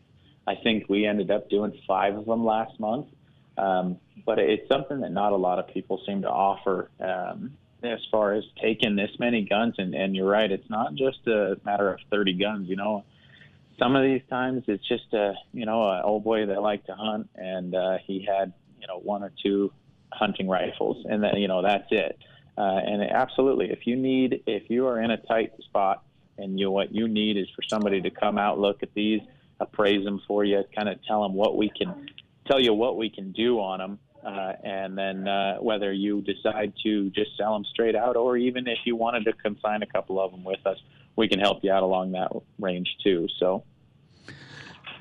I 0.46 0.54
think 0.56 0.88
we 0.88 1.06
ended 1.06 1.30
up 1.30 1.48
doing 1.48 1.72
five 1.86 2.16
of 2.16 2.26
them 2.26 2.44
last 2.44 2.78
month, 2.78 3.06
um, 3.56 3.98
but 4.26 4.38
it's 4.38 4.68
something 4.68 5.00
that 5.00 5.12
not 5.12 5.32
a 5.32 5.36
lot 5.36 5.58
of 5.58 5.68
people 5.68 6.00
seem 6.06 6.22
to 6.22 6.28
offer 6.28 6.90
um, 7.00 7.52
as 7.82 8.00
far 8.10 8.34
as 8.34 8.44
taking 8.60 8.96
this 8.96 9.10
many 9.18 9.42
guns. 9.42 9.74
And, 9.78 9.94
and 9.94 10.14
you're 10.14 10.28
right, 10.28 10.50
it's 10.50 10.68
not 10.68 10.94
just 10.94 11.26
a 11.26 11.56
matter 11.64 11.90
of 11.92 12.00
30 12.10 12.34
guns. 12.34 12.68
You 12.68 12.76
know, 12.76 13.04
some 13.78 13.96
of 13.96 14.02
these 14.02 14.22
times 14.28 14.64
it's 14.66 14.86
just 14.86 15.12
a 15.12 15.34
you 15.52 15.66
know 15.66 15.88
an 15.90 16.02
old 16.04 16.24
boy 16.24 16.46
that 16.46 16.60
liked 16.62 16.86
to 16.86 16.94
hunt, 16.94 17.28
and 17.34 17.74
uh, 17.74 17.98
he 18.06 18.26
had 18.26 18.52
you 18.80 18.86
know 18.86 18.98
one 18.98 19.22
or 19.22 19.32
two 19.42 19.72
hunting 20.12 20.48
rifles, 20.48 21.04
and 21.08 21.22
then 21.22 21.36
you 21.36 21.48
know 21.48 21.62
that's 21.62 21.88
it. 21.90 22.18
Uh, 22.56 22.78
and 22.86 23.02
absolutely, 23.02 23.70
if 23.70 23.86
you 23.86 23.96
need, 23.96 24.42
if 24.46 24.70
you 24.70 24.86
are 24.86 25.00
in 25.00 25.10
a 25.10 25.16
tight 25.16 25.52
spot, 25.64 26.04
and 26.38 26.58
you 26.58 26.70
what 26.70 26.94
you 26.94 27.08
need 27.08 27.36
is 27.36 27.48
for 27.54 27.62
somebody 27.68 28.00
to 28.00 28.10
come 28.10 28.38
out, 28.38 28.58
look 28.58 28.82
at 28.82 28.94
these, 28.94 29.20
appraise 29.60 30.04
them 30.04 30.20
for 30.26 30.44
you, 30.44 30.62
kind 30.74 30.88
of 30.88 30.98
tell 31.04 31.22
them 31.22 31.34
what 31.34 31.56
we 31.56 31.70
can, 31.70 32.08
tell 32.46 32.60
you 32.60 32.74
what 32.74 32.96
we 32.96 33.10
can 33.10 33.32
do 33.32 33.60
on 33.60 33.78
them, 33.78 33.98
uh, 34.24 34.52
and 34.62 34.96
then 34.96 35.28
uh, 35.28 35.56
whether 35.58 35.92
you 35.92 36.22
decide 36.22 36.72
to 36.82 37.10
just 37.10 37.36
sell 37.36 37.52
them 37.52 37.64
straight 37.64 37.94
out, 37.94 38.16
or 38.16 38.36
even 38.36 38.66
if 38.66 38.78
you 38.84 38.96
wanted 38.96 39.24
to 39.24 39.32
consign 39.34 39.82
a 39.82 39.86
couple 39.86 40.20
of 40.20 40.30
them 40.30 40.44
with 40.44 40.64
us, 40.66 40.78
we 41.16 41.28
can 41.28 41.38
help 41.38 41.62
you 41.62 41.70
out 41.70 41.82
along 41.82 42.12
that 42.12 42.30
range 42.58 42.96
too. 43.02 43.28
So. 43.38 43.64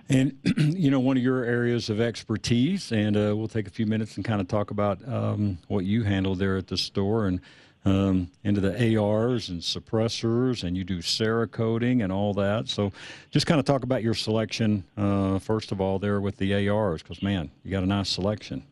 And 0.10 0.38
you 0.58 0.91
know, 0.91 0.99
one 0.99 1.18
of 1.18 1.24
your 1.24 1.43
areas 1.43 1.89
of 1.89 2.01
expertise, 2.01 2.91
and 2.91 3.16
uh, 3.16 3.34
we'll 3.36 3.47
take 3.47 3.68
a 3.68 3.72
few 3.72 3.86
minutes 3.86 4.18
and 4.18 4.26
kind 4.26 4.41
of 4.41 4.47
talk 4.47 4.72
about 4.72 5.08
um, 5.08 5.58
what 5.68 5.86
you 5.86 6.04
handle 6.04 6.36
there 6.36 6.58
at 6.58 6.68
the 6.68 6.78
store 6.78 7.28
and 7.28 7.39
um, 7.86 8.30
into 8.44 8.62
the 8.62 8.98
ARs 8.98 9.50
and 9.50 9.62
suppressors, 9.62 10.64
and 10.64 10.78
you 10.78 10.84
do 10.84 11.00
Cerakoting 11.00 12.04
and 12.04 12.12
all 12.12 12.34
that. 12.36 12.70
So, 12.70 12.92
just 13.30 13.46
kind 13.46 13.60
of 13.60 13.66
talk 13.66 13.84
about 13.84 14.04
your 14.04 14.14
selection 14.14 14.84
uh, 14.98 15.40
first 15.40 15.72
of 15.72 15.82
all 15.82 16.00
there 16.00 16.22
with 16.22 16.38
the 16.38 16.70
ARs, 16.70 17.04
because 17.04 17.22
man, 17.22 17.52
you 17.64 17.72
got 17.72 17.84
a 17.84 17.88
nice 17.88 18.10
selection. 18.10 18.64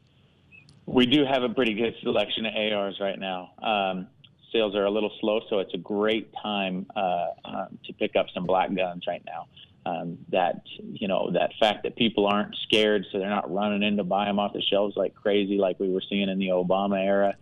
We 0.85 1.05
do 1.05 1.25
have 1.25 1.43
a 1.43 1.49
pretty 1.49 1.73
good 1.73 1.95
selection 2.01 2.45
of 2.45 2.53
ARs 2.55 2.99
right 2.99 3.19
now. 3.19 3.51
Um, 3.61 4.07
sales 4.51 4.75
are 4.75 4.85
a 4.85 4.91
little 4.91 5.11
slow, 5.19 5.41
so 5.49 5.59
it's 5.59 5.73
a 5.73 5.77
great 5.77 6.31
time 6.41 6.85
uh, 6.95 7.27
um, 7.45 7.77
to 7.85 7.93
pick 7.93 8.15
up 8.15 8.27
some 8.33 8.45
black 8.45 8.73
guns 8.73 9.05
right 9.07 9.23
now. 9.25 9.47
Um, 9.83 10.19
that 10.29 10.61
you 10.77 11.07
know 11.07 11.31
that 11.31 11.53
fact 11.59 11.83
that 11.83 11.95
people 11.95 12.27
aren't 12.27 12.55
scared, 12.67 13.03
so 13.11 13.17
they're 13.17 13.29
not 13.29 13.51
running 13.51 13.81
in 13.81 13.97
to 13.97 14.03
buy 14.03 14.25
them 14.25 14.37
off 14.37 14.53
the 14.53 14.61
shelves 14.61 14.95
like 14.95 15.15
crazy, 15.15 15.57
like 15.57 15.79
we 15.79 15.89
were 15.89 16.03
seeing 16.07 16.29
in 16.29 16.37
the 16.37 16.49
Obama 16.49 17.03
era. 17.03 17.35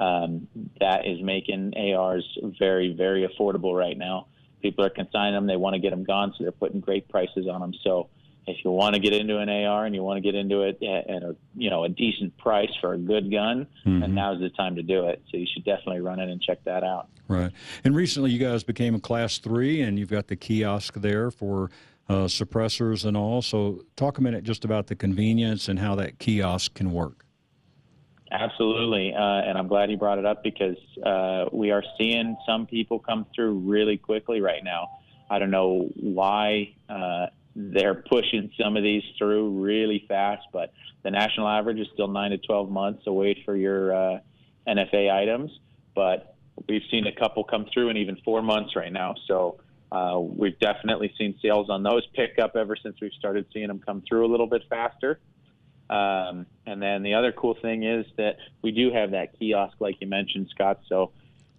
Um, 0.00 0.48
that 0.80 1.06
is 1.06 1.20
making 1.22 1.74
ARs 1.76 2.24
very, 2.58 2.94
very 2.94 3.28
affordable 3.28 3.76
right 3.76 3.98
now. 3.98 4.28
People 4.62 4.84
are 4.84 4.90
consigning 4.90 5.34
them; 5.34 5.46
they 5.46 5.56
want 5.56 5.74
to 5.74 5.80
get 5.80 5.90
them 5.90 6.04
gone, 6.04 6.32
so 6.36 6.44
they're 6.44 6.52
putting 6.52 6.80
great 6.80 7.06
prices 7.08 7.46
on 7.46 7.60
them. 7.60 7.74
So 7.84 8.08
if 8.46 8.64
you 8.64 8.70
want 8.70 8.94
to 8.94 9.00
get 9.00 9.12
into 9.12 9.38
an 9.38 9.50
AR 9.50 9.84
and 9.84 9.94
you 9.94 10.02
want 10.02 10.16
to 10.16 10.22
get 10.22 10.34
into 10.34 10.62
it 10.62 10.82
at 10.82 11.22
a 11.22 11.36
you 11.54 11.68
know 11.68 11.84
a 11.84 11.88
decent 11.88 12.36
price 12.38 12.70
for 12.80 12.94
a 12.94 12.98
good 12.98 13.30
gun, 13.30 13.66
mm-hmm. 13.84 14.02
and 14.02 14.14
now's 14.14 14.40
the 14.40 14.48
time 14.50 14.74
to 14.76 14.82
do 14.82 15.06
it. 15.06 15.22
So 15.30 15.36
you 15.36 15.46
should 15.52 15.64
definitely 15.64 16.00
run 16.00 16.18
in 16.18 16.30
and 16.30 16.40
check 16.40 16.64
that 16.64 16.82
out. 16.82 17.08
Right. 17.28 17.52
And 17.84 17.94
recently, 17.94 18.30
you 18.30 18.38
guys 18.38 18.64
became 18.64 18.94
a 18.94 19.00
Class 19.00 19.38
Three, 19.38 19.82
and 19.82 19.98
you've 19.98 20.10
got 20.10 20.28
the 20.28 20.36
kiosk 20.36 20.94
there 20.94 21.30
for 21.30 21.70
uh, 22.08 22.24
suppressors 22.24 23.04
and 23.04 23.16
all. 23.16 23.42
So 23.42 23.84
talk 23.96 24.18
a 24.18 24.22
minute 24.22 24.44
just 24.44 24.64
about 24.64 24.86
the 24.86 24.96
convenience 24.96 25.68
and 25.68 25.78
how 25.78 25.94
that 25.96 26.18
kiosk 26.18 26.74
can 26.74 26.90
work. 26.90 27.24
Absolutely, 28.32 29.12
uh, 29.12 29.20
and 29.20 29.58
I'm 29.58 29.66
glad 29.66 29.90
you 29.90 29.96
brought 29.96 30.18
it 30.18 30.26
up 30.26 30.44
because 30.44 30.76
uh, 31.04 31.46
we 31.52 31.72
are 31.72 31.82
seeing 31.98 32.36
some 32.46 32.66
people 32.66 33.00
come 33.00 33.26
through 33.34 33.58
really 33.58 33.96
quickly 33.96 34.40
right 34.40 34.62
now. 34.62 35.00
I 35.28 35.40
don't 35.40 35.50
know 35.50 35.88
why 35.96 36.74
uh, 36.88 37.26
they're 37.56 37.94
pushing 37.94 38.50
some 38.60 38.76
of 38.76 38.84
these 38.84 39.02
through 39.18 39.60
really 39.60 40.04
fast, 40.06 40.46
but 40.52 40.72
the 41.02 41.10
national 41.10 41.48
average 41.48 41.78
is 41.78 41.88
still 41.92 42.08
nine 42.08 42.30
to 42.30 42.38
12 42.38 42.70
months 42.70 43.06
away 43.06 43.42
for 43.44 43.56
your 43.56 43.94
uh, 43.94 44.18
NFA 44.68 45.12
items. 45.12 45.50
But 45.94 46.36
we've 46.68 46.82
seen 46.90 47.06
a 47.06 47.12
couple 47.12 47.44
come 47.44 47.66
through 47.72 47.88
in 47.88 47.96
even 47.96 48.16
four 48.24 48.42
months 48.42 48.76
right 48.76 48.92
now. 48.92 49.14
So 49.26 49.60
uh, 49.90 50.20
we've 50.20 50.58
definitely 50.60 51.12
seen 51.18 51.36
sales 51.42 51.68
on 51.68 51.82
those 51.82 52.06
pick 52.14 52.38
up 52.38 52.54
ever 52.56 52.76
since 52.76 52.96
we've 53.00 53.12
started 53.18 53.46
seeing 53.52 53.68
them 53.68 53.80
come 53.84 54.02
through 54.08 54.26
a 54.26 54.30
little 54.30 54.46
bit 54.46 54.62
faster. 54.68 55.18
Um, 55.90 56.46
and 56.66 56.80
then 56.80 57.02
the 57.02 57.14
other 57.14 57.32
cool 57.32 57.54
thing 57.60 57.82
is 57.82 58.06
that 58.16 58.36
we 58.62 58.70
do 58.70 58.92
have 58.92 59.10
that 59.10 59.36
kiosk, 59.38 59.76
like 59.80 59.96
you 60.00 60.06
mentioned, 60.06 60.48
Scott. 60.54 60.80
So 60.88 61.10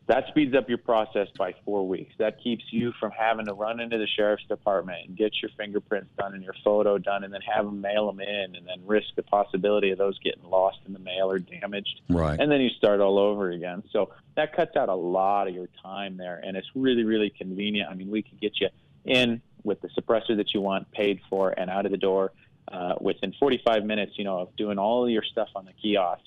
that 0.07 0.27
speeds 0.29 0.55
up 0.55 0.69
your 0.69 0.77
process 0.77 1.27
by 1.37 1.53
four 1.65 1.85
weeks. 1.87 2.13
That 2.17 2.41
keeps 2.41 2.63
you 2.71 2.93
from 2.97 3.11
having 3.11 3.45
to 3.47 3.53
run 3.53 3.81
into 3.81 3.97
the 3.97 4.07
sheriff's 4.07 4.45
department 4.47 4.99
and 5.05 5.17
get 5.17 5.33
your 5.41 5.51
fingerprints 5.57 6.09
done 6.17 6.33
and 6.33 6.43
your 6.43 6.55
photo 6.63 6.97
done, 6.97 7.25
and 7.25 7.33
then 7.33 7.41
have 7.41 7.65
them 7.65 7.81
mail 7.81 8.07
them 8.07 8.21
in, 8.21 8.55
and 8.55 8.65
then 8.65 8.85
risk 8.85 9.07
the 9.17 9.23
possibility 9.23 9.91
of 9.91 9.97
those 9.97 10.17
getting 10.19 10.43
lost 10.49 10.79
in 10.87 10.93
the 10.93 10.99
mail 10.99 11.29
or 11.29 11.39
damaged. 11.39 12.01
Right. 12.09 12.39
And 12.39 12.49
then 12.49 12.61
you 12.61 12.69
start 12.69 13.01
all 13.01 13.19
over 13.19 13.51
again. 13.51 13.83
So 13.91 14.11
that 14.35 14.55
cuts 14.55 14.77
out 14.77 14.87
a 14.87 14.95
lot 14.95 15.49
of 15.49 15.53
your 15.53 15.67
time 15.83 16.15
there, 16.15 16.41
and 16.41 16.55
it's 16.55 16.69
really, 16.73 17.03
really 17.03 17.29
convenient. 17.29 17.89
I 17.89 17.95
mean, 17.95 18.09
we 18.09 18.21
could 18.21 18.39
get 18.39 18.61
you 18.61 18.69
in 19.03 19.41
with 19.63 19.81
the 19.81 19.89
suppressor 19.89 20.37
that 20.37 20.53
you 20.53 20.61
want, 20.61 20.89
paid 20.91 21.19
for, 21.29 21.51
and 21.51 21.69
out 21.69 21.85
of 21.85 21.91
the 21.91 21.97
door 21.97 22.31
uh, 22.71 22.95
within 22.99 23.33
45 23.39 23.83
minutes. 23.83 24.13
You 24.15 24.23
know, 24.23 24.39
of 24.39 24.55
doing 24.55 24.77
all 24.77 25.09
your 25.09 25.23
stuff 25.23 25.49
on 25.55 25.65
the 25.65 25.73
kiosk, 25.73 26.23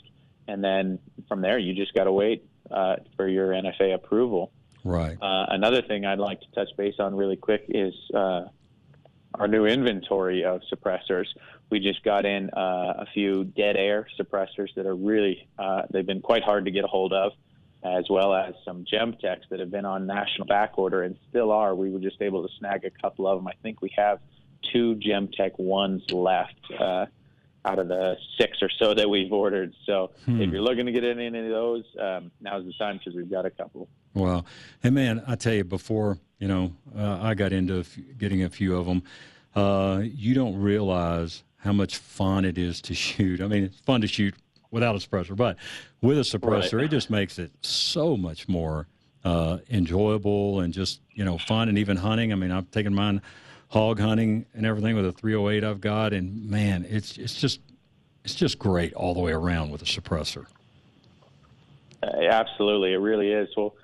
and 0.49 0.63
then 0.63 0.99
from 1.29 1.41
there, 1.41 1.59
you 1.59 1.75
just 1.75 1.95
got 1.95 2.05
to 2.05 2.13
wait 2.13 2.47
uh, 2.71 2.97
for 3.17 3.29
your 3.29 3.49
NFA 3.49 3.95
approval. 3.95 4.53
Right. 4.85 5.17
Uh, 5.21 5.47
another 5.49 5.83
thing 5.83 6.05
I'd 6.05 6.19
like 6.19 6.41
to 6.41 6.47
touch 6.55 6.69
base 6.77 6.97
on 6.99 7.15
really 7.15 7.37
quick 7.37 7.65
is 7.69 7.95
uh, 8.15 8.45
our 9.35 9.49
new 9.49 9.67
inventory 9.67 10.45
of 10.45 10.61
suppressors. 10.73 11.27
We 11.71 11.81
just 11.81 12.03
got 12.05 12.27
in 12.27 12.51
uh, 12.51 12.95
a 12.99 13.07
few 13.15 13.45
dead 13.45 13.77
air 13.77 14.07
suppressors 14.21 14.69
that 14.77 14.87
are 14.87 14.95
really, 14.95 15.49
uh, 15.59 15.83
they've 15.91 16.07
been 16.07 16.21
quite 16.21 16.43
hard 16.43 16.67
to 16.67 16.71
get 16.71 16.85
a 16.85 16.89
hold 16.89 17.15
of, 17.15 17.33
as 17.83 18.05
well 18.11 18.35
as 18.35 18.55
some 18.65 18.85
Gemtechs 18.85 19.49
that 19.51 19.61
have 19.61 19.71
been 19.71 19.85
on 19.85 20.07
national 20.07 20.47
back 20.47 20.79
order 20.79 21.03
and 21.03 21.17
still 21.31 21.51
are. 21.51 21.75
We 21.75 21.91
were 21.91 21.99
just 21.99 22.21
able 22.21 22.47
to 22.47 22.55
snag 22.59 22.85
a 22.85 22.91
couple 22.91 23.27
of 23.27 23.39
them. 23.39 23.49
I 23.49 23.55
think 23.63 23.81
we 23.81 23.91
have 23.97 24.21
two 24.73 24.97
Gemtech 24.97 25.59
ones 25.59 26.03
left. 26.11 26.55
Uh, 26.79 27.07
out 27.65 27.79
of 27.79 27.89
the 27.89 28.17
six 28.39 28.59
or 28.61 28.69
so 28.79 28.95
that 28.95 29.09
we've 29.09 29.33
ordered. 29.33 29.75
So 29.87 30.11
hmm. 30.25 30.41
if 30.41 30.51
you're 30.51 30.63
looking 30.63 30.87
to 30.87 30.93
get 30.93 31.05
in 31.05 31.19
any 31.19 31.39
of 31.39 31.49
those, 31.49 31.85
um, 31.99 32.31
now's 32.41 32.65
the 32.65 32.75
time 32.79 32.99
because 32.99 33.15
we've 33.15 33.31
got 33.31 33.47
a 33.47 33.51
couple. 33.51 33.89
Well, 34.13 34.45
hey 34.83 34.91
man, 34.91 35.23
I 35.27 35.35
tell 35.37 35.55
you, 35.55 35.65
before 35.65 36.19
you 36.39 36.49
know, 36.49 36.73
uh, 36.97 37.19
I 37.23 37.35
got 37.35 37.53
into 37.53 37.83
few, 37.85 38.05
getting 38.19 38.43
a 38.43 38.51
few 38.51 38.77
of 38.77 38.87
them. 38.87 39.03
Uh, 39.55 40.03
you 40.03 40.35
don't 40.35 40.61
realize 40.61 41.43
how 41.57 41.73
much 41.73 41.97
fun 41.97 42.45
it 42.45 42.59
is 42.59 42.83
to 42.83 42.95
shoot. 42.95 43.41
I 43.41 43.47
mean, 43.47 43.65
it's 43.65 43.81
fun 43.81 44.03
to 44.03 44.07
shoot 44.07 44.35
without 44.71 44.95
a 44.95 44.99
suppressor, 44.99 45.37
but 45.37 45.57
with 46.03 46.19
a 46.19 46.23
suppressor, 46.23 46.75
right. 46.75 46.85
it 46.85 46.91
just 46.91 47.09
makes 47.09 47.39
it 47.39 47.53
so 47.63 48.17
much 48.17 48.49
more 48.49 48.89
uh, 49.25 49.59
enjoyable 49.71 50.61
and 50.61 50.75
just 50.75 51.01
you 51.13 51.25
know 51.25 51.39
fun. 51.39 51.69
And 51.69 51.79
even 51.79 51.97
hunting. 51.97 52.33
I 52.33 52.37
mean, 52.37 52.51
I've 52.51 52.71
taken 52.71 52.95
mine 52.95 53.23
hog 53.75 53.99
hunting 53.99 54.47
and 54.55 54.65
everything 54.65 54.95
with 54.95 55.05
a 55.05 55.13
308 55.13 55.65
I've 55.65 55.81
got, 55.81 56.13
and 56.13 56.49
man, 56.49 56.87
it's 56.89 57.19
it's 57.19 57.35
just 57.35 57.61
it's 58.25 58.35
just 58.35 58.59
great 58.59 58.95
all 58.95 59.15
the 59.15 59.21
way 59.21 59.33
around 59.33 59.71
with 59.71 59.83
a 59.83 59.85
suppressor. 59.85 60.47
Uh, 62.03 62.07
absolutely, 62.31 62.93
it 62.93 62.99
really 62.99 63.33
is. 63.33 63.49
Well, 63.57 63.75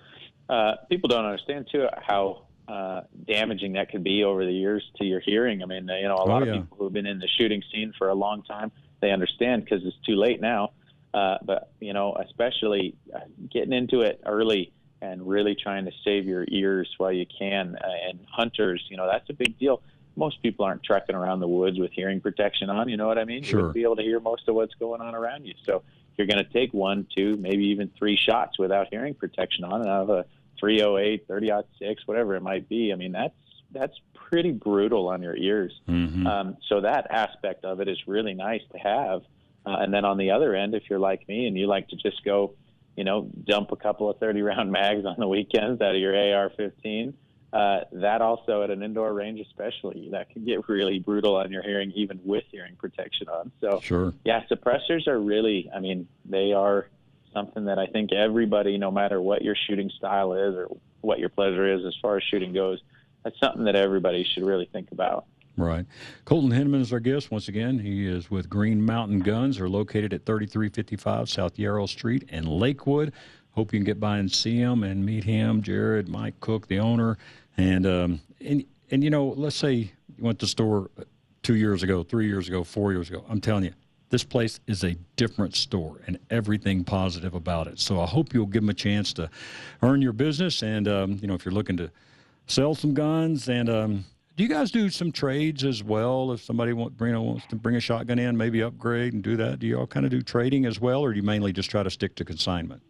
uh, 0.48 0.76
people 0.88 1.08
don't 1.08 1.24
understand 1.24 1.68
too 1.72 1.88
how 2.00 2.44
uh, 2.68 3.02
damaging 3.26 3.72
that 3.72 3.90
could 3.90 4.04
be 4.04 4.22
over 4.22 4.46
the 4.46 4.52
years 4.52 4.88
to 4.98 5.04
your 5.04 5.20
hearing. 5.20 5.60
I 5.60 5.66
mean, 5.66 5.88
you 5.88 6.08
know, 6.08 6.14
a 6.14 6.24
lot 6.24 6.42
oh, 6.42 6.46
yeah. 6.46 6.52
of 6.52 6.62
people 6.62 6.76
who've 6.78 6.92
been 6.92 7.06
in 7.06 7.18
the 7.18 7.28
shooting 7.28 7.62
scene 7.72 7.92
for 7.98 8.10
a 8.10 8.14
long 8.14 8.44
time, 8.44 8.70
they 9.00 9.10
understand 9.10 9.64
because 9.64 9.84
it's 9.84 9.98
too 10.06 10.14
late 10.14 10.40
now. 10.40 10.70
Uh, 11.12 11.38
but 11.42 11.72
you 11.80 11.92
know, 11.92 12.14
especially 12.14 12.94
uh, 13.12 13.18
getting 13.50 13.72
into 13.72 14.02
it 14.02 14.20
early 14.24 14.72
and 15.02 15.26
really 15.26 15.54
trying 15.54 15.84
to 15.86 15.92
save 16.04 16.26
your 16.26 16.44
ears 16.48 16.88
while 16.98 17.12
you 17.12 17.26
can. 17.26 17.76
Uh, 17.76 18.08
and 18.08 18.18
hunters, 18.30 18.84
you 18.88 18.96
know, 18.96 19.06
that's 19.06 19.28
a 19.30 19.32
big 19.32 19.58
deal. 19.58 19.82
Most 20.16 20.42
people 20.42 20.64
aren't 20.64 20.82
trekking 20.82 21.14
around 21.14 21.40
the 21.40 21.48
woods 21.48 21.78
with 21.78 21.92
hearing 21.92 22.20
protection 22.20 22.68
on. 22.68 22.88
You 22.88 22.96
know 22.96 23.06
what 23.06 23.18
I 23.18 23.24
mean? 23.24 23.42
Sure. 23.42 23.60
You'll 23.60 23.72
be 23.72 23.82
able 23.82 23.96
to 23.96 24.02
hear 24.02 24.20
most 24.20 24.48
of 24.48 24.54
what's 24.54 24.74
going 24.74 25.00
on 25.00 25.14
around 25.14 25.46
you. 25.46 25.54
So 25.64 25.82
you're 26.16 26.26
going 26.26 26.44
to 26.44 26.52
take 26.52 26.74
one, 26.74 27.06
two, 27.16 27.36
maybe 27.36 27.64
even 27.66 27.90
three 27.98 28.16
shots 28.16 28.58
without 28.58 28.88
hearing 28.90 29.14
protection 29.14 29.64
on, 29.64 29.80
and 29.80 29.88
out 29.88 30.02
of 30.02 30.10
a 30.10 30.26
308, 30.58 31.26
30 31.26 31.50
6, 31.78 32.06
whatever 32.06 32.36
it 32.36 32.42
might 32.42 32.68
be. 32.68 32.92
I 32.92 32.96
mean, 32.96 33.12
that's 33.12 33.34
that's 33.72 33.98
pretty 34.14 34.52
brutal 34.52 35.08
on 35.08 35.22
your 35.22 35.36
ears. 35.36 35.72
Mm-hmm. 35.88 36.26
Um, 36.26 36.56
so 36.68 36.80
that 36.82 37.06
aspect 37.10 37.64
of 37.64 37.80
it 37.80 37.88
is 37.88 37.98
really 38.06 38.34
nice 38.34 38.62
to 38.72 38.78
have. 38.78 39.22
Uh, 39.64 39.76
and 39.80 39.92
then 39.92 40.04
on 40.04 40.16
the 40.16 40.30
other 40.30 40.54
end, 40.54 40.74
if 40.74 40.84
you're 40.88 40.98
like 40.98 41.26
me 41.28 41.46
and 41.46 41.56
you 41.56 41.66
like 41.66 41.88
to 41.88 41.96
just 41.96 42.24
go 42.24 42.54
you 43.00 43.04
know, 43.04 43.26
dump 43.44 43.72
a 43.72 43.76
couple 43.76 44.10
of 44.10 44.18
30 44.18 44.42
round 44.42 44.70
mags 44.78 45.06
on 45.06 45.16
the 45.16 45.26
weekends 45.26 45.80
out 45.80 45.94
of 45.94 46.00
your 46.02 46.14
AR 46.14 46.50
15. 46.50 47.14
Uh, 47.50 47.80
that 47.92 48.20
also 48.20 48.62
at 48.62 48.68
an 48.68 48.82
indoor 48.82 49.14
range, 49.14 49.40
especially, 49.40 50.10
that 50.12 50.28
can 50.28 50.44
get 50.44 50.68
really 50.68 50.98
brutal 50.98 51.34
on 51.36 51.50
your 51.50 51.62
hearing, 51.62 51.90
even 51.92 52.20
with 52.24 52.44
hearing 52.52 52.76
protection 52.76 53.26
on. 53.30 53.50
So, 53.62 53.80
sure. 53.82 54.12
yeah, 54.22 54.42
suppressors 54.50 55.08
are 55.08 55.18
really, 55.18 55.70
I 55.74 55.80
mean, 55.80 56.08
they 56.26 56.52
are 56.52 56.88
something 57.32 57.64
that 57.64 57.78
I 57.78 57.86
think 57.86 58.12
everybody, 58.12 58.76
no 58.76 58.90
matter 58.90 59.18
what 59.18 59.40
your 59.40 59.56
shooting 59.66 59.90
style 59.96 60.34
is 60.34 60.54
or 60.54 60.68
what 61.00 61.20
your 61.20 61.30
pleasure 61.30 61.72
is 61.72 61.86
as 61.86 61.94
far 62.02 62.18
as 62.18 62.22
shooting 62.30 62.52
goes, 62.52 62.82
that's 63.24 63.40
something 63.40 63.64
that 63.64 63.76
everybody 63.76 64.24
should 64.34 64.44
really 64.44 64.68
think 64.70 64.92
about. 64.92 65.24
Right. 65.56 65.84
Colton 66.24 66.50
Hinneman 66.50 66.80
is 66.80 66.92
our 66.92 67.00
guest 67.00 67.30
once 67.30 67.48
again. 67.48 67.78
He 67.78 68.06
is 68.06 68.30
with 68.30 68.48
Green 68.48 68.84
Mountain 68.84 69.20
Guns. 69.20 69.58
They're 69.58 69.68
located 69.68 70.14
at 70.14 70.24
3355 70.24 71.28
South 71.28 71.58
Yarrow 71.58 71.86
Street 71.86 72.28
in 72.30 72.46
Lakewood. 72.46 73.12
Hope 73.52 73.72
you 73.72 73.78
can 73.78 73.84
get 73.84 74.00
by 74.00 74.18
and 74.18 74.30
see 74.30 74.56
him 74.56 74.84
and 74.84 75.04
meet 75.04 75.24
him, 75.24 75.60
Jared, 75.60 76.08
Mike 76.08 76.38
Cook, 76.40 76.68
the 76.68 76.78
owner. 76.78 77.18
And, 77.56 77.84
um, 77.84 78.20
and, 78.40 78.64
and 78.90 79.04
you 79.04 79.10
know, 79.10 79.26
let's 79.36 79.56
say 79.56 79.72
you 79.72 79.92
went 80.18 80.38
to 80.38 80.46
the 80.46 80.50
store 80.50 80.90
two 81.42 81.56
years 81.56 81.82
ago, 81.82 82.02
three 82.02 82.26
years 82.26 82.48
ago, 82.48 82.64
four 82.64 82.92
years 82.92 83.10
ago. 83.10 83.24
I'm 83.28 83.40
telling 83.40 83.64
you, 83.64 83.72
this 84.08 84.24
place 84.24 84.60
is 84.66 84.84
a 84.84 84.94
different 85.16 85.54
store 85.54 86.00
and 86.06 86.18
everything 86.30 86.84
positive 86.84 87.34
about 87.34 87.66
it. 87.66 87.78
So 87.78 88.00
I 88.00 88.06
hope 88.06 88.34
you'll 88.34 88.46
give 88.46 88.62
them 88.62 88.70
a 88.70 88.74
chance 88.74 89.12
to 89.14 89.30
earn 89.82 90.02
your 90.02 90.12
business. 90.12 90.62
And, 90.62 90.88
um, 90.88 91.18
you 91.20 91.28
know, 91.28 91.34
if 91.34 91.44
you're 91.44 91.54
looking 91.54 91.76
to 91.76 91.90
sell 92.46 92.74
some 92.74 92.94
guns 92.94 93.48
and, 93.48 93.68
um, 93.68 94.04
do 94.36 94.42
you 94.42 94.48
guys 94.48 94.70
do 94.70 94.88
some 94.88 95.12
trades 95.12 95.64
as 95.64 95.82
well? 95.82 96.32
If 96.32 96.42
somebody 96.42 96.72
want, 96.72 96.94
you 97.00 97.12
know, 97.12 97.22
wants 97.22 97.46
to 97.48 97.56
bring 97.56 97.76
a 97.76 97.80
shotgun 97.80 98.18
in, 98.18 98.36
maybe 98.36 98.62
upgrade 98.62 99.12
and 99.12 99.22
do 99.22 99.36
that, 99.36 99.58
do 99.58 99.66
you 99.66 99.78
all 99.78 99.86
kind 99.86 100.06
of 100.06 100.10
do 100.10 100.22
trading 100.22 100.64
as 100.64 100.80
well, 100.80 101.00
or 101.00 101.12
do 101.12 101.16
you 101.16 101.22
mainly 101.22 101.52
just 101.52 101.70
try 101.70 101.82
to 101.82 101.90
stick 101.90 102.14
to 102.16 102.24
consignment? 102.24 102.82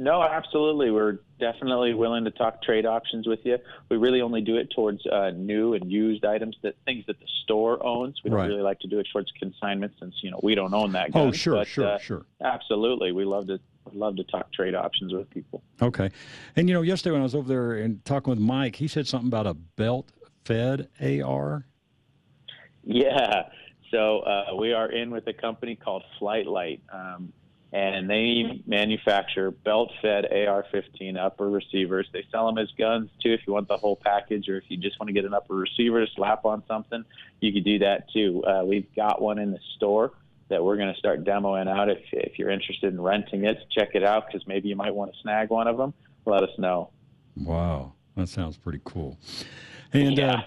No, 0.00 0.22
absolutely. 0.22 0.90
We're 0.90 1.18
definitely 1.38 1.92
willing 1.92 2.24
to 2.24 2.30
talk 2.30 2.62
trade 2.62 2.86
options 2.86 3.26
with 3.26 3.40
you. 3.44 3.58
We 3.90 3.98
really 3.98 4.22
only 4.22 4.40
do 4.40 4.56
it 4.56 4.70
towards 4.74 5.06
uh, 5.06 5.30
new 5.36 5.74
and 5.74 5.92
used 5.92 6.24
items, 6.24 6.56
that 6.62 6.74
things 6.86 7.04
that 7.06 7.20
the 7.20 7.26
store 7.44 7.84
owns. 7.84 8.18
We 8.24 8.30
don't 8.30 8.48
really 8.48 8.62
like 8.62 8.80
to 8.80 8.88
do 8.88 8.98
it 8.98 9.06
towards 9.12 9.30
consignment 9.38 9.92
since 10.00 10.14
you 10.22 10.30
know 10.30 10.40
we 10.42 10.54
don't 10.54 10.72
own 10.72 10.92
that. 10.92 11.12
Gun. 11.12 11.28
Oh, 11.28 11.32
sure, 11.32 11.56
but, 11.56 11.66
sure, 11.66 11.86
uh, 11.86 11.98
sure. 11.98 12.24
Absolutely, 12.42 13.12
we 13.12 13.26
love 13.26 13.46
to 13.48 13.60
love 13.92 14.16
to 14.16 14.24
talk 14.24 14.50
trade 14.54 14.74
options 14.74 15.12
with 15.12 15.28
people. 15.28 15.62
Okay, 15.82 16.10
and 16.56 16.66
you 16.66 16.74
know, 16.74 16.80
yesterday 16.80 17.12
when 17.12 17.20
I 17.20 17.24
was 17.24 17.34
over 17.34 17.48
there 17.48 17.72
and 17.72 18.02
talking 18.06 18.30
with 18.30 18.40
Mike, 18.40 18.76
he 18.76 18.88
said 18.88 19.06
something 19.06 19.28
about 19.28 19.46
a 19.46 19.52
belt 19.52 20.08
fed 20.44 20.88
AR? 21.00 21.66
Yeah. 22.84 23.48
So 23.90 24.20
uh, 24.20 24.54
we 24.58 24.72
are 24.72 24.90
in 24.90 25.10
with 25.10 25.26
a 25.26 25.32
company 25.32 25.74
called 25.74 26.04
Fightlite, 26.20 26.80
um, 26.92 27.32
and 27.72 28.08
they 28.08 28.62
manufacture 28.66 29.50
belt-fed 29.50 30.26
AR-15 30.26 31.16
upper 31.18 31.50
receivers. 31.50 32.08
They 32.12 32.24
sell 32.30 32.46
them 32.46 32.58
as 32.58 32.68
guns 32.78 33.10
too, 33.22 33.32
if 33.32 33.40
you 33.46 33.52
want 33.52 33.68
the 33.68 33.76
whole 33.76 33.96
package, 33.96 34.48
or 34.48 34.56
if 34.56 34.64
you 34.68 34.76
just 34.76 34.98
want 34.98 35.08
to 35.08 35.12
get 35.12 35.24
an 35.24 35.34
upper 35.34 35.54
receiver 35.54 36.04
to 36.04 36.12
slap 36.14 36.44
on 36.44 36.62
something, 36.66 37.04
you 37.40 37.52
could 37.52 37.64
do 37.64 37.78
that 37.80 38.10
too. 38.12 38.42
Uh, 38.44 38.64
we've 38.64 38.92
got 38.94 39.20
one 39.20 39.38
in 39.38 39.50
the 39.50 39.60
store 39.76 40.12
that 40.48 40.62
we're 40.62 40.76
going 40.76 40.92
to 40.92 40.98
start 40.98 41.24
demoing 41.24 41.68
out. 41.68 41.88
If 41.88 42.02
if 42.12 42.38
you're 42.38 42.50
interested 42.50 42.92
in 42.92 43.00
renting 43.00 43.44
it, 43.44 43.56
check 43.70 43.90
it 43.94 44.04
out 44.04 44.26
because 44.26 44.46
maybe 44.46 44.68
you 44.68 44.76
might 44.76 44.94
want 44.94 45.12
to 45.12 45.18
snag 45.22 45.50
one 45.50 45.66
of 45.66 45.76
them. 45.76 45.94
Let 46.26 46.42
us 46.42 46.50
know. 46.58 46.90
Wow, 47.36 47.94
that 48.16 48.28
sounds 48.28 48.56
pretty 48.56 48.80
cool. 48.84 49.16
And 49.92 50.18
uh, 50.18 50.22
Yeah. 50.22 50.32
uh, 50.34 50.42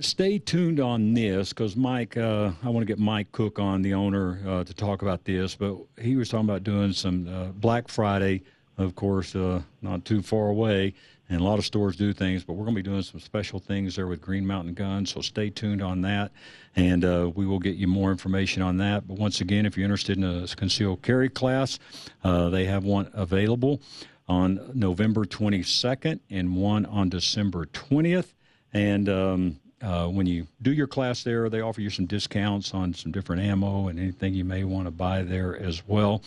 stay 0.00 0.38
tuned 0.38 0.80
on 0.80 1.14
this 1.14 1.50
because 1.50 1.76
Mike, 1.76 2.16
uh, 2.16 2.52
I 2.62 2.68
want 2.68 2.82
to 2.82 2.86
get 2.86 2.98
Mike 2.98 3.32
Cook 3.32 3.58
on, 3.58 3.82
the 3.82 3.94
owner, 3.94 4.40
uh, 4.46 4.64
to 4.64 4.74
talk 4.74 5.02
about 5.02 5.24
this. 5.24 5.54
But 5.54 5.76
he 6.00 6.16
was 6.16 6.28
talking 6.28 6.48
about 6.48 6.64
doing 6.64 6.92
some 6.92 7.28
uh, 7.28 7.46
Black 7.52 7.88
Friday, 7.88 8.42
of 8.78 8.94
course, 8.94 9.34
uh, 9.34 9.62
not 9.82 10.04
too 10.04 10.22
far 10.22 10.48
away. 10.48 10.94
And 11.28 11.40
a 11.40 11.44
lot 11.44 11.58
of 11.58 11.64
stores 11.64 11.96
do 11.96 12.12
things, 12.12 12.44
but 12.44 12.52
we're 12.52 12.64
going 12.64 12.76
to 12.76 12.82
be 12.84 12.88
doing 12.88 13.02
some 13.02 13.18
special 13.18 13.58
things 13.58 13.96
there 13.96 14.06
with 14.06 14.20
Green 14.20 14.46
Mountain 14.46 14.74
Guns. 14.74 15.10
So 15.10 15.20
stay 15.20 15.50
tuned 15.50 15.82
on 15.82 16.00
that, 16.02 16.30
and 16.76 17.04
uh, 17.04 17.32
we 17.34 17.46
will 17.46 17.58
get 17.58 17.74
you 17.74 17.88
more 17.88 18.12
information 18.12 18.62
on 18.62 18.76
that. 18.76 19.08
But 19.08 19.18
once 19.18 19.40
again, 19.40 19.66
if 19.66 19.76
you're 19.76 19.86
interested 19.86 20.18
in 20.18 20.22
a 20.22 20.46
concealed 20.46 21.02
carry 21.02 21.28
class, 21.28 21.80
uh, 22.22 22.48
they 22.50 22.64
have 22.66 22.84
one 22.84 23.10
available 23.12 23.80
on 24.28 24.70
November 24.72 25.24
22nd 25.24 26.20
and 26.30 26.54
one 26.54 26.86
on 26.86 27.08
December 27.08 27.66
20th. 27.66 28.34
And 28.72 29.08
um, 29.08 29.60
uh, 29.82 30.06
when 30.06 30.26
you 30.26 30.46
do 30.62 30.72
your 30.72 30.86
class 30.86 31.22
there, 31.22 31.48
they 31.48 31.60
offer 31.60 31.80
you 31.80 31.90
some 31.90 32.06
discounts 32.06 32.72
on 32.72 32.94
some 32.94 33.12
different 33.12 33.42
ammo 33.42 33.88
and 33.88 33.98
anything 33.98 34.34
you 34.34 34.44
may 34.44 34.64
want 34.64 34.86
to 34.86 34.90
buy 34.90 35.22
there 35.22 35.56
as 35.56 35.86
well. 35.86 36.22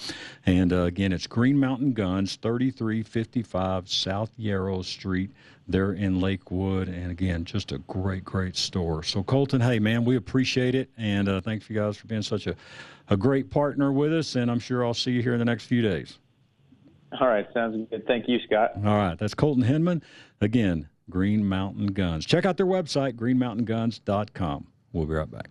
And 0.46 0.72
uh, 0.72 0.84
again, 0.84 1.12
it's 1.12 1.28
Green 1.28 1.60
Mountain 1.60 1.94
Guns, 1.94 2.36
3355 2.38 3.90
South 3.90 4.32
Yarrow 4.38 4.82
Street. 4.82 5.32
There 5.68 5.94
in 5.94 6.20
Lakewood, 6.20 6.88
and 6.88 7.12
again, 7.12 7.46
just 7.46 7.72
a 7.72 7.78
great, 7.78 8.24
great 8.26 8.56
store. 8.56 9.04
So, 9.04 9.22
Colton, 9.22 9.62
hey 9.62 9.78
man, 9.78 10.04
we 10.04 10.16
appreciate 10.16 10.74
it, 10.74 10.90
and 10.98 11.30
uh, 11.30 11.42
thanks 11.42 11.70
you 11.70 11.76
guys 11.76 11.96
for 11.96 12.08
being 12.08 12.24
such 12.24 12.48
a, 12.48 12.56
a 13.10 13.16
great 13.16 13.52
partner 13.52 13.92
with 13.92 14.12
us. 14.12 14.34
And 14.34 14.50
I'm 14.50 14.58
sure 14.58 14.84
I'll 14.84 14.96
see 14.96 15.12
you 15.12 15.22
here 15.22 15.34
in 15.34 15.38
the 15.38 15.46
next 15.46 15.66
few 15.66 15.84
days. 15.84 16.18
All 17.22 17.28
right, 17.28 17.46
sounds 17.54 17.88
good. 17.92 18.08
Thank 18.08 18.28
you, 18.28 18.40
Scott. 18.48 18.72
All 18.78 18.98
right, 18.98 19.16
that's 19.20 19.36
Colton 19.36 19.64
Hinman. 19.64 20.02
Again, 20.42 20.90
Green 21.10 21.48
Mountain 21.48 21.88
Guns. 21.88 22.26
Check 22.26 22.46
out 22.46 22.58
their 22.58 22.66
website, 22.66 23.14
greenmountainguns.com. 23.14 24.68
We'll 24.94 25.06
be 25.06 25.14
right 25.14 25.30
back. 25.30 25.50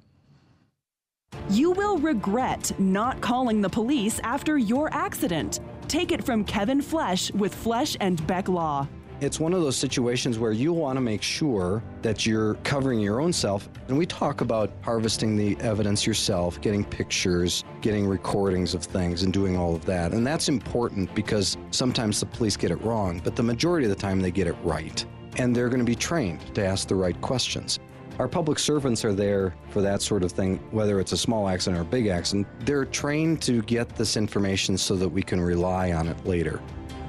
You 1.50 1.70
will 1.70 1.98
regret 1.98 2.72
not 2.78 3.20
calling 3.20 3.60
the 3.60 3.68
police 3.68 4.20
after 4.20 4.58
your 4.58 4.92
accident. 4.92 5.60
Take 5.86 6.12
it 6.12 6.24
from 6.24 6.44
Kevin 6.44 6.82
Flesh 6.82 7.32
with 7.32 7.54
Flesh 7.54 7.96
and 8.00 8.24
Beck 8.26 8.48
Law. 8.48 8.86
It's 9.20 9.40
one 9.40 9.52
of 9.52 9.62
those 9.62 9.76
situations 9.76 10.38
where 10.38 10.52
you 10.52 10.72
want 10.72 10.96
to 10.96 11.00
make 11.00 11.22
sure 11.22 11.82
that 12.02 12.24
you're 12.24 12.54
covering 12.62 13.00
your 13.00 13.20
own 13.20 13.32
self. 13.32 13.68
And 13.88 13.98
we 13.98 14.06
talk 14.06 14.42
about 14.42 14.70
harvesting 14.82 15.36
the 15.36 15.56
evidence 15.60 16.06
yourself, 16.06 16.60
getting 16.60 16.84
pictures, 16.84 17.64
getting 17.80 18.06
recordings 18.06 18.74
of 18.74 18.84
things, 18.84 19.24
and 19.24 19.32
doing 19.32 19.56
all 19.56 19.74
of 19.74 19.84
that. 19.86 20.12
And 20.12 20.24
that's 20.24 20.48
important 20.48 21.12
because 21.16 21.56
sometimes 21.72 22.20
the 22.20 22.26
police 22.26 22.56
get 22.56 22.70
it 22.70 22.80
wrong, 22.82 23.20
but 23.24 23.34
the 23.34 23.42
majority 23.42 23.86
of 23.86 23.90
the 23.90 24.00
time 24.00 24.20
they 24.20 24.30
get 24.30 24.46
it 24.46 24.56
right. 24.62 25.04
And 25.38 25.54
they're 25.54 25.68
going 25.68 25.80
to 25.80 25.84
be 25.84 25.94
trained 25.94 26.54
to 26.54 26.64
ask 26.64 26.88
the 26.88 26.94
right 26.94 27.18
questions. 27.20 27.78
Our 28.18 28.26
public 28.26 28.58
servants 28.58 29.04
are 29.04 29.14
there 29.14 29.54
for 29.70 29.80
that 29.82 30.02
sort 30.02 30.24
of 30.24 30.32
thing, 30.32 30.56
whether 30.72 30.98
it's 30.98 31.12
a 31.12 31.16
small 31.16 31.48
accident 31.48 31.78
or 31.78 31.82
a 31.82 31.84
big 31.84 32.08
accident. 32.08 32.48
They're 32.66 32.84
trained 32.84 33.40
to 33.42 33.62
get 33.62 33.94
this 33.94 34.16
information 34.16 34.76
so 34.76 34.96
that 34.96 35.08
we 35.08 35.22
can 35.22 35.40
rely 35.40 35.92
on 35.92 36.08
it 36.08 36.26
later. 36.26 36.60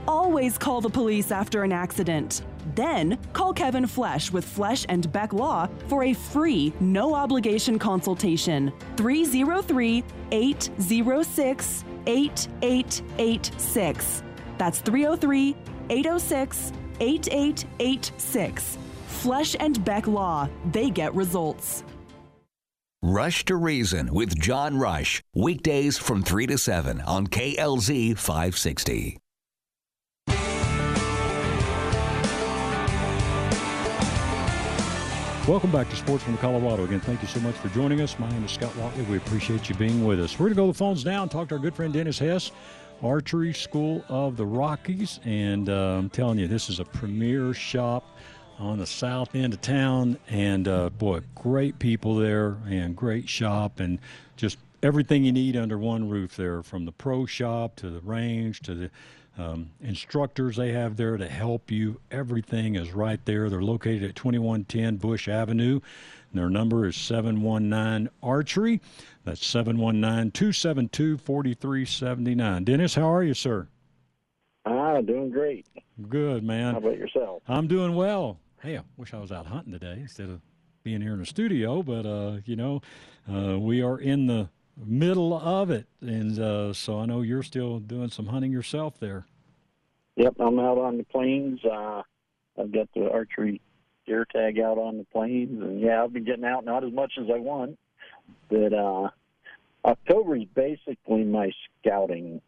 Always 0.07 0.57
call 0.57 0.82
the 0.82 0.89
police 0.89 1.32
after 1.32 1.63
an 1.63 1.71
accident. 1.71 2.43
Then 2.75 3.17
call 3.34 3.53
Kevin 3.53 3.88
Flesh 3.88 4.32
with 4.32 4.45
Flesh 4.45 4.86
and 4.88 5.11
Beck 5.11 5.34
Law 5.34 5.67
for 5.88 6.03
a 6.03 6.13
free, 6.13 6.71
no 6.80 7.15
obligation 7.15 7.80
consultation. 7.80 8.71
303 8.97 10.03
806 10.32 11.84
8886. 12.05 14.23
That's 14.59 14.80
303 14.82 15.55
806 15.89 16.73
8886. 17.00 18.78
Flesh 19.08 19.56
and 19.60 19.84
Beck 19.84 20.08
Law. 20.08 20.50
They 20.72 20.89
get 20.89 21.14
results. 21.14 21.84
Rush 23.02 23.45
to 23.45 23.56
Reason 23.56 24.14
with 24.14 24.38
John 24.38 24.78
Rush. 24.78 25.22
Weekdays 25.34 25.97
from 25.97 26.22
3 26.22 26.47
to 26.47 26.58
7 26.58 27.02
on 27.02 27.28
KLZ 27.28 28.18
560. 28.18 29.18
Welcome 35.50 35.72
back 35.72 35.89
to 35.89 35.95
Sportsman 35.95 36.36
of 36.36 36.41
Colorado. 36.41 36.84
Again, 36.84 37.00
thank 37.00 37.24
you 37.24 37.28
so 37.28 37.39
much 37.39 37.56
for 37.56 37.70
joining 37.70 38.02
us. 38.02 38.20
My 38.20 38.30
name 38.30 38.43
is 38.43 38.52
Scott 38.52 38.76
Watley. 38.76 39.04
We 39.06 39.18
appreciate 39.18 39.68
you 39.68 39.74
being 39.74 40.06
with 40.06 40.20
us. 40.20 40.38
We're 40.38 40.47
going 40.47 40.56
to 40.56 40.62
go 40.62 40.68
the 40.68 40.74
phones 40.76 41.04
down, 41.04 41.28
talk 41.28 41.47
to 41.47 41.56
our 41.56 41.60
good 41.60 41.74
friend 41.74 41.91
Dennis 41.91 42.20
Hess, 42.20 42.52
Archery 43.04 43.54
School 43.54 44.04
of 44.10 44.38
the 44.38 44.45
Rockies. 44.45 45.20
And 45.24 45.70
uh, 45.70 45.97
I'm 45.97 46.10
telling 46.10 46.39
you, 46.39 46.47
this 46.47 46.70
is 46.70 46.80
a 46.80 46.86
premier 46.86 47.54
shop 47.54 48.18
on 48.58 48.78
the 48.78 48.86
south 48.86 49.36
end 49.36 49.54
of 49.54 49.62
town. 49.62 50.18
And 50.30 50.68
uh, 50.68 50.89
boy, 50.89 51.22
great 51.36 51.80
people 51.80 52.16
there 52.16 52.58
and 52.68 52.95
great 52.95 53.30
shop 53.30 53.80
and 53.80 54.00
just 54.36 54.58
everything 54.84 55.24
you 55.24 55.32
need 55.32 55.56
under 55.56 55.78
one 55.78 56.10
roof 56.10 56.36
there 56.36 56.62
from 56.62 56.86
the 56.86 56.91
pro 56.91 57.26
shop 57.26 57.76
to 57.78 57.89
the 57.89 58.00
range 58.02 58.62
to 58.62 58.76
the 58.76 58.91
um, 59.38 59.70
instructors 59.82 60.58
they 60.58 60.74
have 60.74 60.97
there 60.97 61.16
to 61.16 61.28
help 61.28 61.72
you. 61.72 62.00
Everything 62.12 62.76
is 62.76 62.91
right 62.91 63.24
there. 63.24 63.50
They're 63.50 63.62
located 63.62 64.04
at 64.04 64.16
2110 64.16 64.97
Busch 64.97 65.30
Avenue. 65.30 65.80
And 66.32 66.39
their 66.39 66.50
number 66.50 66.86
is 66.86 66.97
719 66.97 68.10
Archery. 68.22 68.82
That's 69.26 69.45
719 69.45 70.32
272 70.32 71.17
4379. 71.17 72.63
Dennis, 72.63 72.95
how 72.95 73.13
are 73.13 73.24
you, 73.24 73.34
sir? 73.34 73.67
Ah, 74.65 75.01
doing 75.01 75.30
great. 75.30 75.65
Good, 76.07 76.43
man. 76.43 76.74
How 76.74 76.80
about 76.80 76.97
yourself? 76.97 77.43
I'm 77.47 77.67
doing 77.67 77.95
well. 77.95 78.39
Hey, 78.61 78.78
I 78.78 78.82
wish 78.97 79.13
I 79.13 79.20
was 79.20 79.32
out 79.32 79.45
hunting 79.45 79.72
today 79.72 79.97
instead 80.01 80.30
of 80.30 80.41
being 80.84 81.01
here 81.01 81.13
in 81.13 81.20
the 81.20 81.26
studio, 81.26 81.84
but, 81.84 82.05
uh, 82.05 82.38
you 82.45 82.55
know, 82.55 82.82
uh, 83.32 83.59
we 83.59 83.82
are 83.82 83.97
in 83.97 84.28
the 84.28 84.49
middle 84.78 85.34
of 85.34 85.70
it. 85.70 85.88
And 86.01 86.39
uh, 86.39 86.74
so 86.74 86.99
I 86.99 87.05
know 87.05 87.22
you're 87.22 87.43
still 87.43 87.80
doing 87.80 88.09
some 88.09 88.28
hunting 88.28 88.51
yourself 88.51 88.99
there. 88.99 89.26
Yep, 90.15 90.36
I'm 90.39 90.59
out 90.59 90.78
on 90.78 90.97
the 90.97 91.03
plains. 91.03 91.59
Uh, 91.63 92.01
I've 92.59 92.72
got 92.72 92.89
the 92.93 93.09
archery 93.09 93.61
deer 94.05 94.26
tag 94.26 94.59
out 94.59 94.78
on 94.78 94.97
the 94.97 95.05
plains, 95.05 95.61
and 95.61 95.80
yeah, 95.80 96.03
I've 96.03 96.11
been 96.11 96.26
getting 96.26 96.43
out 96.43 96.65
not 96.65 96.84
as 96.84 96.91
much 96.91 97.13
as 97.20 97.28
I 97.34 97.38
want, 97.39 97.78
but 98.49 98.73
uh, 98.73 99.09
October 99.86 100.36
is 100.36 100.45
basically 100.53 101.23
my 101.23 101.51
scouting. 101.82 102.41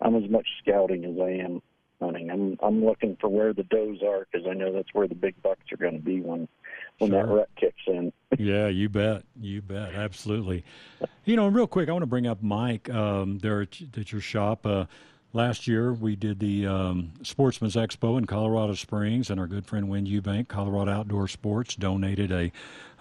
I'm 0.00 0.16
as 0.16 0.30
much 0.30 0.46
scouting 0.62 1.04
as 1.04 1.20
I 1.20 1.44
am 1.44 1.62
hunting. 2.00 2.30
I'm 2.30 2.58
I'm 2.62 2.84
looking 2.84 3.16
for 3.20 3.28
where 3.28 3.52
the 3.52 3.64
does 3.64 4.02
are 4.02 4.26
because 4.30 4.46
I 4.48 4.54
know 4.54 4.72
that's 4.72 4.92
where 4.92 5.06
the 5.06 5.14
big 5.14 5.40
bucks 5.42 5.72
are 5.72 5.76
going 5.76 5.98
to 5.98 6.02
be 6.02 6.20
when 6.20 6.48
when 6.98 7.10
that 7.10 7.28
rut 7.28 7.48
kicks 7.56 7.82
in. 7.86 8.12
yeah, 8.38 8.68
you 8.68 8.88
bet. 8.88 9.24
You 9.40 9.62
bet. 9.62 9.94
Absolutely. 9.94 10.64
You 11.24 11.36
know, 11.36 11.48
real 11.48 11.66
quick, 11.66 11.88
I 11.88 11.92
want 11.92 12.02
to 12.02 12.06
bring 12.06 12.26
up 12.26 12.42
Mike 12.42 12.88
um, 12.90 13.38
there 13.38 13.62
at, 13.62 13.78
at 13.96 14.12
your 14.12 14.20
shop. 14.20 14.66
Uh, 14.66 14.86
last 15.32 15.66
year, 15.66 15.92
we 15.92 16.16
did 16.16 16.40
the 16.40 16.66
um, 16.66 17.12
Sportsman's 17.22 17.76
Expo 17.76 18.18
in 18.18 18.26
Colorado 18.26 18.74
Springs, 18.74 19.30
and 19.30 19.38
our 19.38 19.46
good 19.46 19.66
friend 19.66 19.88
Win 19.88 20.06
Eubank, 20.06 20.48
Colorado 20.48 20.90
Outdoor 20.90 21.28
Sports, 21.28 21.74
donated 21.76 22.32
a 22.32 22.52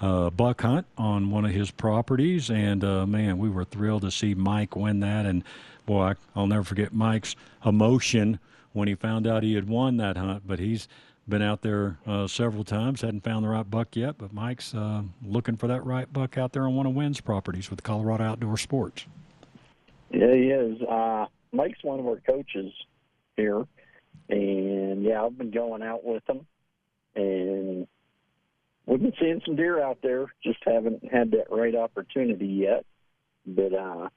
uh, 0.01 0.30
buck 0.30 0.61
hunt 0.61 0.86
on 0.97 1.32
one 1.32 1.45
of 1.45 1.51
his 1.51 1.71
properties. 1.71 2.49
And 2.49 2.84
uh, 2.84 3.05
man, 3.05 3.38
we 3.38 3.49
were 3.49 3.65
thrilled 3.65 4.03
to 4.03 4.11
see 4.11 4.34
Mike 4.34 4.75
win 4.75 4.99
that. 5.01 5.25
And 5.25 5.43
boy, 5.86 6.13
I'll 6.36 6.47
never 6.47 6.63
forget 6.63 6.93
Mike's 6.93 7.36
emotion 7.65 8.39
when 8.73 8.88
he 8.88 8.95
found 8.95 9.27
out 9.27 9.43
he 9.43 9.55
had 9.55 9.67
won 9.67 9.97
that 9.97 10.17
hunt. 10.17 10.43
But 10.47 10.59
he's 10.59 10.88
been 11.27 11.41
out 11.41 11.61
there 11.61 11.97
uh, 12.07 12.27
several 12.27 12.63
times, 12.63 13.01
hadn't 13.01 13.23
found 13.23 13.45
the 13.45 13.49
right 13.49 13.69
buck 13.69 13.95
yet, 13.95 14.17
but 14.17 14.34
Mike's 14.34 14.73
uh, 14.73 15.03
looking 15.23 15.57
for 15.57 15.67
that 15.67 15.86
right 15.86 16.11
buck 16.11 16.38
out 16.38 16.53
there 16.53 16.63
on 16.63 16.75
one 16.75 16.88
of 16.88 16.95
Wynn's 16.95 17.21
properties 17.21 17.69
with 17.69 17.84
Colorado 17.84 18.23
Outdoor 18.23 18.57
Sports. 18.57 19.05
Yeah, 20.11 20.34
he 20.34 20.49
is. 20.49 20.82
Mike's 21.52 21.84
one 21.84 22.00
of 22.00 22.08
our 22.08 22.20
coaches 22.20 22.72
here, 23.36 23.64
and 24.30 25.04
yeah, 25.04 25.24
I've 25.24 25.38
been 25.38 25.52
going 25.52 25.82
out 25.82 26.04
with 26.04 26.24
him, 26.30 26.45
and 27.16 27.88
we've 28.86 29.02
been 29.02 29.14
seeing 29.20 29.41
some 29.45 29.56
deer 29.56 29.82
out 29.82 30.00
there. 30.02 30.28
Just 30.43 30.60
haven't 30.66 31.04
had 31.12 31.32
that 31.32 31.47
right 31.50 31.76
opportunity 31.76 32.47
yet, 32.47 32.86
but 33.45 33.74
uh, 33.74 34.10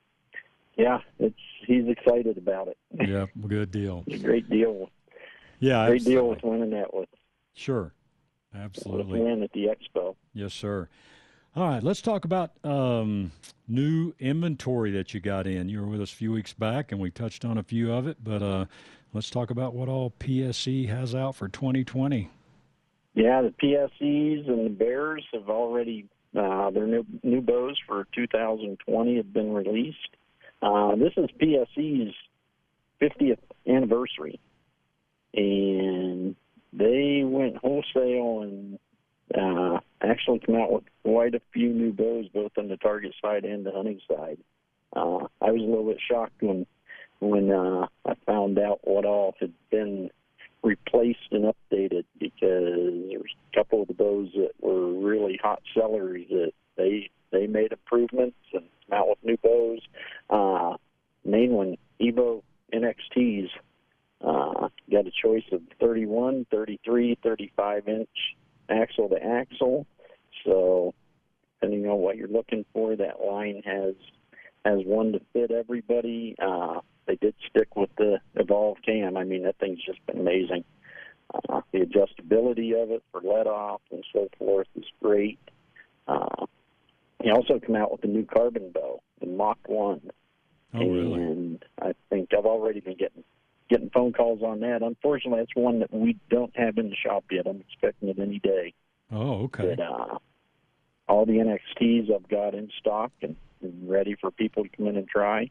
yeah, 0.77 0.99
it's 1.19 1.39
he's 1.67 1.89
excited 1.89 2.39
about 2.39 2.69
it. 2.69 2.77
Yeah, 3.09 3.27
good 3.47 3.71
deal. 3.71 4.05
It's 4.07 4.23
a 4.23 4.25
great 4.25 4.49
deal. 4.49 4.91
Yeah, 5.59 5.87
great 5.87 6.05
deal 6.05 6.31
absolutely. 6.33 6.51
with 6.51 6.61
winning 6.61 6.71
that 6.81 6.95
with 6.95 7.09
Sure, 7.55 7.93
absolutely. 8.55 9.21
win 9.21 9.43
at 9.43 9.53
the 9.53 9.67
expo. 9.67 10.17
Yes, 10.35 10.55
sir. 10.55 10.89
All 11.55 11.69
right, 11.69 11.83
let's 11.83 12.01
talk 12.01 12.25
about 12.25 12.53
um, 12.65 13.31
new 13.69 14.15
inventory 14.19 14.91
that 14.93 15.13
you 15.13 15.21
got 15.21 15.47
in. 15.47 15.69
You 15.69 15.83
were 15.83 15.87
with 15.87 16.01
us 16.01 16.11
a 16.11 16.17
few 16.17 16.33
weeks 16.33 16.55
back, 16.55 16.93
and 16.93 17.01
we 17.01 17.11
touched 17.11 17.45
on 17.45 17.59
a 17.59 17.63
few 17.63 17.93
of 17.93 18.07
it. 18.07 18.17
But 18.25 18.43
uh, 18.43 18.65
let's 19.13 19.29
talk 19.29 19.51
about 19.51 19.75
what 19.75 19.87
all 19.87 20.15
PSE 20.19 20.89
has 20.89 21.15
out 21.15 21.37
for 21.37 21.49
2020. 21.49 22.31
Yeah, 23.13 23.43
the 23.43 23.53
PSEs 23.63 24.49
and 24.49 24.65
the 24.65 24.71
Bears 24.71 25.27
have 25.35 25.51
already 25.51 26.07
uh, 26.35 26.71
their 26.71 26.87
new 26.87 27.05
new 27.23 27.43
bows 27.43 27.79
for 27.87 28.07
2020 28.15 29.17
have 29.17 29.33
been 29.35 29.53
released. 29.53 29.99
Uh, 30.63 30.97
this 30.97 31.13
is 31.19 31.29
PSE's 31.39 32.15
50th 33.03 33.37
anniversary, 33.69 34.41
and 35.35 36.35
they 36.73 37.25
went 37.27 37.59
wholesale 37.59 38.41
and 38.41 38.79
uh, 39.39 39.81
actually 40.03 40.41
come 40.41 40.57
out 40.57 40.73
with 40.73 40.85
quite 41.05 41.35
a 41.35 41.41
few 41.53 41.71
new 41.73 41.93
bows, 41.93 42.27
both 42.33 42.53
on 42.59 42.69
the 42.69 42.77
target 42.77 43.15
side 43.23 43.45
and 43.45 43.65
the 43.65 43.73
hunting 43.73 44.01
side. 44.09 44.39
Uh, 44.95 45.27
I 45.41 45.51
was 45.51 45.61
a 45.61 45.65
little 45.65 45.87
bit 45.87 45.99
shocked 46.11 46.43
when 46.43 46.67
when 47.21 47.53
uh, 47.53 47.87
I 48.05 48.15
found 48.27 48.59
out 48.59 48.81
what 48.83 49.05
all 49.05 49.35
had 49.39 49.53
been 49.71 50.11
replaced 50.63 51.31
and 51.31 51.45
updated 51.45 52.05
because 52.19 53.09
there's 53.09 53.35
a 53.53 53.57
couple 53.57 53.83
of 53.83 53.89
the 53.89 53.95
bows 53.95 54.29
that 54.35 54.53
were 54.61 54.93
really 54.93 55.39
hot 55.43 55.63
sellers 55.75 56.23
that 56.31 56.53
they 56.77 57.11
they 57.31 57.47
made 57.47 57.73
improvements 57.73 58.37
and 58.53 58.65
come 58.89 58.99
out 58.99 59.09
with 59.09 59.19
new 59.23 59.37
bows. 59.39 59.81
Uh, 60.29 60.77
main 61.25 61.53
one, 61.53 61.77
Evo 62.01 62.43
NXTs, 62.73 63.49
uh, 64.21 64.69
got 64.91 65.07
a 65.07 65.13
choice 65.23 65.45
of 65.53 65.63
31, 65.81 66.47
33, 66.51 67.19
35 67.23 67.89
inch 67.89 68.09
axle 68.69 69.09
to 69.09 69.23
axle. 69.23 69.87
So 70.45 70.95
depending 71.61 71.89
on 71.89 71.99
what 71.99 72.17
you're 72.17 72.29
looking 72.29 72.65
for, 72.73 72.97
that 72.97 73.21
line 73.25 73.63
has 73.65 73.95
has 74.65 74.81
one 74.85 75.13
to 75.13 75.21
fit 75.33 75.51
everybody. 75.51 76.37
Uh, 76.41 76.81
they 77.07 77.17
did 77.17 77.35
stick 77.51 77.75
with 77.75 77.91
the 77.99 78.19
Evolve 78.37 78.79
cam. 78.85 79.17
I 79.17 79.25
mean, 79.25 79.43
that 79.43 79.59
thing's 79.59 79.83
just 79.85 80.05
been 80.07 80.21
amazing. 80.21 80.65
Uh, 81.49 81.63
the 81.73 81.81
adjustability 81.81 82.81
of 82.81 82.91
it 82.91 83.03
for 83.11 83.21
let 83.23 83.47
off 83.47 83.81
and 83.91 84.05
so 84.13 84.29
forth 84.39 84.69
is 84.77 84.85
great. 85.03 85.39
Uh, 86.07 86.47
he 87.23 87.31
also 87.31 87.59
come 87.65 87.77
out 87.77 87.91
with 87.91 88.05
a 88.05 88.09
new 88.09 88.25
carbon 88.25 88.71
bow, 88.73 89.01
the 89.21 89.27
Mach 89.27 89.59
One. 89.67 90.01
Oh, 90.75 90.79
really? 90.79 91.23
And 91.23 91.65
I 91.81 91.95
think 92.11 92.31
I've 92.37 92.47
already 92.47 92.81
been 92.81 92.97
getting 92.97 93.25
getting 93.73 93.91
phone 93.91 94.13
calls 94.13 94.43
on 94.43 94.61
that. 94.61 94.83
Unfortunately, 94.83 95.41
that's 95.41 95.57
one 95.57 95.81
that 95.81 95.93
we 95.93 96.19
don't 96.29 96.55
have 96.57 96.77
in 96.77 96.91
the 96.91 96.97
shop 96.97 97.25
yet. 97.31 97.47
I'm 97.47 97.61
expecting 97.61 98.11
it 98.11 98.19
any 98.19 98.39
day. 98.39 98.75
Oh, 99.11 99.45
okay. 99.45 99.75
But, 99.77 99.83
uh, 99.83 100.19
all 101.09 101.27
the 101.27 101.33
NXTs 101.33 102.13
I've 102.15 102.29
got 102.29 102.55
in 102.55 102.71
stock 102.79 103.13
and, 103.23 103.37
ready 103.85 104.17
for 104.21 104.33
people 104.33 104.65
to 104.65 104.69
come 104.77 104.89
in 104.89 104.97
and 104.97 105.09
try. 105.09 105.49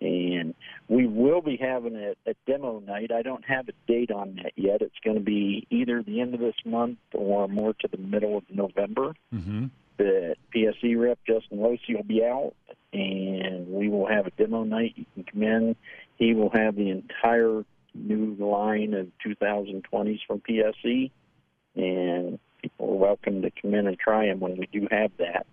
And 0.00 0.54
we 0.86 1.06
will 1.06 1.40
be 1.40 1.56
having 1.56 1.96
a, 1.96 2.14
a 2.30 2.34
demo 2.46 2.78
night. 2.78 3.10
I 3.10 3.22
don't 3.22 3.44
have 3.44 3.68
a 3.68 3.72
date 3.88 4.12
on 4.12 4.36
that 4.36 4.52
yet. 4.54 4.82
It's 4.82 4.98
going 5.04 5.16
to 5.16 5.22
be 5.22 5.66
either 5.68 6.00
the 6.00 6.20
end 6.20 6.34
of 6.34 6.38
this 6.38 6.54
month 6.64 6.98
or 7.12 7.48
more 7.48 7.74
to 7.74 7.88
the 7.88 7.96
middle 7.96 8.36
of 8.38 8.44
November. 8.48 9.14
Mm-hmm. 9.34 9.66
The 9.96 10.36
PSE 10.54 11.00
rep 11.00 11.18
Justin 11.26 11.58
Losey 11.58 11.96
will 11.96 12.04
be 12.04 12.22
out, 12.24 12.54
and 12.92 13.66
we 13.68 13.88
will 13.88 14.06
have 14.06 14.28
a 14.28 14.30
demo 14.30 14.62
night. 14.62 14.92
You 14.94 15.06
can 15.14 15.24
come 15.24 15.42
in. 15.42 15.76
He 16.16 16.34
will 16.34 16.50
have 16.50 16.76
the 16.76 16.90
entire 16.90 17.64
new 17.94 18.34
line 18.38 18.94
of 18.94 19.08
2020s 19.24 20.20
from 20.26 20.40
PSE, 20.40 21.10
and 21.76 22.38
people 22.60 22.90
are 22.90 22.94
welcome 22.94 23.42
to 23.42 23.50
come 23.50 23.74
in 23.74 23.86
and 23.86 23.98
try 23.98 24.26
them 24.26 24.40
when 24.40 24.56
we 24.56 24.68
do 24.72 24.86
have 24.90 25.10
that. 25.18 25.46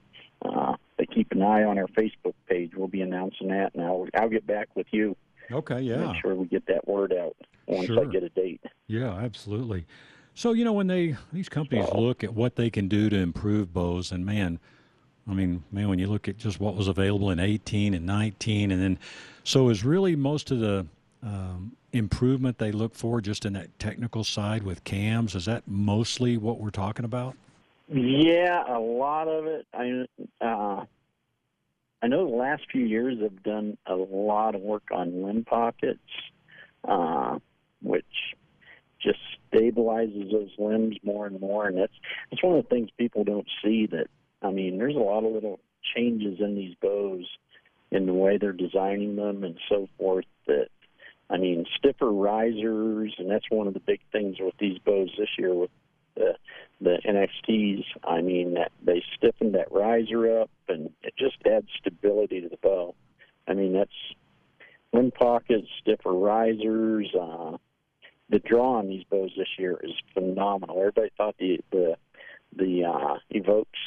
Uh, 0.44 0.76
but 0.98 1.12
keep 1.14 1.32
an 1.32 1.42
eye 1.42 1.64
on 1.64 1.78
our 1.78 1.88
Facebook 1.88 2.34
page. 2.48 2.72
We'll 2.76 2.88
be 2.88 3.02
announcing 3.02 3.50
that, 3.50 3.74
and 3.76 3.84
I'll, 3.84 4.08
I'll 4.16 4.30
get 4.30 4.46
back 4.48 4.70
with 4.76 4.88
you. 4.92 5.16
Okay, 5.52 5.82
yeah. 5.82 6.12
Make 6.12 6.22
sure 6.22 6.36
we 6.36 6.48
get 6.48 6.66
that 6.68 6.88
word 6.88 7.14
out 7.14 7.36
once 7.68 7.88
Sure. 7.88 8.02
I 8.02 8.06
get 8.06 8.24
a 8.24 8.30
date. 8.30 8.62
Yeah, 8.88 9.14
absolutely. 9.14 9.86
So 10.34 10.54
you 10.54 10.64
know 10.64 10.74
when 10.74 10.88
they 10.88 11.18
these 11.34 11.50
companies 11.50 11.88
look 11.94 12.24
at 12.24 12.34
what 12.34 12.56
they 12.56 12.70
can 12.70 12.88
do 12.88 13.10
to 13.10 13.18
improve 13.18 13.74
bows, 13.74 14.12
and 14.12 14.26
man, 14.26 14.60
I 15.30 15.34
mean, 15.34 15.64
man, 15.72 15.88
when 15.90 16.00
you 16.00 16.08
look 16.08 16.28
at 16.28 16.38
just 16.38 16.60
what 16.60 16.76
was 16.76 16.88
available 16.88 17.30
in 17.30 17.40
18 17.40 17.94
and 17.94 18.06
19, 18.06 18.72
and 18.72 18.82
then 18.82 19.00
so 19.44 19.70
is 19.70 19.84
really 19.84 20.16
most 20.16 20.52
of 20.52 20.60
the 20.60 20.86
um, 21.24 21.74
improvement 21.94 22.58
they 22.58 22.72
look 22.72 22.96
for 22.96 23.22
just 23.22 23.46
in 23.46 23.54
that 23.54 23.78
technical 23.80 24.24
side 24.24 24.64
with 24.64 24.84
cams. 24.84 25.36
Is 25.36 25.46
that 25.46 25.64
mostly 25.68 26.38
what 26.38 26.60
we're 26.60 26.70
talking 26.72 27.06
about? 27.06 27.36
Yeah, 27.88 28.64
a 28.68 28.80
lot 28.80 29.28
of 29.28 29.46
it. 29.46 29.68
I 29.74 30.06
uh, 30.44 30.86
I 32.02 32.08
know 32.08 32.28
the 32.28 32.36
last 32.36 32.64
few 32.72 32.86
years 32.86 33.20
have 33.22 33.44
done 33.44 33.78
a 33.86 33.96
lot 33.96 34.56
of 34.56 34.62
work 34.62 34.84
on 34.92 35.24
limb 35.24 35.44
pockets, 35.44 36.00
uh, 36.88 37.38
which 37.82 38.06
just 39.02 39.20
stabilizes 39.52 40.32
those 40.32 40.52
limbs 40.58 40.98
more 41.04 41.28
and 41.28 41.40
more, 41.40 41.68
and 41.68 41.78
that's 41.78 41.94
that's 42.30 42.42
one 42.42 42.58
of 42.58 42.64
the 42.64 42.70
things 42.70 42.90
people 42.98 43.24
don't 43.24 43.48
see. 43.64 43.88
That 43.88 44.08
I 44.42 44.52
mean, 44.52 44.78
there's 44.78 44.96
a 44.96 45.00
lot 45.00 45.24
of 45.24 45.32
little 45.32 45.60
changes 45.96 46.40
in 46.40 46.56
these 46.56 46.76
bows, 46.82 47.26
in 47.92 48.06
the 48.06 48.14
way 48.14 48.38
they're 48.38 48.54
designing 48.54 49.16
them 49.16 49.44
and 49.44 49.58
so 49.70 49.88
forth. 49.98 50.26
That 50.48 50.68
I 51.30 51.38
mean, 51.38 51.66
stiffer 51.78 52.12
risers, 52.12 53.14
and 53.18 53.30
that's 53.30 53.50
one 53.50 53.68
of 53.68 53.74
the 53.74 53.80
big 53.80 54.02
things 54.12 54.38
with 54.40 54.56
these 54.60 54.80
bows 54.80 55.10
this 55.18 55.30
year 55.38 55.54
with 55.54 55.72
the 56.16 56.36
the 56.80 56.98
NXTs. 57.06 57.84
I 58.04 58.22
mean, 58.22 58.56
that 58.56 58.72
they 58.84 59.04
stiffened 59.18 59.56
that 59.56 59.72
riser 59.72 60.42
up, 60.42 60.50
and 60.68 60.92
it 61.04 61.14
just 61.18 61.38
adds 61.46 61.68
stability 61.80 62.42
to 62.42 62.50
the 62.50 62.58
bow. 62.58 62.96
I 63.48 63.54
mean, 63.54 63.74
that's 63.74 63.92
limb 64.94 65.12
pockets, 65.12 65.68
stiffer 65.82 66.14
risers. 66.14 67.14
Uh, 67.14 67.58
the 68.30 68.40
draw 68.40 68.78
on 68.80 68.88
these 68.88 69.04
bows 69.04 69.32
this 69.38 69.48
year 69.58 69.80
is 69.84 69.92
phenomenal. 70.14 70.80
Everybody 70.80 71.12
thought 71.18 71.36
the 71.38 71.60
the 71.72 71.96
the 72.56 72.86
uh, 72.86 73.18
Evokes 73.30 73.80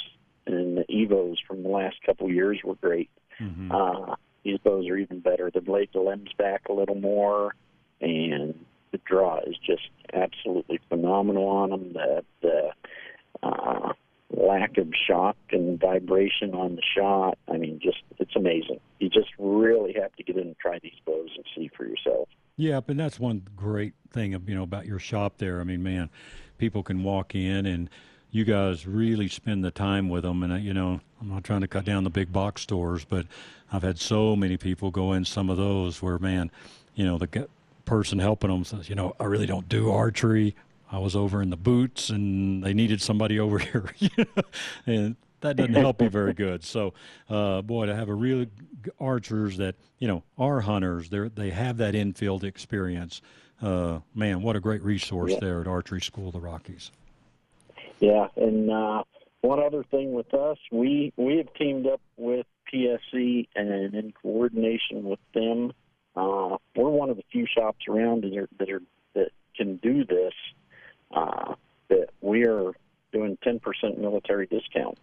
and 0.46 0.76
the 0.76 0.84
Evos 0.84 1.36
from 1.46 1.62
the 1.62 1.68
last 1.68 1.96
couple 2.04 2.26
of 2.26 2.32
years 2.32 2.60
were 2.64 2.74
great. 2.76 3.10
Mm-hmm. 3.40 3.72
Uh, 3.72 4.16
these 4.44 4.58
bows 4.58 4.88
are 4.88 4.96
even 4.96 5.20
better. 5.20 5.50
They've 5.52 5.66
laid 5.66 5.90
the 5.92 6.00
limbs 6.00 6.30
back 6.36 6.68
a 6.68 6.72
little 6.72 6.94
more, 6.94 7.54
and 8.00 8.64
the 8.92 9.00
draw 9.04 9.40
is 9.40 9.56
just 9.64 9.88
absolutely 10.12 10.80
phenomenal 10.88 11.48
on 11.48 11.70
them. 11.70 11.92
The, 11.94 12.24
the 12.42 12.70
uh, 13.42 13.92
lack 14.30 14.78
of 14.78 14.88
shock 15.06 15.36
and 15.50 15.80
vibration 15.80 16.54
on 16.54 16.76
the 16.76 16.82
shot, 16.96 17.38
I 17.48 17.56
mean, 17.56 17.80
just 17.82 18.02
it's 18.18 18.36
amazing. 18.36 18.80
You 19.00 19.08
just 19.08 19.30
really 19.38 19.94
have 19.94 20.14
to 20.16 20.22
get 20.22 20.36
in 20.36 20.48
and 20.48 20.58
try 20.58 20.78
these 20.82 20.92
bows 21.06 21.30
and 21.34 21.44
see 21.56 21.70
for 21.74 21.84
yourself. 21.84 22.28
Yeah, 22.56 22.80
but 22.80 22.96
that's 22.96 23.18
one 23.18 23.42
great 23.56 23.94
thing 24.10 24.34
of 24.34 24.48
you 24.48 24.54
know 24.54 24.62
about 24.62 24.86
your 24.86 24.98
shop 24.98 25.38
there. 25.38 25.60
I 25.60 25.64
mean, 25.64 25.82
man, 25.82 26.10
people 26.58 26.82
can 26.82 27.02
walk 27.02 27.34
in 27.34 27.66
and 27.66 27.90
you 28.34 28.44
guys 28.44 28.84
really 28.84 29.28
spend 29.28 29.64
the 29.64 29.70
time 29.70 30.08
with 30.08 30.24
them. 30.24 30.42
And 30.42 30.52
uh, 30.52 30.56
you 30.56 30.74
know, 30.74 31.00
I'm 31.20 31.28
not 31.30 31.44
trying 31.44 31.60
to 31.60 31.68
cut 31.68 31.84
down 31.84 32.02
the 32.02 32.10
big 32.10 32.32
box 32.32 32.62
stores, 32.62 33.04
but 33.04 33.26
I've 33.72 33.82
had 33.84 33.98
so 34.00 34.34
many 34.34 34.56
people 34.56 34.90
go 34.90 35.12
in 35.12 35.24
some 35.24 35.48
of 35.48 35.56
those 35.56 36.02
where, 36.02 36.18
man, 36.18 36.50
you 36.96 37.04
know, 37.04 37.16
the 37.16 37.28
g- 37.28 37.44
person 37.84 38.18
helping 38.18 38.50
them 38.50 38.64
says, 38.64 38.88
you 38.88 38.96
know, 38.96 39.14
I 39.20 39.24
really 39.24 39.46
don't 39.46 39.68
do 39.68 39.88
archery. 39.92 40.56
I 40.90 40.98
was 40.98 41.14
over 41.14 41.42
in 41.42 41.50
the 41.50 41.56
boots, 41.56 42.10
and 42.10 42.62
they 42.64 42.74
needed 42.74 43.00
somebody 43.00 43.38
over 43.44 43.58
here, 43.58 43.88
and 44.86 45.14
that 45.40 45.54
doesn't 45.56 45.74
help 45.74 46.02
you 46.02 46.08
very 46.08 46.32
good. 46.34 46.64
So, 46.64 46.92
uh, 47.30 47.62
boy, 47.62 47.86
to 47.86 47.94
have 47.94 48.08
a 48.08 48.14
real 48.14 48.46
archers 48.98 49.56
that 49.58 49.76
you 50.00 50.08
know 50.08 50.24
are 50.38 50.60
hunters, 50.60 51.08
they 51.08 51.28
they 51.28 51.50
have 51.50 51.76
that 51.76 51.94
infield 51.94 52.42
experience. 52.42 53.22
Uh, 53.62 54.00
man, 54.12 54.42
what 54.42 54.56
a 54.56 54.60
great 54.60 54.82
resource 54.82 55.30
Yeah. 55.32 55.38
there 55.40 55.60
at 55.60 55.68
Archery 55.68 56.00
School 56.00 56.26
of 56.26 56.32
the 56.34 56.40
Rockies. 56.40 56.90
Yeah, 58.00 58.28
and 58.36 58.70
uh, 58.70 59.04
one 59.40 59.62
other 59.62 59.84
thing 59.84 60.12
with 60.12 60.32
us, 60.34 60.58
we 60.72 61.12
we 61.16 61.36
have 61.38 61.52
teamed 61.54 61.86
up 61.86 62.00
with 62.16 62.46
PSE 62.72 63.48
and 63.54 63.94
in 63.94 64.12
coordination 64.20 65.04
with 65.04 65.20
them, 65.34 65.72
uh, 66.16 66.56
we're 66.74 66.90
one 66.90 67.10
of 67.10 67.16
the 67.16 67.22
few 67.30 67.46
shops 67.46 67.84
around 67.88 68.24
that 68.24 68.36
are, 68.36 68.48
that 68.58 68.70
are 68.70 68.82
that 69.14 69.30
can 69.56 69.76
do 69.76 70.04
this. 70.04 70.32
Uh, 71.14 71.54
that 71.88 72.08
we 72.22 72.44
are 72.46 72.72
doing 73.12 73.38
10% 73.46 73.60
military 73.98 74.46
discount 74.46 74.98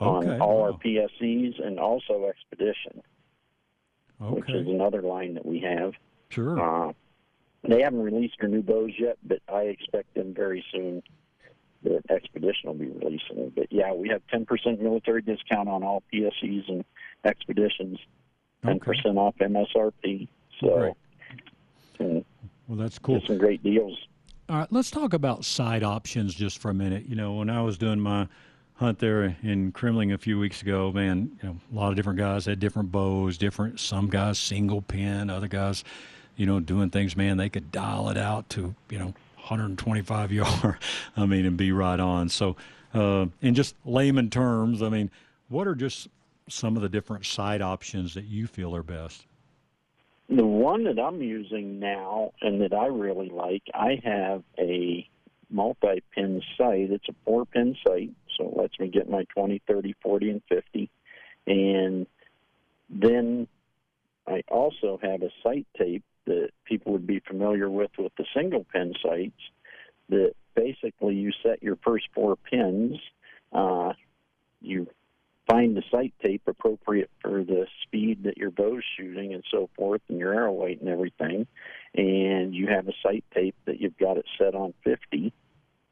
Okay, 0.00 0.30
on 0.30 0.40
all 0.40 0.62
our 0.62 0.70
wow. 0.72 0.80
PSEs 0.82 1.62
and 1.64 1.78
also 1.78 2.26
Expedition, 2.26 3.02
which 4.18 4.48
is 4.48 4.66
another 4.66 5.02
line 5.02 5.34
that 5.34 5.44
we 5.44 5.60
have. 5.60 5.92
sure. 6.30 6.58
Uh, 6.88 6.92
they 7.64 7.82
haven't 7.82 8.02
released 8.02 8.34
their 8.40 8.48
new 8.48 8.62
bows 8.62 8.92
yet, 8.98 9.18
but 9.24 9.40
I 9.52 9.62
expect 9.62 10.14
them 10.14 10.32
very 10.34 10.64
soon. 10.72 11.02
The 11.84 12.02
Expedition 12.10 12.68
will 12.68 12.74
be 12.74 12.88
releasing. 12.88 13.52
But 13.54 13.70
yeah, 13.70 13.92
we 13.92 14.08
have 14.08 14.22
10% 14.32 14.80
military 14.80 15.22
discount 15.22 15.68
on 15.68 15.84
all 15.84 16.02
PSEs 16.12 16.68
and 16.68 16.84
Expeditions, 17.24 17.98
10% 18.64 18.80
Okay. 18.88 19.08
off 19.10 19.34
MSRP. 19.38 20.26
So, 20.60 20.96
Well, 21.98 22.24
that's 22.70 22.98
cool. 22.98 23.20
some 23.26 23.38
great 23.38 23.62
deals. 23.62 23.96
All 24.48 24.56
right, 24.58 24.72
let's 24.72 24.90
talk 24.90 25.12
about 25.12 25.44
side 25.44 25.82
options 25.82 26.34
just 26.34 26.58
for 26.58 26.70
a 26.70 26.74
minute. 26.74 27.04
You 27.06 27.16
know, 27.16 27.34
when 27.34 27.48
I 27.50 27.62
was 27.62 27.78
doing 27.78 28.00
my 28.00 28.26
hunt 28.76 28.98
there 28.98 29.36
in 29.42 29.72
Kremmling 29.72 30.12
a 30.12 30.18
few 30.18 30.38
weeks 30.38 30.60
ago. 30.62 30.90
Man, 30.92 31.38
you 31.42 31.48
know, 31.48 31.56
a 31.72 31.74
lot 31.74 31.90
of 31.90 31.96
different 31.96 32.18
guys 32.18 32.44
had 32.46 32.58
different 32.60 32.90
bows, 32.90 33.38
different. 33.38 33.78
Some 33.80 34.08
guys 34.08 34.38
single 34.38 34.82
pin, 34.82 35.30
other 35.30 35.46
guys, 35.48 35.84
you 36.36 36.44
know, 36.46 36.58
doing 36.60 36.90
things. 36.90 37.16
Man, 37.16 37.36
they 37.36 37.48
could 37.48 37.70
dial 37.70 38.08
it 38.08 38.16
out 38.18 38.48
to 38.50 38.74
you 38.90 38.98
know 38.98 39.14
125 39.44 40.32
yard. 40.32 40.78
I 41.16 41.26
mean, 41.26 41.46
and 41.46 41.56
be 41.56 41.72
right 41.72 42.00
on. 42.00 42.28
So, 42.28 42.56
uh, 42.92 43.26
in 43.42 43.54
just 43.54 43.74
layman 43.84 44.30
terms, 44.30 44.82
I 44.82 44.88
mean, 44.88 45.10
what 45.48 45.66
are 45.66 45.74
just 45.74 46.08
some 46.48 46.76
of 46.76 46.82
the 46.82 46.88
different 46.88 47.26
sight 47.26 47.60
options 47.60 48.14
that 48.14 48.24
you 48.24 48.46
feel 48.46 48.74
are 48.74 48.82
best? 48.82 49.26
The 50.28 50.46
one 50.46 50.84
that 50.84 50.98
I'm 50.98 51.20
using 51.20 51.78
now 51.78 52.32
and 52.40 52.62
that 52.62 52.72
I 52.72 52.86
really 52.86 53.28
like, 53.28 53.62
I 53.74 54.00
have 54.04 54.42
a 54.58 55.06
multi-pin 55.50 56.42
sight. 56.56 56.90
It's 56.90 57.08
a 57.08 57.14
four-pin 57.24 57.76
sight, 57.86 58.10
so 58.36 58.48
it 58.48 58.56
lets 58.56 58.80
me 58.80 58.88
get 58.88 59.08
my 59.08 59.24
20, 59.34 59.60
30, 59.66 59.94
40, 60.02 60.30
and 60.30 60.42
50. 60.48 60.90
And 61.46 62.06
then 62.88 63.46
I 64.26 64.42
also 64.48 64.98
have 65.02 65.22
a 65.22 65.30
sight 65.42 65.66
tape 65.76 66.04
that 66.26 66.50
people 66.64 66.92
would 66.92 67.06
be 67.06 67.20
familiar 67.20 67.68
with 67.68 67.90
with 67.98 68.12
the 68.16 68.24
single 68.34 68.64
pin 68.72 68.94
sights 69.02 69.40
that 70.08 70.32
basically 70.54 71.14
you 71.14 71.32
set 71.42 71.62
your 71.62 71.76
first 71.84 72.06
four 72.14 72.36
pins. 72.36 72.98
Uh, 73.52 73.92
you 74.60 74.86
find 75.46 75.76
the 75.76 75.82
sight 75.90 76.14
tape 76.22 76.42
appropriate 76.46 77.10
for 77.20 77.44
the 77.44 77.66
speed 77.82 78.24
that 78.24 78.38
your 78.38 78.50
bow's 78.50 78.82
shooting 78.96 79.34
and 79.34 79.44
so 79.50 79.68
forth, 79.76 80.00
and 80.08 80.18
your 80.18 80.34
arrow 80.34 80.52
weight 80.52 80.80
and 80.80 80.88
everything. 80.88 81.46
And 81.94 82.54
you 82.54 82.68
have 82.68 82.88
a 82.88 82.92
sight 83.02 83.24
tape 83.34 83.56
that 83.66 83.80
you've 83.80 83.98
got 83.98 84.16
it 84.16 84.26
set 84.38 84.54
on 84.54 84.74
50, 84.84 85.32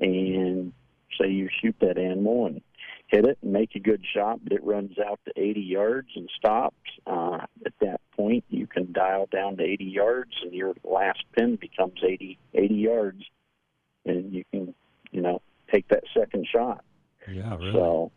and 0.00 0.72
say 1.20 1.28
you 1.28 1.48
shoot 1.60 1.76
that 1.80 1.98
animal 1.98 2.46
and 2.46 2.62
hit 3.12 3.26
it 3.26 3.38
and 3.42 3.52
make 3.52 3.74
a 3.76 3.78
good 3.78 4.02
shot, 4.14 4.40
but 4.42 4.52
it 4.52 4.64
runs 4.64 4.98
out 4.98 5.20
to 5.26 5.32
80 5.36 5.60
yards 5.60 6.08
and 6.16 6.28
stops. 6.36 6.76
Uh, 7.06 7.38
at 7.64 7.74
that 7.80 8.00
point, 8.16 8.42
you 8.48 8.66
can 8.66 8.90
dial 8.92 9.28
down 9.30 9.58
to 9.58 9.62
80 9.62 9.84
yards, 9.84 10.32
and 10.42 10.52
your 10.52 10.72
last 10.82 11.22
pin 11.36 11.56
becomes 11.56 12.00
80 12.02 12.38
80 12.54 12.74
yards, 12.74 13.22
and 14.06 14.32
you 14.32 14.44
can, 14.50 14.74
you 15.10 15.20
know, 15.20 15.42
take 15.72 15.86
that 15.88 16.04
second 16.18 16.46
shot. 16.50 16.84
Yeah, 17.30 17.54
really. 17.56 17.72
So, 17.72 18.10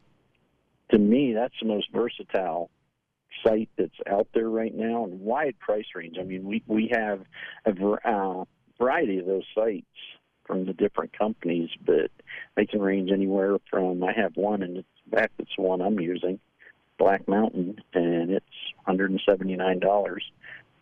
to 0.92 0.98
me, 0.98 1.34
that's 1.34 1.54
the 1.62 1.68
most 1.68 1.92
versatile 1.92 2.70
sight 3.46 3.70
that's 3.78 3.92
out 4.10 4.28
there 4.34 4.50
right 4.50 4.74
now, 4.74 5.04
and 5.04 5.20
wide 5.20 5.60
price 5.60 5.86
range. 5.94 6.16
I 6.20 6.24
mean, 6.24 6.46
we 6.46 6.64
we 6.68 6.90
have 6.94 7.22
a 7.66 7.72
uh, 8.08 8.46
variety 8.80 9.20
of 9.20 9.26
those 9.26 9.46
sights 9.54 9.86
from 10.46 10.66
the 10.66 10.74
different 10.74 11.18
companies, 11.18 11.70
but 11.86 12.12
they 12.56 12.66
can 12.66 12.82
range 12.82 13.12
anywhere 13.12 13.58
from 13.70 14.04
I 14.04 14.14
have 14.14 14.36
one, 14.36 14.62
and 14.64 14.78
in 14.78 14.86
fact, 15.12 15.34
it's 15.40 15.52
the 15.58 15.64
one 15.64 15.82
I'm 15.82 16.00
using, 16.00 16.40
Black 16.98 17.28
Mountain, 17.28 17.82
and 17.94 18.32
it's 18.32 18.46
$179. 18.88 20.20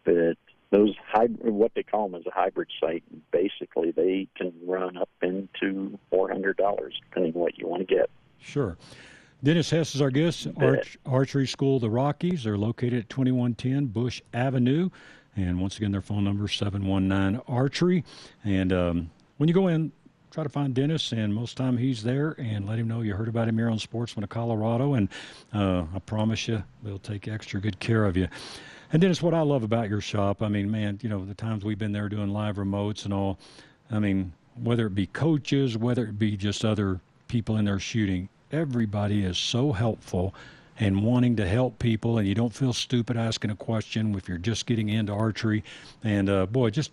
But 0.03 0.37
those 0.71 0.95
hybrid, 1.07 1.53
what 1.53 1.71
they 1.75 1.83
call 1.83 2.09
them 2.09 2.19
is 2.19 2.27
a 2.27 2.31
hybrid 2.31 2.67
sight. 2.79 3.03
Basically, 3.31 3.91
they 3.91 4.27
can 4.35 4.53
run 4.65 4.97
up 4.97 5.09
into 5.21 5.99
$400 6.11 6.55
depending 6.55 7.33
on 7.33 7.39
what 7.39 7.57
you 7.57 7.67
want 7.67 7.87
to 7.87 7.95
get. 7.95 8.09
Sure. 8.39 8.77
Dennis 9.43 9.69
Hess 9.69 9.93
is 9.93 10.01
our 10.01 10.09
guest. 10.09 10.47
Arch, 10.57 10.97
Archery 11.05 11.47
School, 11.47 11.79
the 11.79 11.89
Rockies. 11.89 12.45
They're 12.45 12.57
located 12.57 12.99
at 12.99 13.09
2110 13.09 13.87
Busch 13.87 14.21
Avenue. 14.33 14.89
And 15.35 15.59
once 15.59 15.77
again, 15.77 15.91
their 15.91 16.01
phone 16.01 16.23
number 16.23 16.45
is 16.45 16.53
719 16.53 17.41
Archery. 17.47 18.03
And 18.43 18.71
um, 18.71 19.11
when 19.37 19.47
you 19.47 19.53
go 19.53 19.67
in, 19.67 19.91
try 20.31 20.43
to 20.43 20.49
find 20.49 20.73
Dennis, 20.73 21.11
and 21.11 21.33
most 21.33 21.57
time 21.57 21.77
he's 21.77 22.01
there, 22.01 22.35
and 22.39 22.67
let 22.67 22.79
him 22.79 22.87
know 22.87 23.01
you 23.01 23.13
heard 23.13 23.27
about 23.27 23.47
him 23.47 23.57
here 23.57 23.69
on 23.69 23.77
Sportsman 23.77 24.23
of 24.23 24.29
Colorado, 24.29 24.93
and 24.93 25.09
uh, 25.53 25.83
I 25.93 25.99
promise 25.99 26.47
you, 26.47 26.63
they'll 26.81 26.97
take 26.99 27.27
extra 27.27 27.59
good 27.61 27.79
care 27.79 28.05
of 28.05 28.17
you. 28.17 28.27
And 28.91 29.01
Dennis, 29.01 29.21
what 29.21 29.33
I 29.33 29.41
love 29.41 29.63
about 29.63 29.89
your 29.89 30.01
shop, 30.01 30.41
I 30.41 30.47
mean, 30.47 30.69
man, 30.69 30.99
you 31.01 31.09
know, 31.09 31.23
the 31.25 31.33
times 31.33 31.63
we've 31.63 31.79
been 31.79 31.91
there 31.91 32.09
doing 32.09 32.29
live 32.29 32.57
remotes 32.57 33.05
and 33.05 33.13
all, 33.13 33.39
I 33.91 33.99
mean, 33.99 34.33
whether 34.61 34.87
it 34.87 34.95
be 34.95 35.07
coaches, 35.07 35.77
whether 35.77 36.03
it 36.03 36.19
be 36.19 36.37
just 36.37 36.63
other 36.63 36.99
people 37.27 37.57
in 37.57 37.65
there 37.65 37.79
shooting, 37.79 38.29
everybody 38.51 39.23
is 39.23 39.37
so 39.37 39.71
helpful 39.71 40.33
and 40.79 41.03
wanting 41.03 41.35
to 41.35 41.47
help 41.47 41.77
people, 41.79 42.17
and 42.17 42.27
you 42.27 42.35
don't 42.35 42.53
feel 42.53 42.73
stupid 42.73 43.17
asking 43.17 43.51
a 43.51 43.55
question 43.55 44.15
if 44.15 44.27
you're 44.27 44.37
just 44.37 44.65
getting 44.65 44.89
into 44.89 45.13
archery. 45.13 45.63
And 46.03 46.29
uh, 46.29 46.45
boy, 46.47 46.71
just 46.71 46.91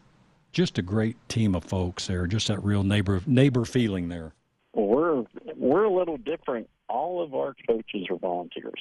just 0.52 0.78
a 0.78 0.82
great 0.82 1.16
team 1.28 1.54
of 1.54 1.64
folks 1.64 2.06
there, 2.06 2.26
just 2.26 2.48
that 2.48 2.62
real 2.64 2.82
neighbor 2.82 3.22
neighbor 3.26 3.64
feeling 3.64 4.08
there. 4.08 4.32
Well, 4.72 4.86
we're 4.86 5.24
we're 5.56 5.84
a 5.84 5.92
little 5.92 6.16
different. 6.16 6.68
All 6.88 7.22
of 7.22 7.34
our 7.34 7.54
coaches 7.66 8.06
are 8.10 8.16
volunteers. 8.16 8.80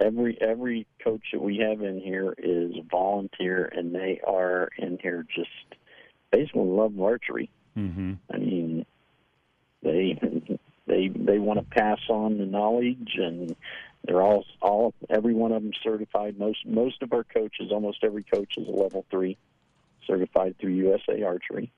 Every 0.00 0.38
every 0.40 0.86
coach 1.02 1.22
that 1.32 1.40
we 1.40 1.58
have 1.58 1.80
in 1.80 2.00
here 2.00 2.34
is 2.36 2.72
a 2.76 2.82
volunteer, 2.90 3.64
and 3.64 3.94
they 3.94 4.20
are 4.26 4.68
in 4.78 4.98
here 5.00 5.24
just 5.34 5.48
basically 6.30 6.64
love 6.64 7.00
archery. 7.00 7.50
Mm-hmm. 7.76 8.14
I 8.30 8.36
mean, 8.36 8.86
they 9.82 10.18
they 10.86 11.08
they 11.08 11.38
want 11.38 11.58
to 11.58 11.64
pass 11.64 12.00
on 12.10 12.36
the 12.36 12.46
knowledge, 12.46 13.16
and 13.16 13.56
they're 14.04 14.22
all 14.22 14.44
all 14.60 14.92
every 15.08 15.32
one 15.32 15.52
of 15.52 15.62
them 15.62 15.72
certified. 15.82 16.38
Most 16.38 16.66
most 16.66 17.02
of 17.02 17.14
our 17.14 17.24
coaches, 17.24 17.72
almost 17.72 18.04
every 18.04 18.24
coach 18.24 18.54
is 18.58 18.68
a 18.68 18.70
level 18.70 19.06
three 19.10 19.38
certified 20.06 20.56
through 20.60 20.72
USA 20.72 21.22
Archery, 21.22 21.72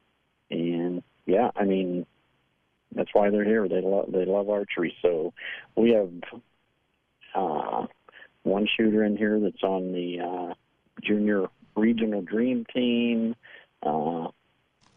and 0.51 1.03
yeah, 1.27 1.51
I 1.57 1.65
mean 1.65 2.07
that's 2.95 3.11
why 3.13 3.31
they're 3.31 3.45
here. 3.45 3.69
They 3.69 3.81
love 3.81 4.07
they 4.09 4.25
love 4.25 4.49
archery. 4.49 4.97
So 5.03 5.33
we 5.77 5.91
have 5.91 6.11
uh, 7.35 7.87
one 8.43 8.67
shooter 8.77 9.05
in 9.05 9.17
here 9.17 9.39
that's 9.41 9.63
on 9.63 9.93
the 9.93 10.21
uh, 10.21 10.55
junior 11.03 11.47
regional 11.77 12.23
dream 12.23 12.65
team. 12.75 13.37
Uh, 13.83 14.29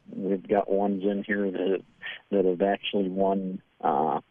we've 0.09 0.47
got 0.47 0.71
ones 0.71 1.03
in 1.03 1.23
here 1.23 1.51
that 1.51 1.81
that 2.31 2.45
have 2.45 2.61
actually 2.61 3.09
won 3.09 3.61
uh, 3.81 4.21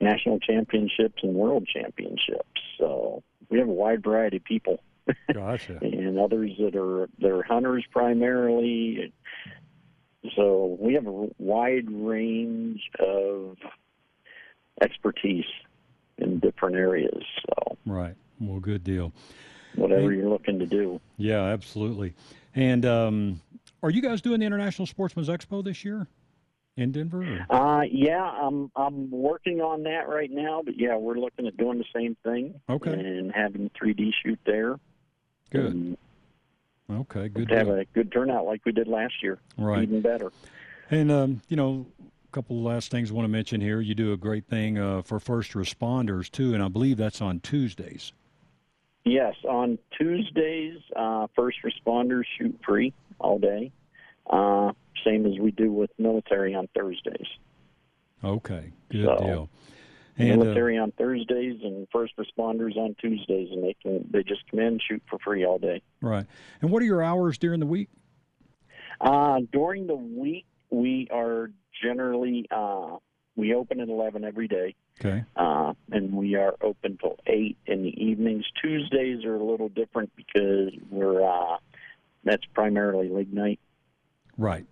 national 0.00 0.40
championships 0.40 1.22
and 1.22 1.34
world 1.34 1.66
championships. 1.72 2.60
So 2.78 3.22
we 3.48 3.58
have 3.58 3.68
a 3.68 3.72
wide 3.72 4.02
variety 4.02 4.38
of 4.38 4.44
people. 4.44 4.80
Gotcha. 5.32 5.78
and 5.82 6.18
others 6.18 6.52
that 6.58 6.76
are 6.76 7.08
they're 7.18 7.42
hunters 7.42 7.84
primarily. 7.90 9.12
So 10.36 10.76
we 10.80 10.94
have 10.94 11.06
a 11.06 11.28
wide 11.38 11.90
range 11.90 12.80
of 13.00 13.56
expertise 14.80 15.44
in 16.18 16.38
different 16.38 16.76
areas. 16.76 17.22
So 17.46 17.76
right, 17.86 18.14
well, 18.40 18.60
good 18.60 18.84
deal. 18.84 19.12
Whatever 19.74 20.10
hey, 20.10 20.18
you're 20.18 20.28
looking 20.28 20.58
to 20.58 20.66
do. 20.66 21.00
Yeah, 21.16 21.44
absolutely. 21.44 22.14
And 22.54 22.84
um, 22.84 23.40
are 23.82 23.90
you 23.90 24.02
guys 24.02 24.20
doing 24.20 24.40
the 24.40 24.46
International 24.46 24.86
Sportsman's 24.86 25.28
Expo 25.28 25.64
this 25.64 25.84
year? 25.84 26.06
in 26.76 26.92
Denver? 26.92 27.46
Uh, 27.50 27.82
yeah, 27.90 28.22
I'm 28.22 28.70
I'm 28.76 29.10
working 29.10 29.60
on 29.60 29.82
that 29.84 30.08
right 30.08 30.30
now. 30.30 30.62
But 30.64 30.78
yeah, 30.78 30.96
we're 30.96 31.18
looking 31.18 31.46
at 31.46 31.56
doing 31.56 31.78
the 31.78 31.84
same 31.94 32.16
thing. 32.22 32.60
Okay. 32.68 32.92
And 32.92 33.32
having 33.32 33.70
3D 33.70 34.12
shoot 34.22 34.38
there. 34.46 34.78
Good. 35.52 35.96
Okay, 36.90 37.28
good. 37.28 37.48
To 37.48 37.56
have 37.56 37.68
a 37.68 37.84
good 37.94 38.12
turnout 38.12 38.44
like 38.44 38.64
we 38.64 38.72
did 38.72 38.88
last 38.88 39.14
year. 39.22 39.38
Right. 39.56 39.82
Even 39.82 40.02
better. 40.02 40.32
And 40.90 41.10
um, 41.10 41.42
you 41.48 41.56
know, 41.56 41.86
a 42.00 42.32
couple 42.32 42.58
of 42.58 42.64
last 42.64 42.90
things 42.90 43.10
I 43.10 43.14
want 43.14 43.24
to 43.24 43.30
mention 43.32 43.60
here. 43.60 43.80
You 43.80 43.94
do 43.94 44.12
a 44.12 44.16
great 44.16 44.46
thing 44.46 44.78
uh, 44.78 45.02
for 45.02 45.20
first 45.20 45.52
responders 45.52 46.30
too, 46.30 46.54
and 46.54 46.62
I 46.62 46.68
believe 46.68 46.96
that's 46.96 47.20
on 47.20 47.40
Tuesdays. 47.40 48.12
Yes, 49.04 49.34
on 49.48 49.78
Tuesdays, 49.98 50.78
uh, 50.94 51.26
first 51.34 51.58
responders 51.64 52.24
shoot 52.38 52.58
free 52.64 52.92
all 53.18 53.38
day. 53.38 53.72
Uh, 54.28 54.72
same 55.04 55.26
as 55.26 55.38
we 55.38 55.50
do 55.50 55.72
with 55.72 55.90
military 55.98 56.54
on 56.54 56.68
Thursdays. 56.76 57.26
Okay, 58.22 58.72
good 58.90 59.04
so, 59.04 59.24
deal. 59.24 59.50
And, 60.18 60.40
military 60.40 60.78
uh, 60.78 60.82
on 60.82 60.92
Thursdays 60.92 61.60
and 61.62 61.86
first 61.90 62.12
responders 62.18 62.76
on 62.76 62.94
Tuesdays, 63.00 63.48
and 63.50 63.64
they 63.64 63.74
can 63.82 64.06
they 64.10 64.22
just 64.22 64.42
come 64.50 64.60
in 64.60 64.78
shoot 64.86 65.02
for 65.08 65.18
free 65.18 65.44
all 65.44 65.58
day. 65.58 65.82
Right. 66.00 66.26
And 66.60 66.70
what 66.70 66.82
are 66.82 66.86
your 66.86 67.02
hours 67.02 67.38
during 67.38 67.60
the 67.60 67.66
week? 67.66 67.88
Uh, 69.00 69.40
during 69.52 69.86
the 69.86 69.94
week, 69.96 70.44
we 70.70 71.08
are 71.10 71.50
generally 71.82 72.46
uh, 72.50 72.96
we 73.36 73.54
open 73.54 73.80
at 73.80 73.88
eleven 73.88 74.24
every 74.24 74.48
day. 74.48 74.74
Okay. 75.00 75.24
Uh, 75.34 75.72
and 75.90 76.12
we 76.12 76.34
are 76.34 76.54
open 76.60 76.98
till 77.00 77.16
eight 77.26 77.56
in 77.66 77.82
the 77.82 78.04
evenings. 78.04 78.44
Tuesdays 78.62 79.24
are 79.24 79.34
a 79.34 79.42
little 79.42 79.70
different 79.70 80.12
because 80.14 80.72
we're 80.90 81.26
uh, 81.26 81.56
that's 82.24 82.44
primarily 82.54 83.08
league 83.08 83.32
night. 83.32 83.60
Right. 84.36 84.66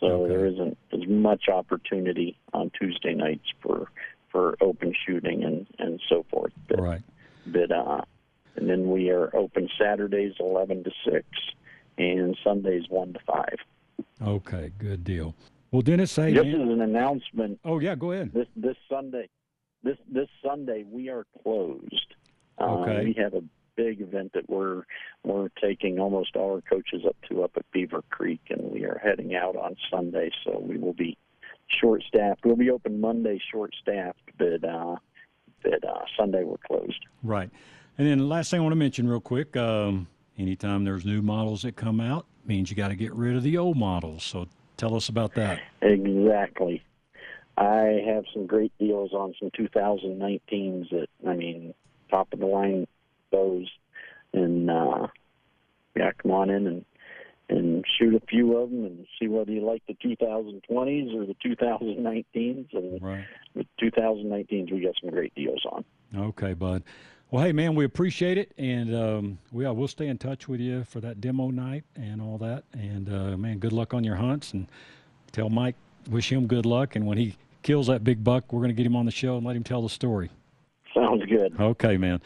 So 0.00 0.24
okay. 0.24 0.28
there 0.30 0.46
isn't 0.46 0.76
as 0.92 1.06
much 1.06 1.48
opportunity 1.48 2.36
on 2.52 2.70
Tuesday 2.78 3.14
nights 3.14 3.46
for 3.62 3.86
for 4.32 4.56
open 4.60 4.94
shooting 5.06 5.44
and 5.44 5.66
and 5.78 6.00
so 6.08 6.24
forth. 6.30 6.52
But, 6.68 6.80
right. 6.80 7.02
But 7.46 7.70
uh, 7.70 8.00
and 8.56 8.68
then 8.68 8.90
we 8.90 9.10
are 9.10 9.34
open 9.36 9.68
Saturdays 9.78 10.32
eleven 10.40 10.82
to 10.84 10.90
six, 11.04 11.26
and 11.98 12.36
Sundays 12.42 12.84
one 12.88 13.12
to 13.12 13.20
five. 13.26 13.56
Okay, 14.20 14.72
good 14.78 15.04
deal. 15.04 15.34
Well, 15.70 15.82
Dennis, 15.82 16.10
say 16.10 16.32
this 16.32 16.46
is 16.46 16.54
an 16.54 16.80
announcement. 16.80 17.60
Oh 17.64 17.78
yeah, 17.78 17.94
go 17.94 18.12
ahead. 18.12 18.32
This 18.32 18.48
this 18.56 18.76
Sunday, 18.88 19.28
this 19.82 19.98
this 20.10 20.28
Sunday 20.44 20.84
we 20.90 21.08
are 21.08 21.26
closed. 21.42 22.14
Okay. 22.60 22.96
Uh, 22.96 23.02
we 23.04 23.14
have 23.18 23.34
a 23.34 23.42
big 23.74 24.00
event 24.00 24.32
that 24.34 24.48
we're 24.48 24.82
we're 25.24 25.48
taking 25.60 25.98
almost 25.98 26.36
all 26.36 26.54
our 26.54 26.60
coaches 26.60 27.02
up 27.06 27.16
to 27.28 27.42
up 27.42 27.52
at 27.56 27.64
Beaver 27.72 28.02
Creek, 28.10 28.40
and 28.50 28.70
we 28.70 28.84
are 28.84 29.00
heading 29.02 29.34
out 29.34 29.56
on 29.56 29.76
Sunday. 29.90 30.30
So 30.44 30.58
we 30.58 30.76
will 30.76 30.92
be 30.92 31.16
short 31.80 32.02
staffed. 32.06 32.44
We'll 32.44 32.56
be 32.56 32.70
open 32.70 33.00
Monday 33.00 33.40
short 33.50 33.74
staffed, 33.80 34.30
but 34.38 34.64
uh, 34.64 34.96
but 35.62 35.84
uh, 35.84 36.04
Sunday 36.18 36.44
we're 36.44 36.56
closed. 36.58 37.04
Right. 37.22 37.50
And 37.98 38.06
then 38.06 38.18
the 38.18 38.24
last 38.24 38.50
thing 38.50 38.60
I 38.60 38.62
want 38.62 38.72
to 38.72 38.76
mention 38.76 39.08
real 39.08 39.20
quick, 39.20 39.56
um, 39.56 40.08
anytime 40.38 40.84
there's 40.84 41.04
new 41.04 41.22
models 41.22 41.62
that 41.62 41.76
come 41.76 42.00
out, 42.00 42.26
means 42.46 42.70
you 42.70 42.76
got 42.76 42.88
to 42.88 42.96
get 42.96 43.12
rid 43.14 43.36
of 43.36 43.42
the 43.42 43.58
old 43.58 43.76
models. 43.76 44.24
So 44.24 44.48
tell 44.76 44.94
us 44.94 45.08
about 45.08 45.34
that. 45.34 45.60
Exactly. 45.82 46.82
I 47.56 48.02
have 48.06 48.24
some 48.32 48.46
great 48.46 48.72
deals 48.78 49.12
on 49.12 49.34
some 49.38 49.50
2019s 49.50 50.90
that 50.90 51.08
I 51.26 51.34
mean, 51.34 51.74
top 52.10 52.32
of 52.32 52.40
the 52.40 52.46
line 52.46 52.86
those, 53.30 53.70
and 54.32 54.70
uh, 54.70 55.06
yeah, 55.96 56.10
come 56.20 56.32
on 56.32 56.50
in 56.50 56.66
and 56.66 56.84
and 57.48 57.84
shoot 57.98 58.14
a 58.14 58.20
few 58.26 58.56
of 58.56 58.70
them 58.70 58.84
and 58.84 59.06
see 59.20 59.28
whether 59.28 59.50
you 59.50 59.64
like 59.64 59.82
the 59.86 59.94
2020s 59.94 61.14
or 61.14 61.26
the 61.26 61.36
2019s. 61.44 62.66
And 62.72 63.02
right. 63.02 63.24
with 63.54 63.66
2019s, 63.82 64.72
we 64.72 64.80
got 64.80 64.94
some 65.00 65.10
great 65.10 65.34
deals 65.34 65.62
on. 65.70 65.84
Okay, 66.16 66.54
bud. 66.54 66.82
Well, 67.30 67.44
hey, 67.44 67.52
man, 67.52 67.74
we 67.74 67.86
appreciate 67.86 68.36
it, 68.36 68.52
and 68.58 68.94
um, 68.94 69.38
we 69.52 69.66
we'll 69.66 69.88
stay 69.88 70.08
in 70.08 70.18
touch 70.18 70.48
with 70.48 70.60
you 70.60 70.84
for 70.84 71.00
that 71.00 71.20
demo 71.20 71.48
night 71.48 71.84
and 71.96 72.20
all 72.20 72.36
that. 72.38 72.64
And 72.74 73.08
uh, 73.08 73.38
man, 73.38 73.58
good 73.58 73.72
luck 73.72 73.94
on 73.94 74.04
your 74.04 74.16
hunts, 74.16 74.52
and 74.52 74.66
tell 75.32 75.48
Mike 75.48 75.76
wish 76.10 76.30
him 76.30 76.46
good 76.46 76.66
luck. 76.66 76.94
And 76.94 77.06
when 77.06 77.18
he 77.18 77.36
kills 77.62 77.86
that 77.86 78.04
big 78.04 78.22
buck, 78.22 78.52
we're 78.52 78.60
going 78.60 78.68
to 78.68 78.74
get 78.74 78.86
him 78.86 78.96
on 78.96 79.06
the 79.06 79.12
show 79.12 79.36
and 79.36 79.46
let 79.46 79.56
him 79.56 79.64
tell 79.64 79.82
the 79.82 79.88
story. 79.88 80.30
Sounds 80.94 81.24
good. 81.24 81.58
Okay, 81.58 81.96
man. 81.96 82.20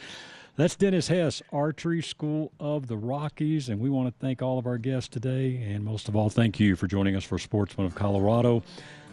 That's 0.57 0.75
Dennis 0.75 1.07
Hess, 1.07 1.43
Archery 1.53 2.01
School 2.01 2.51
of 2.59 2.87
the 2.87 2.97
Rockies, 2.97 3.69
and 3.69 3.79
we 3.79 3.91
want 3.91 4.07
to 4.07 4.19
thank 4.19 4.41
all 4.41 4.57
of 4.57 4.65
our 4.65 4.79
guests 4.79 5.07
today, 5.07 5.57
and 5.57 5.85
most 5.85 6.09
of 6.09 6.15
all, 6.15 6.31
thank 6.31 6.59
you 6.59 6.75
for 6.75 6.87
joining 6.87 7.15
us 7.15 7.23
for 7.23 7.37
Sportsman 7.37 7.85
of 7.85 7.93
Colorado. 7.93 8.63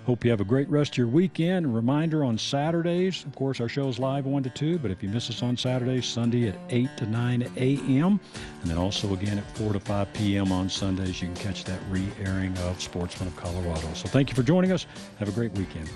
Hope 0.07 0.25
you 0.25 0.31
have 0.31 0.41
a 0.41 0.45
great 0.45 0.71
rest 0.71 0.95
of 0.95 0.99
your 0.99 1.07
weekend. 1.07 1.75
Reminder 1.75 2.25
on 2.25 2.39
Saturdays, 2.39 3.27
of 3.27 3.37
course, 3.37 3.61
our 3.61 3.69
show 3.69 3.89
is 3.89 3.99
live 3.99 4.25
1 4.25 4.43
to 4.45 4.49
2, 4.49 4.79
but 4.79 4.91
if 4.91 5.03
you 5.03 5.11
miss 5.11 5.29
us 5.29 5.43
on 5.43 5.55
Saturdays, 5.55 6.07
Sunday 6.07 6.49
at 6.49 6.57
8 6.71 6.89
to 6.97 7.07
9 7.07 7.43
a.m., 7.59 8.19
and 8.63 8.71
then 8.71 8.79
also 8.79 9.13
again 9.13 9.37
at 9.37 9.59
4 9.59 9.75
to 9.75 9.81
5 9.81 10.13
p.m. 10.15 10.51
on 10.51 10.71
Sundays, 10.71 11.21
you 11.21 11.29
can 11.29 11.37
catch 11.37 11.65
that 11.65 11.81
re 11.91 12.09
airing 12.25 12.57
of 12.61 12.81
Sportsman 12.81 13.29
of 13.29 13.37
Colorado. 13.37 13.93
So 13.93 14.09
thank 14.09 14.31
you 14.31 14.35
for 14.35 14.43
joining 14.43 14.73
us. 14.73 14.87
Have 15.19 15.29
a 15.29 15.33
great 15.33 15.53
weekend. 15.53 15.91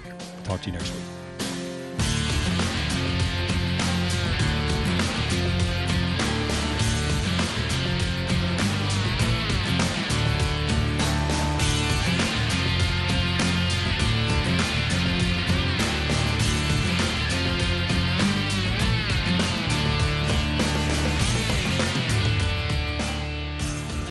Talk 0.45 0.61
to 0.61 0.67
you 0.67 0.73
next 0.73 0.93
week. 0.93 1.28